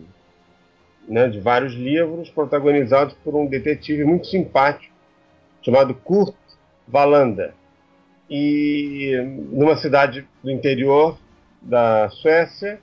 [1.09, 4.93] né, de vários livros protagonizados por um detetive muito simpático
[5.63, 6.35] chamado Kurt
[6.93, 7.55] Wallander
[8.29, 9.17] e
[9.51, 11.19] numa cidade do interior
[11.61, 12.79] da Suécia.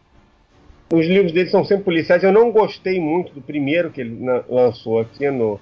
[0.92, 2.24] Os livros dele são sempre policiais.
[2.24, 5.60] Eu não gostei muito do primeiro que ele lançou aqui no,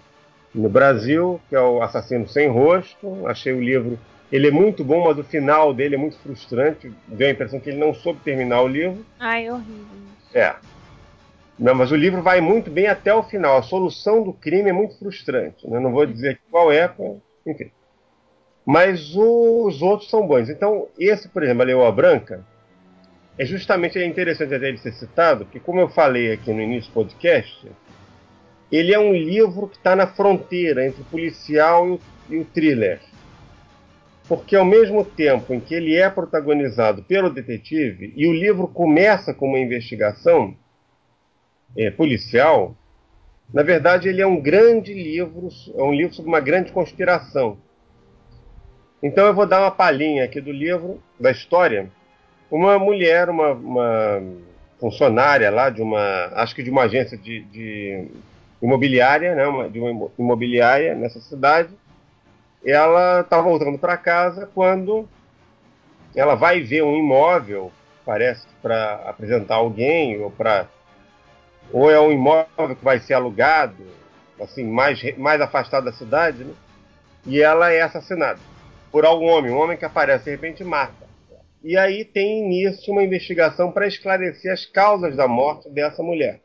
[0.53, 3.25] no Brasil, que é o Assassino Sem Rosto.
[3.27, 3.97] Achei o livro.
[4.31, 6.91] Ele é muito bom, mas o final dele é muito frustrante.
[7.07, 9.05] Deu a impressão que ele não soube terminar o livro.
[9.19, 9.85] Ai, horrível.
[10.33, 10.55] É.
[11.57, 13.57] Não, mas o livro vai muito bem até o final.
[13.57, 15.67] A solução do crime é muito frustrante.
[15.69, 15.79] Né?
[15.79, 16.91] Não vou dizer qual é,
[17.45, 17.69] enfim.
[18.65, 20.49] Mas os outros são bons.
[20.49, 22.45] Então, esse, por exemplo, a Leoa Branca,
[23.37, 26.91] é justamente é interessante até ele ser citado, porque como eu falei aqui no início
[26.91, 27.67] do podcast,
[28.71, 31.99] ele é um livro que está na fronteira entre o policial e o,
[32.29, 32.99] e o thriller.
[34.27, 39.33] Porque ao mesmo tempo em que ele é protagonizado pelo detetive e o livro começa
[39.33, 40.55] com uma investigação
[41.75, 42.75] é, policial,
[43.53, 47.57] na verdade ele é um grande livro, é um livro sobre uma grande conspiração
[49.03, 51.91] então eu vou dar uma palhinha aqui do livro, da história.
[52.49, 54.23] Uma mulher, uma, uma
[54.79, 58.07] funcionária lá de uma, acho que de uma agência de, de
[58.61, 61.69] imobiliária, né, uma, de uma imobiliária nessa cidade,
[62.65, 65.05] ela está voltando para casa quando
[66.15, 67.73] ela vai ver um imóvel,
[68.05, 70.65] parece para apresentar alguém ou para
[71.73, 73.83] ou é um imóvel que vai ser alugado,
[74.39, 76.53] assim mais mais afastado da cidade, né?
[77.25, 78.52] E ela é assassinada
[78.93, 81.07] por algum homem, um homem que aparece de repente mata.
[81.63, 86.41] E aí tem início uma investigação para esclarecer as causas da morte dessa mulher.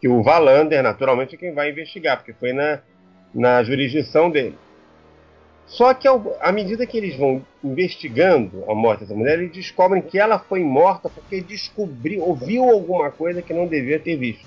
[0.00, 2.80] Que o Valander, naturalmente, é quem vai investigar, porque foi na,
[3.32, 4.58] na jurisdição dele.
[5.64, 10.02] Só que ao, à medida que eles vão investigando a morte dessa mulher, eles descobrem
[10.02, 14.44] que ela foi morta porque descobriu, ouviu alguma coisa que não devia ter visto.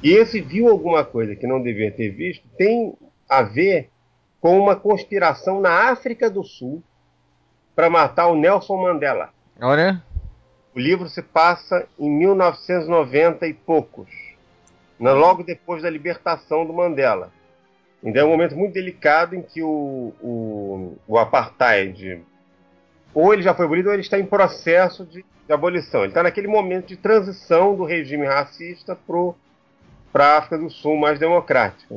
[0.00, 2.94] E esse viu alguma coisa que não devia ter visto tem
[3.28, 3.90] a ver
[4.44, 6.82] com uma conspiração na África do Sul
[7.74, 9.30] para matar o Nelson Mandela.
[9.58, 10.02] Olha.
[10.74, 14.10] O livro se passa em 1990 e poucos,
[15.00, 17.32] né, logo depois da libertação do Mandela.
[18.02, 22.22] Então é um momento muito delicado em que o, o, o apartheid
[23.14, 26.00] ou ele já foi abolido ou ele está em processo de, de abolição.
[26.02, 28.94] Ele está naquele momento de transição do regime racista
[30.12, 31.94] para a África do Sul mais democrática.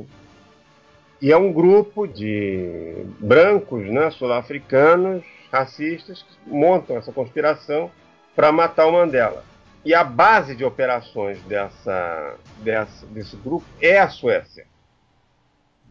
[1.22, 7.90] E é um grupo de brancos, né, sul-africanos, racistas, que montam essa conspiração
[8.36, 9.44] para matar o Mandela.
[9.84, 14.66] E a base de operações dessa, dessa, desse grupo é a Suécia.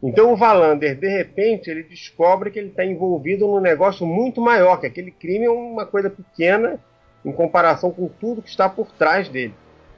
[0.03, 4.79] Então o Valander, de repente, ele descobre que ele está envolvido num negócio muito maior,
[4.79, 6.79] que aquele crime é uma coisa pequena
[7.25, 9.55] em comparação com tudo que está por trás dele.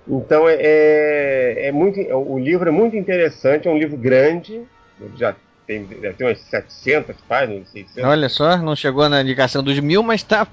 [0.07, 4.63] Então é, é, é muito, o livro é muito interessante, é um livro grande,
[5.17, 5.35] já
[5.67, 8.05] tem, deve ter umas 700 páginas, 600.
[8.05, 10.47] Olha só, não chegou na indicação dos mil, mas tá,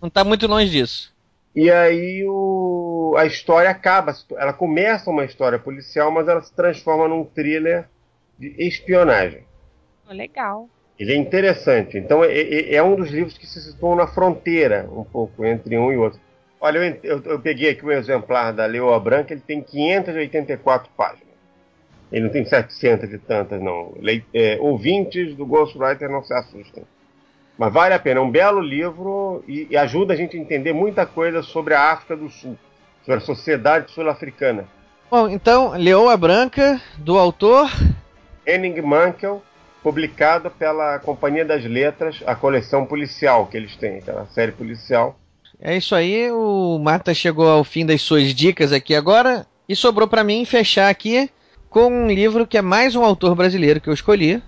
[0.00, 1.14] não está muito longe disso.
[1.54, 7.06] E aí o, a história acaba, ela começa uma história policial, mas ela se transforma
[7.06, 7.88] num thriller
[8.38, 9.44] de espionagem.
[10.08, 10.68] Legal.
[10.98, 11.96] Ele é interessante.
[11.98, 15.78] Então é, é, é um dos livros que se situam na fronteira um pouco entre
[15.78, 16.20] um e outro.
[16.60, 21.33] Olha, eu, eu, eu peguei aqui um exemplar da Leoa Branca, ele tem 584 páginas.
[22.14, 23.92] Ele não tem 700 e tantas, não.
[24.00, 26.84] Le, é, ouvintes do Ghostwriter não se assustem.
[27.58, 30.72] Mas vale a pena, é um belo livro e, e, ajuda a gente a entender
[30.72, 32.56] muita coisa sobre a África do Sul,
[33.04, 34.64] sobre a sociedade sul-africana.
[35.10, 37.68] Bom, então, Leoa Branca, do autor
[38.46, 39.42] Henning Mankell,
[39.82, 45.18] publicado pela Companhia das Letras, a coleção policial que eles têm, aquela série policial.
[45.60, 50.06] É isso aí, o Mata chegou ao fim das suas dicas aqui agora e sobrou
[50.06, 51.28] para mim fechar aqui
[51.74, 54.40] com um livro que é mais um autor brasileiro que eu escolhi.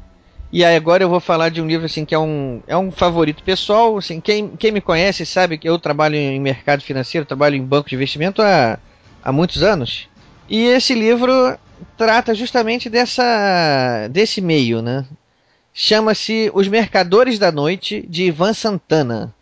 [0.53, 2.93] E aí agora eu vou falar de um livro assim que é um, é um
[2.93, 7.57] favorito pessoal, assim, quem, quem me conhece sabe que eu trabalho em mercado financeiro, trabalho
[7.57, 8.79] em banco de investimento há,
[9.25, 10.09] há muitos anos.
[10.49, 11.59] E esse livro
[11.99, 15.05] trata justamente dessa desse meio, né?
[15.75, 19.35] Chama-se Os Mercadores da Noite de Ivan Santana.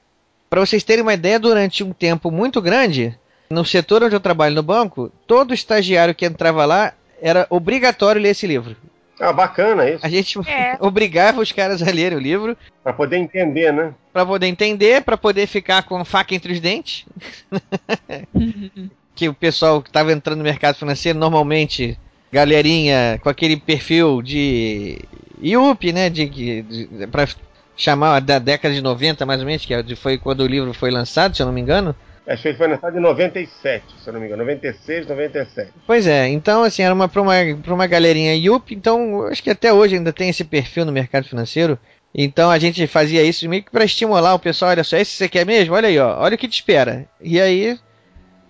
[0.48, 3.14] Para vocês terem uma ideia, durante um tempo muito grande,
[3.50, 6.94] no setor onde eu trabalho no banco, todo estagiário que entrava lá
[7.24, 8.76] era obrigatório ler esse livro.
[9.18, 10.04] Ah, bacana isso.
[10.04, 10.76] A gente é.
[10.80, 12.54] obrigava os caras a lerem o livro.
[12.82, 13.94] Para poder entender, né?
[14.12, 17.06] Para poder entender, para poder ficar com faca entre os dentes.
[19.16, 21.98] que o pessoal que estava entrando no mercado financeiro, normalmente,
[22.30, 24.98] galerinha com aquele perfil de
[25.40, 26.10] IUP, né?
[26.10, 27.26] De, de, de para
[27.74, 31.34] chamar da década de 90, mais ou menos, que foi quando o livro foi lançado,
[31.34, 31.96] se eu não me engano.
[32.26, 34.42] Acho que ele foi lançado em 97, se eu não me engano.
[34.44, 35.72] 96, 97.
[35.86, 39.50] Pois é, então assim, era uma, pra, uma, pra uma galerinha Yup, então acho que
[39.50, 41.78] até hoje ainda tem esse perfil no mercado financeiro.
[42.14, 45.28] Então a gente fazia isso meio que pra estimular o pessoal, olha só, esse você
[45.28, 45.74] quer mesmo?
[45.74, 47.06] Olha aí, ó, olha o que te espera.
[47.20, 47.78] E aí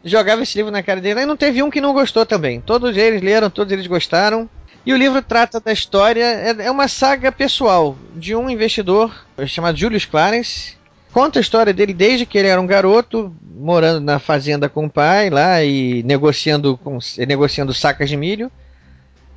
[0.04, 2.60] jogava esse livro na cara dele, e não teve um que não gostou também.
[2.60, 4.48] Todos eles leram, todos eles gostaram.
[4.86, 9.78] E o livro trata da história, é, é uma saga pessoal de um investidor chamado
[9.78, 10.76] Julius Clarence,
[11.14, 14.90] conta a história dele desde que ele era um garoto, morando na fazenda com o
[14.90, 18.50] pai lá e negociando, com, negociando sacas de milho,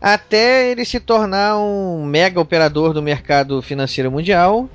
[0.02, 4.68] até ele se tornar um mega operador do mercado financeiro mundial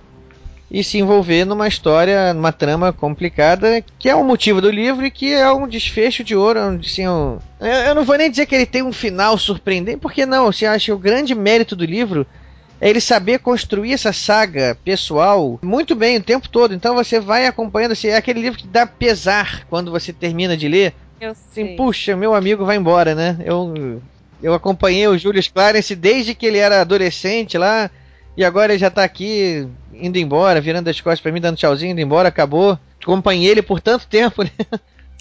[0.71, 5.11] e se envolver numa história, numa trama complicada, que é o motivo do livro e
[5.11, 6.61] que é um desfecho de ouro.
[6.61, 10.53] Assim, um, eu não vou nem dizer que ele tem um final surpreendente, porque não,
[10.53, 12.25] você acha que o grande mérito do livro
[12.83, 16.75] é ele saber construir essa saga pessoal muito bem o tempo todo.
[16.75, 20.67] Então você vai acompanhando, assim, é aquele livro que dá pesar quando você termina de
[20.67, 20.93] ler.
[21.21, 21.77] Eu assim, sei.
[21.77, 23.39] puxa, meu amigo vai embora, né?
[23.45, 24.03] Eu,
[24.43, 27.89] eu acompanhei o Julius Clarence desde que ele era adolescente lá,
[28.37, 31.93] e agora ele já tá aqui indo embora, virando as costas para mim, dando tchauzinho,
[31.93, 32.77] indo embora, acabou.
[33.01, 34.51] Acompanhei ele por tanto tempo, né?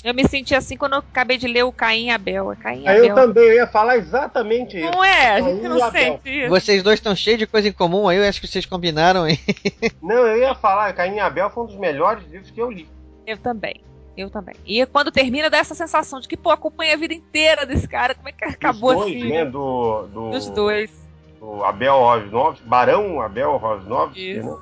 [0.04, 2.56] Eu me senti assim quando eu acabei de ler o Caim e Abel.
[2.60, 3.06] Caim Abel.
[3.06, 4.92] Eu também, eu ia falar exatamente isso.
[4.92, 5.32] Não é?
[5.32, 6.50] A gente não sente isso.
[6.50, 9.40] Vocês dois estão cheios de coisa em comum aí, eu acho que vocês combinaram aí.
[10.02, 12.88] Não, eu ia falar, Caim e Abel foi um dos melhores livros que eu li.
[13.28, 13.82] Eu também.
[14.18, 14.56] Eu também.
[14.66, 18.14] E quando termina, dá essa sensação de que, pô, acompanha a vida inteira desse cara.
[18.16, 19.30] Como é que acabou dois, assim?
[19.30, 19.46] Né?
[19.46, 20.92] Do, do, Dos dois.
[21.40, 24.58] Do Abel Rosnovski, Barão Abel Rosnovski, né?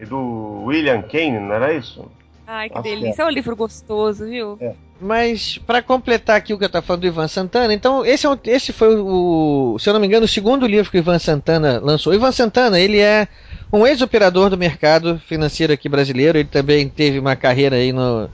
[0.00, 2.10] E do William Kane, não era isso?
[2.46, 3.14] Ai, que Acho delícia.
[3.14, 3.24] Que é.
[3.24, 4.58] é um livro gostoso, viu?
[4.60, 4.74] É.
[5.00, 8.30] Mas, para completar aqui o que eu estava falando do Ivan Santana, então, esse, é
[8.30, 11.18] um, esse foi o, se eu não me engano, o segundo livro que o Ivan
[11.18, 12.12] Santana lançou.
[12.12, 13.26] O Ivan Santana, ele é
[13.72, 16.38] um ex-operador do mercado financeiro aqui brasileiro.
[16.38, 18.28] Ele também teve uma carreira aí no.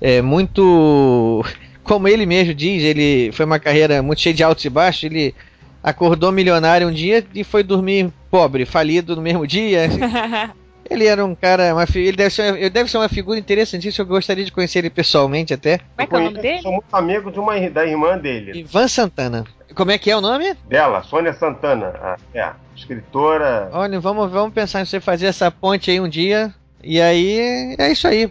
[0.00, 1.44] É, muito.
[1.82, 5.04] Como ele mesmo diz, ele foi uma carreira muito cheia de altos e baixos.
[5.04, 5.34] Ele
[5.82, 9.88] acordou milionário um dia e foi dormir pobre, falido no mesmo dia.
[10.88, 14.04] Ele era um cara, uma, ele, deve ser, ele deve ser uma figura interessantíssima.
[14.04, 15.78] Eu gostaria de conhecer ele pessoalmente até.
[15.78, 16.62] Como é que é o nome dele?
[16.62, 18.58] Sou muito amigo de uma, da irmã dele.
[18.58, 19.44] Ivan Santana.
[19.74, 20.54] Como é que é o nome?
[20.68, 21.86] Dela, Sônia Santana.
[22.00, 23.70] A, é, escritora.
[23.72, 26.54] Olha, vamos, vamos pensar em você fazer essa ponte aí um dia.
[26.82, 28.30] E aí, é isso aí.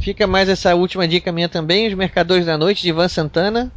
[0.00, 3.72] Fica mais essa última dica minha também: Os Mercadores da Noite, de Ivan Santana.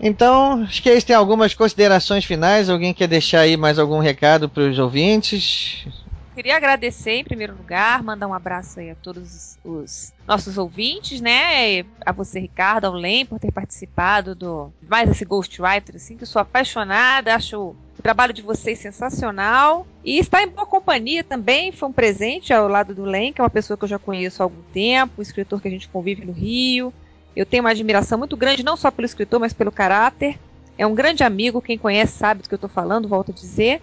[0.00, 2.70] Então, acho que eles têm algumas considerações finais.
[2.70, 5.86] Alguém quer deixar aí mais algum recado para os ouvintes?
[6.34, 11.84] Queria agradecer em primeiro lugar, mandar um abraço aí a todos os nossos ouvintes, né?
[12.06, 16.26] A você, Ricardo, ao Lem, por ter participado do mais esse Ghostwriter, assim, que eu
[16.26, 19.86] sou apaixonada, acho o trabalho de vocês sensacional.
[20.02, 23.44] E estar em boa companhia também foi um presente ao lado do Len, que é
[23.44, 26.24] uma pessoa que eu já conheço há algum tempo, um escritor que a gente convive
[26.24, 26.94] no Rio.
[27.36, 30.38] Eu tenho uma admiração muito grande, não só pelo escritor, mas pelo caráter.
[30.78, 33.82] É um grande amigo, quem conhece sabe do que eu estou falando, volto a dizer.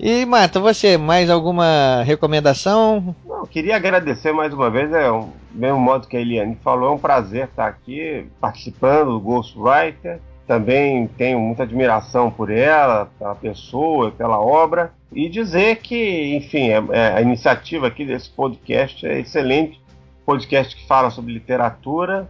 [0.00, 3.16] E Mata, você, mais alguma recomendação?
[3.26, 6.92] Não, queria agradecer mais uma vez, é o mesmo modo que a Eliane falou, é
[6.92, 10.20] um prazer estar aqui participando do Ghostwriter.
[10.46, 14.92] Também tenho muita admiração por ela, pela pessoa, pela obra.
[15.12, 19.80] E dizer que, enfim, é, é, a iniciativa aqui desse podcast é excelente.
[20.24, 22.28] Podcast que fala sobre literatura.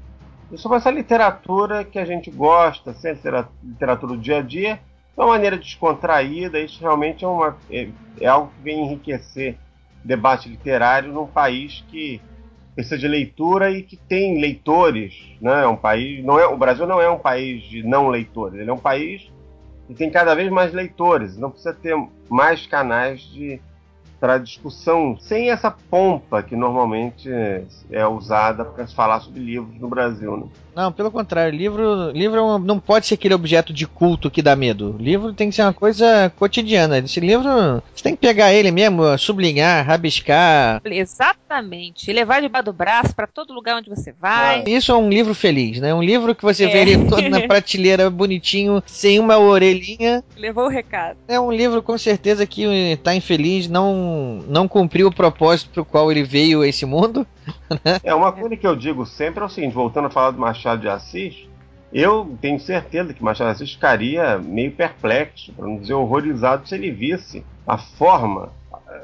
[0.50, 3.08] E sobre essa literatura que a gente gosta, assim,
[3.62, 4.80] literatura do dia a dia,
[5.18, 6.58] uma maneira descontraída.
[6.60, 7.88] Isso realmente é, uma, é,
[8.20, 9.56] é algo que vem enriquecer
[10.04, 12.20] debate literário num país que
[12.74, 15.64] precisa de leitura e que tem leitores, né?
[15.64, 18.70] É um país, não é, o Brasil não é um país de não leitores, ele
[18.70, 19.28] é um país
[19.88, 21.96] que tem cada vez mais leitores, não precisa ter
[22.28, 23.60] mais canais de
[24.20, 27.30] para discussão sem essa pompa que normalmente
[27.90, 30.36] é usada para se falar sobre livros no Brasil.
[30.36, 30.46] Né?
[30.74, 34.54] Não, pelo contrário, livro, livro é não pode ser aquele objeto de culto que dá
[34.54, 34.96] medo.
[34.98, 36.98] Livro tem que ser uma coisa cotidiana.
[36.98, 40.80] Esse livro, você tem que pegar ele mesmo, sublinhar, rabiscar.
[40.84, 42.12] Exatamente.
[42.12, 44.64] Levar debaixo do braço para todo lugar onde você vai.
[44.66, 45.94] Isso é um livro feliz, né?
[45.94, 46.68] Um livro que você é.
[46.68, 50.22] vê ele todo na prateleira bonitinho, sem uma orelhinha.
[50.36, 51.18] Levou o recado.
[51.26, 55.84] É um livro com certeza que está infeliz, não, não cumpriu o propósito para o
[55.84, 57.26] qual ele veio a esse mundo.
[58.02, 60.58] É uma coisa que eu digo sempre é o seguinte, voltando a falar do Machado
[60.68, 61.48] Machado de Assis,
[61.92, 66.74] eu tenho certeza que Machado de Assis ficaria meio perplexo, para não dizer horrorizado, se
[66.74, 68.50] ele visse a forma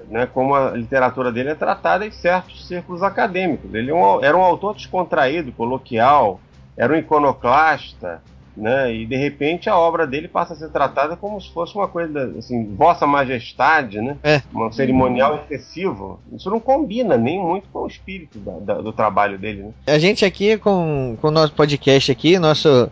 [0.08, 3.72] né, como a literatura dele é tratada em certos círculos acadêmicos.
[3.74, 6.40] Ele é era um autor descontraído, coloquial,
[6.76, 8.22] era um iconoclasta,
[8.56, 8.92] né?
[8.94, 12.34] E de repente a obra dele passa a ser tratada como se fosse uma coisa
[12.38, 14.16] assim, Vossa Majestade, né?
[14.22, 14.42] É.
[14.54, 16.20] Um cerimonial excessivo.
[16.32, 19.70] Isso não combina nem muito com o espírito da, da, do trabalho dele, né?
[19.86, 22.90] A gente aqui com, com o nosso podcast aqui, nosso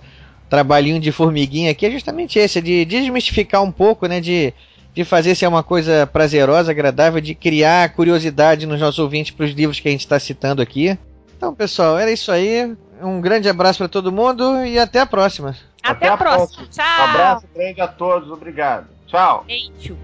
[0.48, 4.20] trabalhinho de formiguinha aqui é justamente esse, de desmistificar um pouco, né?
[4.20, 4.52] De
[4.94, 9.52] de fazer ser uma coisa prazerosa, agradável, de criar curiosidade nos nossos ouvintes para os
[9.52, 10.96] livros que a gente está citando aqui.
[11.36, 12.76] Então, pessoal, era isso aí.
[13.02, 15.56] Um grande abraço para todo mundo e até a próxima.
[15.82, 16.66] Até, até a próxima.
[16.66, 16.68] próxima.
[16.68, 17.06] Tchau.
[17.06, 18.30] Um abraço grande a todos.
[18.30, 18.86] Obrigado.
[19.06, 19.44] Tchau.
[19.46, 19.96] Beijo.